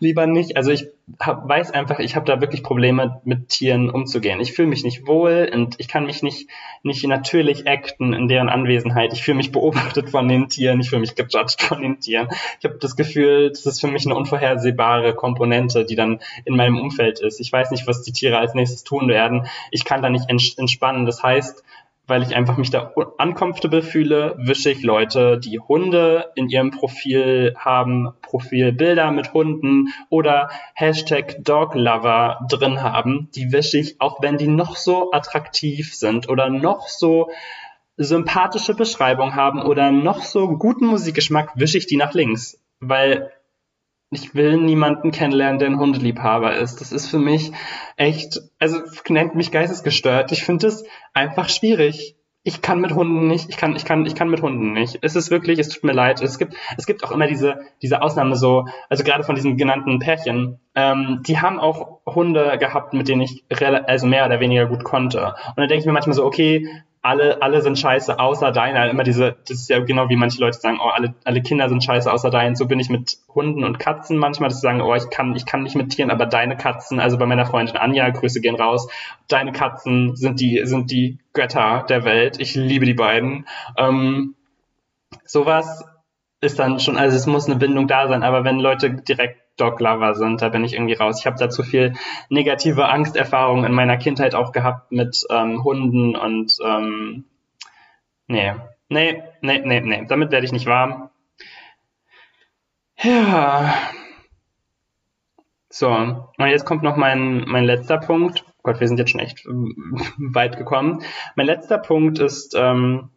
lieber 0.00 0.26
nicht. 0.26 0.56
Also 0.56 0.70
ich 0.72 0.88
hab, 1.20 1.48
weiß 1.48 1.70
einfach, 1.72 1.98
ich 1.98 2.16
habe 2.16 2.26
da 2.26 2.40
wirklich 2.40 2.62
Probleme 2.62 3.20
mit 3.24 3.48
Tieren 3.48 3.90
umzugehen. 3.90 4.40
Ich 4.40 4.52
fühle 4.52 4.68
mich 4.68 4.82
nicht 4.82 5.06
wohl 5.06 5.50
und 5.52 5.76
ich 5.78 5.88
kann 5.88 6.06
mich 6.06 6.22
nicht, 6.22 6.48
nicht 6.82 7.06
natürlich 7.06 7.68
acten 7.68 8.12
in 8.12 8.26
deren 8.26 8.48
Anwesenheit. 8.48 9.12
Ich 9.12 9.22
fühle 9.22 9.36
mich 9.36 9.52
beobachtet 9.52 10.10
von 10.10 10.26
den 10.28 10.48
Tieren, 10.48 10.80
ich 10.80 10.88
fühle 10.88 11.00
mich 11.00 11.14
gejudged 11.14 11.60
von 11.62 11.82
den 11.82 12.00
Tieren. 12.00 12.28
Ich 12.58 12.64
habe 12.64 12.78
das 12.80 12.96
Gefühl, 12.96 13.50
das 13.50 13.66
ist 13.66 13.80
für 13.80 13.88
mich 13.88 14.06
eine 14.06 14.16
unvorhersehbare 14.16 15.14
Komponente, 15.14 15.84
die 15.84 15.96
dann 15.96 16.20
in 16.44 16.56
meinem 16.56 16.78
Umfeld 16.78 17.20
ist. 17.20 17.40
Ich 17.40 17.52
weiß 17.52 17.70
nicht, 17.70 17.86
was 17.86 18.02
die 18.02 18.12
Tiere 18.12 18.38
als 18.38 18.54
nächstes 18.54 18.84
tun 18.84 19.08
werden. 19.08 19.46
Ich 19.70 19.84
kann 19.84 20.02
da 20.02 20.08
nicht 20.08 20.28
entspannen. 20.28 21.04
Das 21.04 21.22
heißt, 21.22 21.62
weil 22.10 22.22
ich 22.22 22.34
einfach 22.36 22.58
mich 22.58 22.70
da 22.70 22.92
uncomfortable 23.18 23.82
fühle, 23.82 24.34
wische 24.36 24.70
ich 24.70 24.82
Leute, 24.82 25.38
die 25.38 25.60
Hunde 25.60 26.30
in 26.34 26.48
ihrem 26.48 26.72
Profil 26.72 27.54
haben, 27.56 28.10
Profilbilder 28.20 29.12
mit 29.12 29.32
Hunden 29.32 29.88
oder 30.10 30.50
Hashtag 30.74 31.36
Doglover 31.44 32.46
drin 32.50 32.82
haben, 32.82 33.30
die 33.34 33.52
wische 33.52 33.78
ich, 33.78 34.00
auch 34.00 34.20
wenn 34.20 34.36
die 34.36 34.48
noch 34.48 34.76
so 34.76 35.12
attraktiv 35.12 35.94
sind 35.94 36.28
oder 36.28 36.50
noch 36.50 36.88
so 36.88 37.30
sympathische 37.96 38.74
Beschreibung 38.74 39.36
haben 39.36 39.62
oder 39.62 39.90
noch 39.92 40.22
so 40.22 40.48
guten 40.58 40.86
Musikgeschmack, 40.86 41.52
wische 41.54 41.78
ich 41.78 41.86
die 41.86 41.96
nach 41.96 42.14
links. 42.14 42.60
Weil 42.80 43.30
ich 44.10 44.34
will 44.34 44.56
niemanden 44.56 45.12
kennenlernen, 45.12 45.58
der 45.58 45.68
ein 45.68 45.78
Hundeliebhaber 45.78 46.56
ist. 46.56 46.80
Das 46.80 46.90
ist 46.92 47.08
für 47.08 47.18
mich 47.18 47.52
echt, 47.96 48.40
also 48.58 48.80
nennt 49.08 49.36
mich 49.36 49.52
geistesgestört. 49.52 50.32
Ich 50.32 50.44
finde 50.44 50.66
es 50.66 50.84
einfach 51.14 51.48
schwierig. 51.48 52.16
ich 52.42 52.62
kann 52.62 52.80
mit 52.80 52.94
Hunden 52.94 53.28
nicht, 53.28 53.50
ich 53.50 53.58
kann, 53.58 53.76
ich 53.76 53.84
kann, 53.84 54.06
ich 54.06 54.14
kann 54.14 54.30
mit 54.30 54.40
Hunden 54.40 54.72
nicht. 54.72 54.98
Es 55.02 55.14
ist 55.14 55.30
wirklich, 55.30 55.58
es 55.58 55.68
tut 55.68 55.84
mir 55.84 55.92
leid. 55.92 56.22
Es 56.22 56.38
gibt, 56.38 56.54
es 56.78 56.86
gibt 56.86 57.04
auch 57.04 57.12
immer 57.12 57.26
diese, 57.26 57.60
diese 57.82 58.00
Ausnahme 58.00 58.34
so, 58.34 58.66
also 58.88 59.04
gerade 59.04 59.24
von 59.24 59.34
diesen 59.34 59.58
genannten 59.58 59.98
Pärchen, 59.98 60.58
ähm, 60.74 61.22
die 61.26 61.38
haben 61.38 61.60
auch 61.60 62.00
Hunde 62.06 62.56
gehabt, 62.58 62.94
mit 62.94 63.08
denen 63.08 63.20
ich 63.20 63.44
also 63.86 64.06
mehr 64.06 64.24
oder 64.24 64.40
weniger 64.40 64.66
gut 64.66 64.84
konnte. 64.84 65.34
Und 65.48 65.58
dann 65.58 65.68
denke 65.68 65.80
ich 65.80 65.86
mir 65.86 65.92
manchmal 65.92 66.14
so, 66.14 66.24
okay, 66.24 66.66
alle, 67.02 67.40
alle 67.40 67.62
sind 67.62 67.78
scheiße, 67.78 68.18
außer 68.18 68.52
deiner. 68.52 68.88
Immer 68.90 69.04
diese, 69.04 69.36
das 69.48 69.60
ist 69.60 69.70
ja 69.70 69.78
genau 69.80 70.08
wie 70.10 70.16
manche 70.16 70.40
Leute 70.40 70.58
sagen, 70.58 70.78
oh, 70.82 70.88
alle, 70.88 71.14
alle 71.24 71.40
Kinder 71.42 71.68
sind 71.68 71.82
scheiße, 71.82 72.12
außer 72.12 72.30
dein. 72.30 72.56
So 72.56 72.66
bin 72.66 72.78
ich 72.78 72.90
mit 72.90 73.18
Hunden 73.34 73.64
und 73.64 73.78
Katzen 73.78 74.18
manchmal, 74.18 74.50
dass 74.50 74.60
sie 74.60 74.66
sagen, 74.66 74.82
oh, 74.82 74.94
ich 74.94 75.08
kann, 75.08 75.34
ich 75.34 75.46
kann 75.46 75.62
nicht 75.62 75.76
mit 75.76 75.90
Tieren, 75.90 76.10
aber 76.10 76.26
deine 76.26 76.56
Katzen, 76.56 77.00
also 77.00 77.16
bei 77.16 77.26
meiner 77.26 77.46
Freundin 77.46 77.76
Anja, 77.76 78.10
Grüße 78.10 78.40
gehen 78.40 78.54
raus, 78.54 78.88
deine 79.28 79.52
Katzen 79.52 80.14
sind 80.16 80.40
die, 80.40 80.60
sind 80.64 80.90
die 80.90 81.18
Götter 81.32 81.86
der 81.88 82.04
Welt. 82.04 82.38
Ich 82.38 82.54
liebe 82.54 82.84
die 82.84 82.94
beiden. 82.94 83.46
Ähm, 83.78 84.34
sowas 85.24 85.84
ist 86.42 86.58
dann 86.58 86.80
schon, 86.80 86.98
also 86.98 87.16
es 87.16 87.26
muss 87.26 87.46
eine 87.46 87.56
Bindung 87.56 87.86
da 87.88 88.08
sein, 88.08 88.22
aber 88.22 88.44
wenn 88.44 88.58
Leute 88.58 88.90
direkt 88.90 89.40
Dog-Lover 89.60 90.14
sind, 90.14 90.42
da 90.42 90.48
bin 90.48 90.64
ich 90.64 90.74
irgendwie 90.74 90.94
raus. 90.94 91.20
Ich 91.20 91.26
habe 91.26 91.38
da 91.38 91.50
zu 91.50 91.62
viel 91.62 91.94
negative 92.28 92.88
Angsterfahrungen 92.88 93.64
in 93.64 93.72
meiner 93.72 93.96
Kindheit 93.96 94.34
auch 94.34 94.52
gehabt 94.52 94.92
mit 94.92 95.26
ähm, 95.30 95.62
Hunden 95.64 96.16
und 96.16 96.56
ähm, 96.64 97.24
nee, 98.26 98.54
nee, 98.88 99.22
nee, 99.40 99.62
nee, 99.64 99.80
nee, 99.80 100.06
damit 100.08 100.30
werde 100.30 100.46
ich 100.46 100.52
nicht 100.52 100.66
warm. 100.66 101.10
Ja. 103.02 103.74
So, 105.68 105.88
und 105.88 106.46
jetzt 106.46 106.66
kommt 106.66 106.82
noch 106.82 106.96
mein, 106.96 107.44
mein 107.46 107.64
letzter 107.64 107.98
Punkt. 107.98 108.44
Gott, 108.62 108.80
wir 108.80 108.88
sind 108.88 108.98
jetzt 108.98 109.10
schon 109.10 109.20
echt 109.20 109.46
weit 110.18 110.58
gekommen. 110.58 111.02
Mein 111.36 111.46
letzter 111.46 111.78
Punkt 111.78 112.18
ist, 112.18 112.54
ähm, 112.58 113.10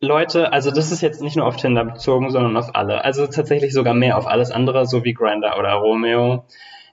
Leute, 0.00 0.52
also 0.52 0.70
das 0.70 0.92
ist 0.92 1.02
jetzt 1.02 1.20
nicht 1.20 1.36
nur 1.36 1.46
auf 1.46 1.56
Tinder 1.56 1.84
bezogen, 1.84 2.30
sondern 2.30 2.56
auf 2.56 2.74
alle. 2.74 3.04
Also 3.04 3.26
tatsächlich 3.26 3.74
sogar 3.74 3.92
mehr 3.92 4.16
auf 4.16 4.26
alles 4.26 4.50
andere, 4.50 4.86
so 4.86 5.04
wie 5.04 5.12
Grinder 5.12 5.58
oder 5.58 5.74
Romeo. 5.74 6.46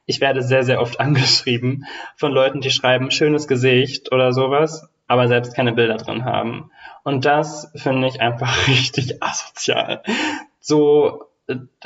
Ich 0.05 0.19
werde 0.19 0.41
sehr, 0.41 0.63
sehr 0.63 0.81
oft 0.81 0.99
angeschrieben 0.99 1.85
von 2.17 2.33
Leuten, 2.33 2.59
die 2.59 2.69
schreiben 2.69 3.09
schönes 3.09 3.47
Gesicht 3.47 4.11
oder 4.11 4.33
sowas, 4.33 4.89
aber 5.07 5.29
selbst 5.29 5.55
keine 5.55 5.71
Bilder 5.71 5.95
drin 5.95 6.25
haben. 6.25 6.69
Und 7.03 7.23
das 7.23 7.71
finde 7.75 8.09
ich 8.09 8.19
einfach 8.19 8.67
richtig 8.67 9.23
asozial. 9.23 10.03
So, 10.59 11.27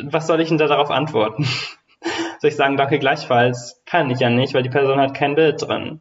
was 0.01 0.25
soll 0.25 0.41
ich 0.41 0.49
denn 0.49 0.57
da 0.57 0.65
darauf 0.65 0.89
antworten? 0.89 1.43
soll 2.39 2.49
ich 2.49 2.55
sagen, 2.55 2.77
danke 2.77 2.97
gleichfalls? 2.97 3.83
Kann 3.85 4.09
ich 4.09 4.19
ja 4.19 4.31
nicht, 4.31 4.55
weil 4.55 4.63
die 4.63 4.69
Person 4.69 4.99
hat 4.99 5.13
kein 5.13 5.35
Bild 5.35 5.61
drin. 5.61 5.99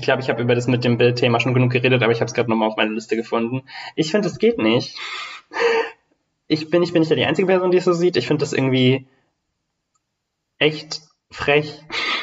Ich 0.00 0.04
glaube, 0.04 0.22
ich 0.22 0.30
habe 0.30 0.40
über 0.40 0.54
das 0.54 0.66
mit 0.66 0.82
dem 0.82 0.96
Bildthema 0.96 1.40
schon 1.40 1.52
genug 1.52 1.72
geredet, 1.72 2.02
aber 2.02 2.10
ich 2.10 2.20
habe 2.20 2.24
es 2.24 2.32
gerade 2.32 2.48
nochmal 2.48 2.68
auf 2.68 2.76
meiner 2.78 2.94
Liste 2.94 3.16
gefunden. 3.16 3.64
Ich 3.96 4.10
finde, 4.10 4.28
es 4.28 4.38
geht 4.38 4.56
nicht. 4.56 4.96
Ich 6.48 6.70
bin, 6.70 6.82
ich 6.82 6.94
bin 6.94 7.00
nicht 7.00 7.14
die 7.14 7.22
einzige 7.22 7.46
Person, 7.46 7.70
die 7.70 7.76
es 7.76 7.84
so 7.84 7.92
sieht. 7.92 8.16
Ich 8.16 8.26
finde 8.26 8.40
das 8.40 8.54
irgendwie 8.54 9.06
echt 10.58 11.02
frech 11.30 11.82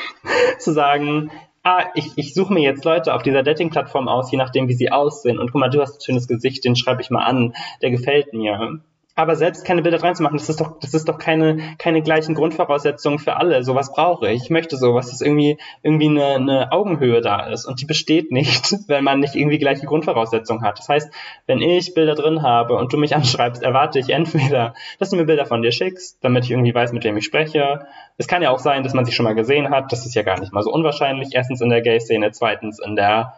zu 0.58 0.74
sagen, 0.74 1.30
ah, 1.62 1.86
ich, 1.94 2.14
ich 2.16 2.34
suche 2.34 2.52
mir 2.52 2.64
jetzt 2.64 2.84
Leute 2.84 3.14
auf 3.14 3.22
dieser 3.22 3.44
Dating-Plattform 3.44 4.08
aus, 4.08 4.32
je 4.32 4.40
nachdem, 4.40 4.68
wie 4.68 4.74
sie 4.74 4.92
aussehen. 4.92 5.38
Und 5.38 5.52
guck 5.52 5.62
mal, 5.62 5.70
du 5.70 5.80
hast 5.80 5.98
ein 5.98 6.02
schönes 6.02 6.28
Gesicht, 6.28 6.66
den 6.66 6.76
schreibe 6.76 7.04
ich 7.04 7.12
mal 7.12 7.26
an, 7.26 7.54
der 7.84 7.92
gefällt 7.92 8.34
mir 8.34 8.82
aber 9.18 9.36
selbst 9.36 9.66
keine 9.66 9.82
Bilder 9.82 10.02
reinzumachen, 10.02 10.38
das 10.38 10.48
ist 10.48 10.62
doch, 10.62 10.80
das 10.80 10.94
ist 10.94 11.10
doch 11.10 11.18
keine, 11.18 11.76
keine 11.80 12.04
gleichen 12.04 12.36
Grundvoraussetzungen 12.36 13.18
für 13.18 13.36
alle. 13.36 13.64
Sowas 13.64 13.92
brauche 13.92 14.30
ich. 14.30 14.44
Ich 14.44 14.50
möchte 14.52 14.78
sowas, 14.78 15.10
dass 15.10 15.22
irgendwie, 15.22 15.58
irgendwie 15.82 16.08
eine, 16.08 16.36
eine 16.36 16.72
Augenhöhe 16.72 17.20
da 17.20 17.48
ist. 17.48 17.66
Und 17.66 17.82
die 17.82 17.86
besteht 17.86 18.32
nicht, 18.32 18.76
wenn 18.88 19.04
man 19.04 19.20
nicht 19.20 19.34
irgendwie 19.34 19.58
gleiche 19.58 19.88
Grundvoraussetzungen 19.88 20.62
hat. 20.62 20.78
Das 20.78 20.88
heißt, 20.88 21.12
wenn 21.48 21.62
ich 21.64 21.96
Bilder 21.96 22.14
drin 22.14 22.44
habe 22.44 22.76
und 22.76 22.94
du 22.94 22.98
mich 22.98 23.16
anschreibst, 23.16 23.64
erwarte 23.64 23.98
ich 23.98 24.12
entweder, 24.12 24.76
dass 25.00 25.10
du 25.10 25.16
mir 25.16 25.26
Bilder 25.26 25.48
von 25.48 25.64
dir 25.64 25.72
schickst, 25.72 26.24
damit 26.24 26.46
ich 26.46 26.52
irgendwie 26.52 26.76
weiß, 26.76 26.94
mit 26.94 27.04
wem 27.04 27.18
ich 27.18 27.26
spreche. 27.26 27.88
Es 28.18 28.28
kann 28.28 28.44
ja 28.44 28.52
auch 28.52 28.60
sein, 28.60 28.84
dass 28.84 28.94
man 28.94 29.04
sich 29.04 29.16
schon 29.16 29.24
mal 29.24 29.34
gesehen 29.34 29.72
hat. 29.72 29.92
Das 29.92 30.06
ist 30.06 30.14
ja 30.14 30.22
gar 30.22 30.40
nicht 30.40 30.54
mal 30.54 30.62
so 30.62 30.72
unwahrscheinlich. 30.72 31.30
Erstens 31.34 31.60
in 31.62 31.70
der 31.70 31.82
Gay-Szene, 31.82 32.30
zweitens 32.34 32.78
in 32.78 32.96
der 32.96 33.34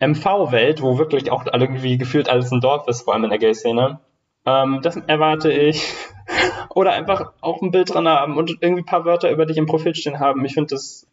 MV-Welt, 0.00 0.80
wo 0.80 0.96
wirklich 0.96 1.30
auch 1.30 1.44
irgendwie 1.44 1.98
gefühlt 1.98 2.30
alles 2.30 2.50
ein 2.52 2.62
Dorf 2.62 2.88
ist, 2.88 3.02
vor 3.02 3.12
allem 3.12 3.24
in 3.24 3.30
der 3.30 3.38
Gay-Szene 3.38 4.00
ähm, 4.48 4.80
das 4.82 4.96
erwarte 4.96 5.52
ich. 5.52 5.94
Oder 6.74 6.92
einfach 6.92 7.32
auch 7.40 7.62
ein 7.62 7.70
Bild 7.70 7.92
dran 7.92 8.08
haben 8.08 8.36
und 8.36 8.58
irgendwie 8.60 8.82
ein 8.82 8.86
paar 8.86 9.04
Wörter 9.04 9.30
über 9.30 9.46
dich 9.46 9.56
im 9.56 9.66
Profil 9.66 9.94
stehen 9.94 10.20
haben. 10.20 10.44
Ich 10.44 10.54
finde 10.54 10.74
das 10.74 11.06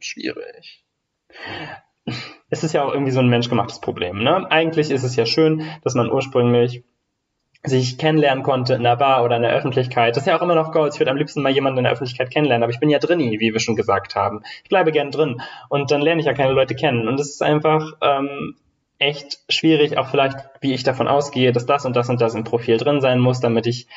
schwierig. 0.00 0.84
Es 2.50 2.64
ist 2.64 2.72
ja 2.72 2.84
auch 2.84 2.92
irgendwie 2.92 3.12
so 3.12 3.20
ein 3.20 3.28
menschgemachtes 3.28 3.80
Problem. 3.80 4.22
Ne? 4.22 4.50
Eigentlich 4.50 4.90
ist 4.90 5.04
es 5.04 5.16
ja 5.16 5.26
schön, 5.26 5.66
dass 5.82 5.94
man 5.94 6.10
ursprünglich 6.10 6.82
sich 7.64 7.96
kennenlernen 7.96 8.42
konnte 8.42 8.74
in 8.74 8.82
der 8.82 8.96
Bar 8.96 9.22
oder 9.22 9.36
in 9.36 9.42
der 9.42 9.52
Öffentlichkeit. 9.52 10.16
Das 10.16 10.24
ist 10.24 10.26
ja 10.26 10.36
auch 10.36 10.42
immer 10.42 10.56
noch 10.56 10.72
Gold. 10.72 10.94
Ich 10.94 11.00
würde 11.00 11.12
am 11.12 11.16
liebsten 11.16 11.42
mal 11.42 11.52
jemanden 11.52 11.78
in 11.78 11.84
der 11.84 11.92
Öffentlichkeit 11.92 12.30
kennenlernen, 12.30 12.64
aber 12.64 12.72
ich 12.72 12.80
bin 12.80 12.90
ja 12.90 12.98
drin, 12.98 13.20
wie 13.20 13.52
wir 13.52 13.60
schon 13.60 13.76
gesagt 13.76 14.16
haben. 14.16 14.42
Ich 14.64 14.68
bleibe 14.68 14.90
gern 14.90 15.12
drin 15.12 15.40
und 15.68 15.92
dann 15.92 16.02
lerne 16.02 16.20
ich 16.20 16.26
ja 16.26 16.34
keine 16.34 16.52
Leute 16.52 16.74
kennen. 16.74 17.06
Und 17.06 17.20
es 17.20 17.30
ist 17.30 17.42
einfach 17.42 17.92
ähm, 18.00 18.56
echt 19.02 19.40
schwierig, 19.48 19.98
auch 19.98 20.08
vielleicht, 20.08 20.36
wie 20.60 20.72
ich 20.72 20.84
davon 20.84 21.08
ausgehe, 21.08 21.52
dass 21.52 21.66
das 21.66 21.84
und 21.84 21.96
das 21.96 22.08
und 22.08 22.20
das 22.20 22.34
im 22.34 22.44
Profil 22.44 22.76
drin 22.76 23.00
sein 23.00 23.18
muss, 23.18 23.40
damit 23.40 23.66
ich 23.66 23.88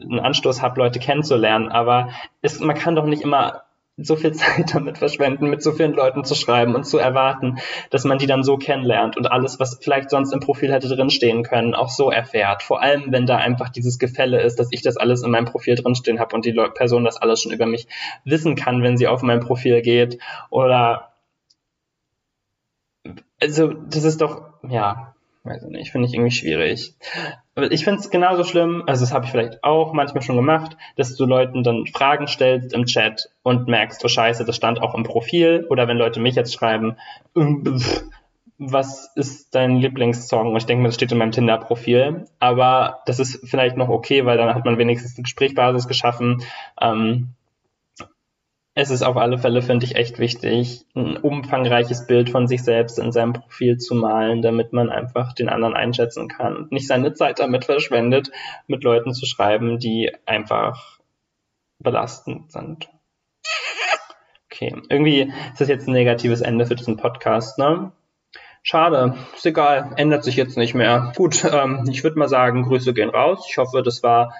einen 0.00 0.20
Anstoß 0.20 0.62
habe, 0.62 0.80
Leute 0.80 0.98
kennenzulernen. 0.98 1.68
Aber 1.68 2.10
es, 2.42 2.60
man 2.60 2.76
kann 2.76 2.94
doch 2.94 3.06
nicht 3.06 3.22
immer 3.22 3.62
so 3.96 4.14
viel 4.14 4.32
Zeit 4.34 4.74
damit 4.74 4.98
verschwenden, 4.98 5.48
mit 5.48 5.62
so 5.62 5.72
vielen 5.72 5.94
Leuten 5.94 6.24
zu 6.24 6.34
schreiben 6.34 6.74
und 6.74 6.84
zu 6.84 6.98
erwarten, 6.98 7.58
dass 7.90 8.04
man 8.04 8.18
die 8.18 8.26
dann 8.26 8.44
so 8.44 8.56
kennenlernt 8.56 9.16
und 9.16 9.30
alles, 9.30 9.58
was 9.58 9.78
vielleicht 9.82 10.10
sonst 10.10 10.32
im 10.32 10.40
Profil 10.40 10.72
hätte 10.72 10.88
drinstehen 10.88 11.42
können, 11.42 11.74
auch 11.74 11.88
so 11.88 12.10
erfährt. 12.10 12.62
Vor 12.62 12.82
allem, 12.82 13.10
wenn 13.10 13.26
da 13.26 13.38
einfach 13.38 13.70
dieses 13.70 13.98
Gefälle 13.98 14.40
ist, 14.42 14.60
dass 14.60 14.68
ich 14.70 14.82
das 14.82 14.96
alles 14.96 15.22
in 15.22 15.30
meinem 15.30 15.46
Profil 15.46 15.74
drinstehen 15.74 16.20
habe 16.20 16.36
und 16.36 16.44
die 16.44 16.52
Person 16.74 17.04
das 17.04 17.16
alles 17.16 17.42
schon 17.42 17.52
über 17.52 17.66
mich 17.66 17.88
wissen 18.24 18.54
kann, 18.54 18.82
wenn 18.82 18.96
sie 18.96 19.08
auf 19.08 19.22
mein 19.22 19.40
Profil 19.40 19.82
geht 19.82 20.18
oder 20.50 21.15
also 23.40 23.72
das 23.72 24.04
ist 24.04 24.20
doch, 24.20 24.42
ja, 24.68 25.14
weiß 25.44 25.62
ich 25.64 25.70
nicht, 25.70 25.92
finde 25.92 26.08
ich 26.08 26.14
irgendwie 26.14 26.32
schwierig. 26.32 26.94
Ich 27.70 27.84
finde 27.84 28.00
es 28.00 28.10
genauso 28.10 28.44
schlimm, 28.44 28.82
also 28.86 29.04
das 29.04 29.12
habe 29.12 29.24
ich 29.24 29.30
vielleicht 29.30 29.64
auch 29.64 29.92
manchmal 29.92 30.22
schon 30.22 30.36
gemacht, 30.36 30.76
dass 30.96 31.14
du 31.16 31.24
Leuten 31.24 31.62
dann 31.62 31.86
Fragen 31.86 32.26
stellst 32.26 32.72
im 32.74 32.84
Chat 32.84 33.30
und 33.42 33.68
merkst, 33.68 34.04
oh 34.04 34.08
scheiße, 34.08 34.44
das 34.44 34.56
stand 34.56 34.82
auch 34.82 34.94
im 34.94 35.04
Profil. 35.04 35.66
Oder 35.70 35.88
wenn 35.88 35.96
Leute 35.96 36.20
mich 36.20 36.34
jetzt 36.34 36.52
schreiben, 36.52 36.96
ähm, 37.34 37.80
was 38.58 39.12
ist 39.14 39.54
dein 39.54 39.76
Lieblingssong? 39.76 40.50
Und 40.50 40.56
ich 40.56 40.66
denke 40.66 40.82
mir, 40.82 40.88
das 40.88 40.94
steht 40.94 41.12
in 41.12 41.18
meinem 41.18 41.32
Tinder-Profil. 41.32 42.26
Aber 42.38 43.02
das 43.06 43.18
ist 43.18 43.48
vielleicht 43.48 43.76
noch 43.76 43.88
okay, 43.88 44.24
weil 44.24 44.38
dann 44.38 44.54
hat 44.54 44.64
man 44.64 44.78
wenigstens 44.78 45.16
eine 45.16 45.22
Gesprächsbasis 45.24 45.88
geschaffen. 45.88 46.42
Ähm, 46.80 47.28
es 48.78 48.90
ist 48.90 49.02
auf 49.02 49.16
alle 49.16 49.38
Fälle, 49.38 49.62
finde 49.62 49.86
ich, 49.86 49.96
echt 49.96 50.18
wichtig, 50.18 50.84
ein 50.94 51.16
umfangreiches 51.16 52.06
Bild 52.06 52.28
von 52.28 52.46
sich 52.46 52.62
selbst 52.62 52.98
in 52.98 53.10
seinem 53.10 53.32
Profil 53.32 53.78
zu 53.78 53.94
malen, 53.94 54.42
damit 54.42 54.74
man 54.74 54.90
einfach 54.90 55.32
den 55.32 55.48
anderen 55.48 55.72
einschätzen 55.72 56.28
kann 56.28 56.54
und 56.54 56.72
nicht 56.72 56.86
seine 56.86 57.14
Zeit 57.14 57.38
damit 57.38 57.64
verschwendet, 57.64 58.30
mit 58.66 58.84
Leuten 58.84 59.14
zu 59.14 59.24
schreiben, 59.24 59.78
die 59.78 60.12
einfach 60.26 60.98
belastend 61.78 62.52
sind. 62.52 62.90
Okay, 64.52 64.76
irgendwie 64.90 65.32
ist 65.52 65.60
das 65.60 65.68
jetzt 65.68 65.88
ein 65.88 65.92
negatives 65.92 66.42
Ende 66.42 66.66
für 66.66 66.74
diesen 66.74 66.98
Podcast, 66.98 67.58
ne? 67.58 67.92
Schade, 68.62 69.14
ist 69.34 69.46
egal, 69.46 69.94
ändert 69.96 70.22
sich 70.22 70.36
jetzt 70.36 70.58
nicht 70.58 70.74
mehr. 70.74 71.12
Gut, 71.16 71.44
ähm, 71.50 71.88
ich 71.90 72.04
würde 72.04 72.18
mal 72.18 72.28
sagen, 72.28 72.64
Grüße 72.64 72.92
gehen 72.92 73.08
raus. 73.08 73.46
Ich 73.48 73.56
hoffe, 73.56 73.82
das 73.82 74.02
war 74.02 74.34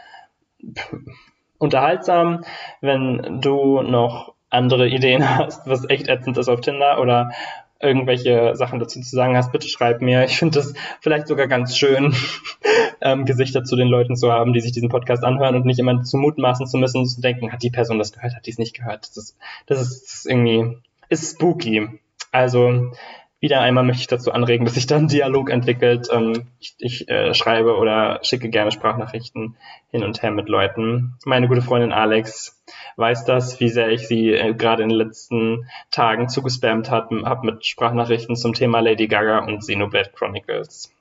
unterhaltsam. 1.58 2.44
Wenn 2.80 3.40
du 3.40 3.82
noch 3.82 4.34
andere 4.50 4.88
Ideen 4.88 5.28
hast, 5.38 5.66
was 5.66 5.88
echt 5.88 6.08
ätzend 6.08 6.38
ist 6.38 6.48
auf 6.48 6.60
Tinder 6.60 7.00
oder 7.00 7.30
irgendwelche 7.78 8.56
Sachen 8.56 8.78
dazu 8.78 9.00
zu 9.00 9.14
sagen 9.14 9.36
hast, 9.36 9.52
bitte 9.52 9.68
schreib 9.68 10.00
mir. 10.00 10.24
Ich 10.24 10.38
finde 10.38 10.58
das 10.58 10.72
vielleicht 11.00 11.28
sogar 11.28 11.46
ganz 11.46 11.76
schön, 11.76 12.14
ähm, 13.02 13.26
Gesichter 13.26 13.64
zu 13.64 13.76
den 13.76 13.88
Leuten 13.88 14.16
zu 14.16 14.32
haben, 14.32 14.52
die 14.52 14.60
sich 14.60 14.72
diesen 14.72 14.88
Podcast 14.88 15.24
anhören 15.24 15.56
und 15.56 15.66
nicht 15.66 15.78
immer 15.78 16.02
zu 16.02 16.16
mutmaßen 16.16 16.66
zu 16.66 16.78
müssen, 16.78 17.04
zu 17.06 17.20
denken, 17.20 17.52
hat 17.52 17.62
die 17.62 17.70
Person 17.70 17.98
das 17.98 18.12
gehört, 18.12 18.34
hat 18.34 18.46
die 18.46 18.50
es 18.50 18.58
nicht 18.58 18.74
gehört. 18.74 19.06
Das 19.08 19.16
ist, 19.16 19.38
das 19.66 19.80
ist 19.80 20.26
irgendwie, 20.26 20.78
ist 21.08 21.34
spooky. 21.34 22.00
Also 22.32 22.92
wieder 23.38 23.60
einmal 23.60 23.84
möchte 23.84 24.00
ich 24.00 24.06
dazu 24.06 24.32
anregen, 24.32 24.64
dass 24.64 24.74
sich 24.74 24.86
da 24.86 24.96
ein 24.96 25.08
Dialog 25.08 25.50
entwickelt. 25.50 26.08
Ähm, 26.10 26.46
ich, 26.58 26.74
ich 26.78 27.08
äh, 27.08 27.34
schreibe 27.34 27.76
oder 27.76 28.20
schicke 28.22 28.48
gerne 28.48 28.72
Sprachnachrichten 28.72 29.56
hin 29.90 30.04
und 30.04 30.22
her 30.22 30.30
mit 30.30 30.48
Leuten. 30.48 31.14
Meine 31.24 31.46
gute 31.46 31.62
Freundin 31.62 31.92
Alex 31.92 32.62
weiß 32.96 33.24
das, 33.24 33.60
wie 33.60 33.68
sehr 33.68 33.90
ich 33.90 34.08
sie 34.08 34.32
äh, 34.32 34.54
gerade 34.54 34.82
in 34.82 34.88
den 34.88 34.98
letzten 34.98 35.68
Tagen 35.90 36.28
zugespammt 36.28 36.90
habe 36.90 37.22
hab 37.24 37.44
mit 37.44 37.66
Sprachnachrichten 37.66 38.36
zum 38.36 38.54
Thema 38.54 38.80
Lady 38.80 39.06
Gaga 39.06 39.40
und 39.40 39.58
Xenoblade 39.58 40.10
Chronicles. 40.14 40.92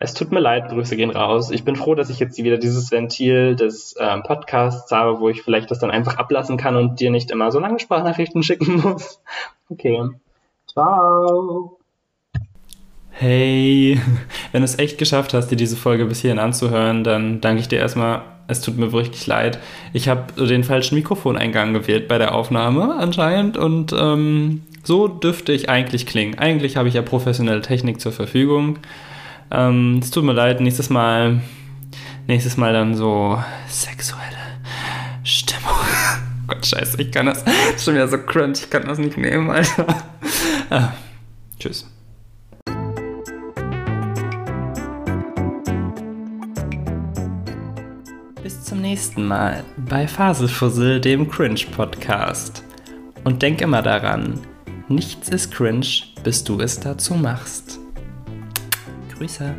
Es 0.00 0.14
tut 0.14 0.30
mir 0.30 0.38
leid, 0.40 0.68
Grüße 0.68 0.96
gehen 0.96 1.10
raus. 1.10 1.50
Ich 1.50 1.64
bin 1.64 1.74
froh, 1.74 1.96
dass 1.96 2.08
ich 2.08 2.20
jetzt 2.20 2.38
wieder 2.42 2.58
dieses 2.58 2.92
Ventil 2.92 3.56
des 3.56 3.96
ähm, 3.98 4.22
Podcasts 4.22 4.92
habe, 4.92 5.18
wo 5.18 5.28
ich 5.28 5.42
vielleicht 5.42 5.72
das 5.72 5.80
dann 5.80 5.90
einfach 5.90 6.18
ablassen 6.18 6.56
kann 6.56 6.76
und 6.76 7.00
dir 7.00 7.10
nicht 7.10 7.32
immer 7.32 7.50
so 7.50 7.58
lange 7.58 7.80
Sprachnachrichten 7.80 8.44
schicken 8.44 8.76
muss. 8.82 9.20
Okay. 9.68 10.08
Ciao. 10.78 11.76
Hey, 13.10 14.00
wenn 14.52 14.60
du 14.60 14.64
es 14.64 14.78
echt 14.78 14.96
geschafft 14.96 15.34
hast, 15.34 15.48
dir 15.48 15.56
diese 15.56 15.74
Folge 15.74 16.04
bis 16.04 16.20
hierhin 16.20 16.38
anzuhören, 16.38 17.02
dann 17.02 17.40
danke 17.40 17.60
ich 17.60 17.66
dir 17.66 17.80
erstmal. 17.80 18.22
Es 18.46 18.60
tut 18.60 18.78
mir 18.78 18.92
wirklich 18.92 19.26
leid. 19.26 19.58
Ich 19.92 20.08
habe 20.08 20.46
den 20.46 20.62
falschen 20.62 20.94
Mikrofoneingang 20.94 21.74
gewählt 21.74 22.06
bei 22.06 22.16
der 22.16 22.32
Aufnahme 22.32 22.94
anscheinend 22.94 23.56
und 23.56 23.92
ähm, 23.92 24.62
so 24.84 25.08
dürfte 25.08 25.50
ich 25.50 25.68
eigentlich 25.68 26.06
klingen. 26.06 26.38
Eigentlich 26.38 26.76
habe 26.76 26.86
ich 26.86 26.94
ja 26.94 27.02
professionelle 27.02 27.60
Technik 27.60 28.00
zur 28.00 28.12
Verfügung. 28.12 28.78
Ähm, 29.50 29.98
es 30.00 30.12
tut 30.12 30.22
mir 30.22 30.32
leid, 30.32 30.60
nächstes 30.60 30.90
Mal, 30.90 31.40
nächstes 32.28 32.56
Mal 32.56 32.72
dann 32.72 32.94
so 32.94 33.42
sexuelle 33.66 34.22
Stimmung. 35.24 35.72
Gott, 36.46 36.64
scheiße, 36.64 37.02
ich 37.02 37.10
kann 37.10 37.26
das. 37.26 37.44
das 37.44 37.54
ist 37.74 37.84
schon 37.84 37.94
wieder 37.94 38.06
so 38.06 38.18
cringe, 38.18 38.52
ich 38.54 38.70
kann 38.70 38.86
das 38.86 38.98
nicht 38.98 39.18
nehmen, 39.18 39.50
Alter. 39.50 39.86
Ah, 40.70 40.92
tschüss. 41.58 41.86
Bis 48.42 48.64
zum 48.64 48.80
nächsten 48.80 49.26
Mal 49.26 49.64
bei 49.88 50.06
Faselfussel, 50.06 51.00
dem 51.00 51.28
Cringe-Podcast. 51.28 52.62
Und 53.24 53.42
denk 53.42 53.60
immer 53.60 53.82
daran, 53.82 54.40
nichts 54.88 55.28
ist 55.28 55.52
cringe, 55.52 55.86
bis 56.22 56.44
du 56.44 56.60
es 56.60 56.78
dazu 56.78 57.14
machst. 57.14 57.78
Grüße. 59.16 59.54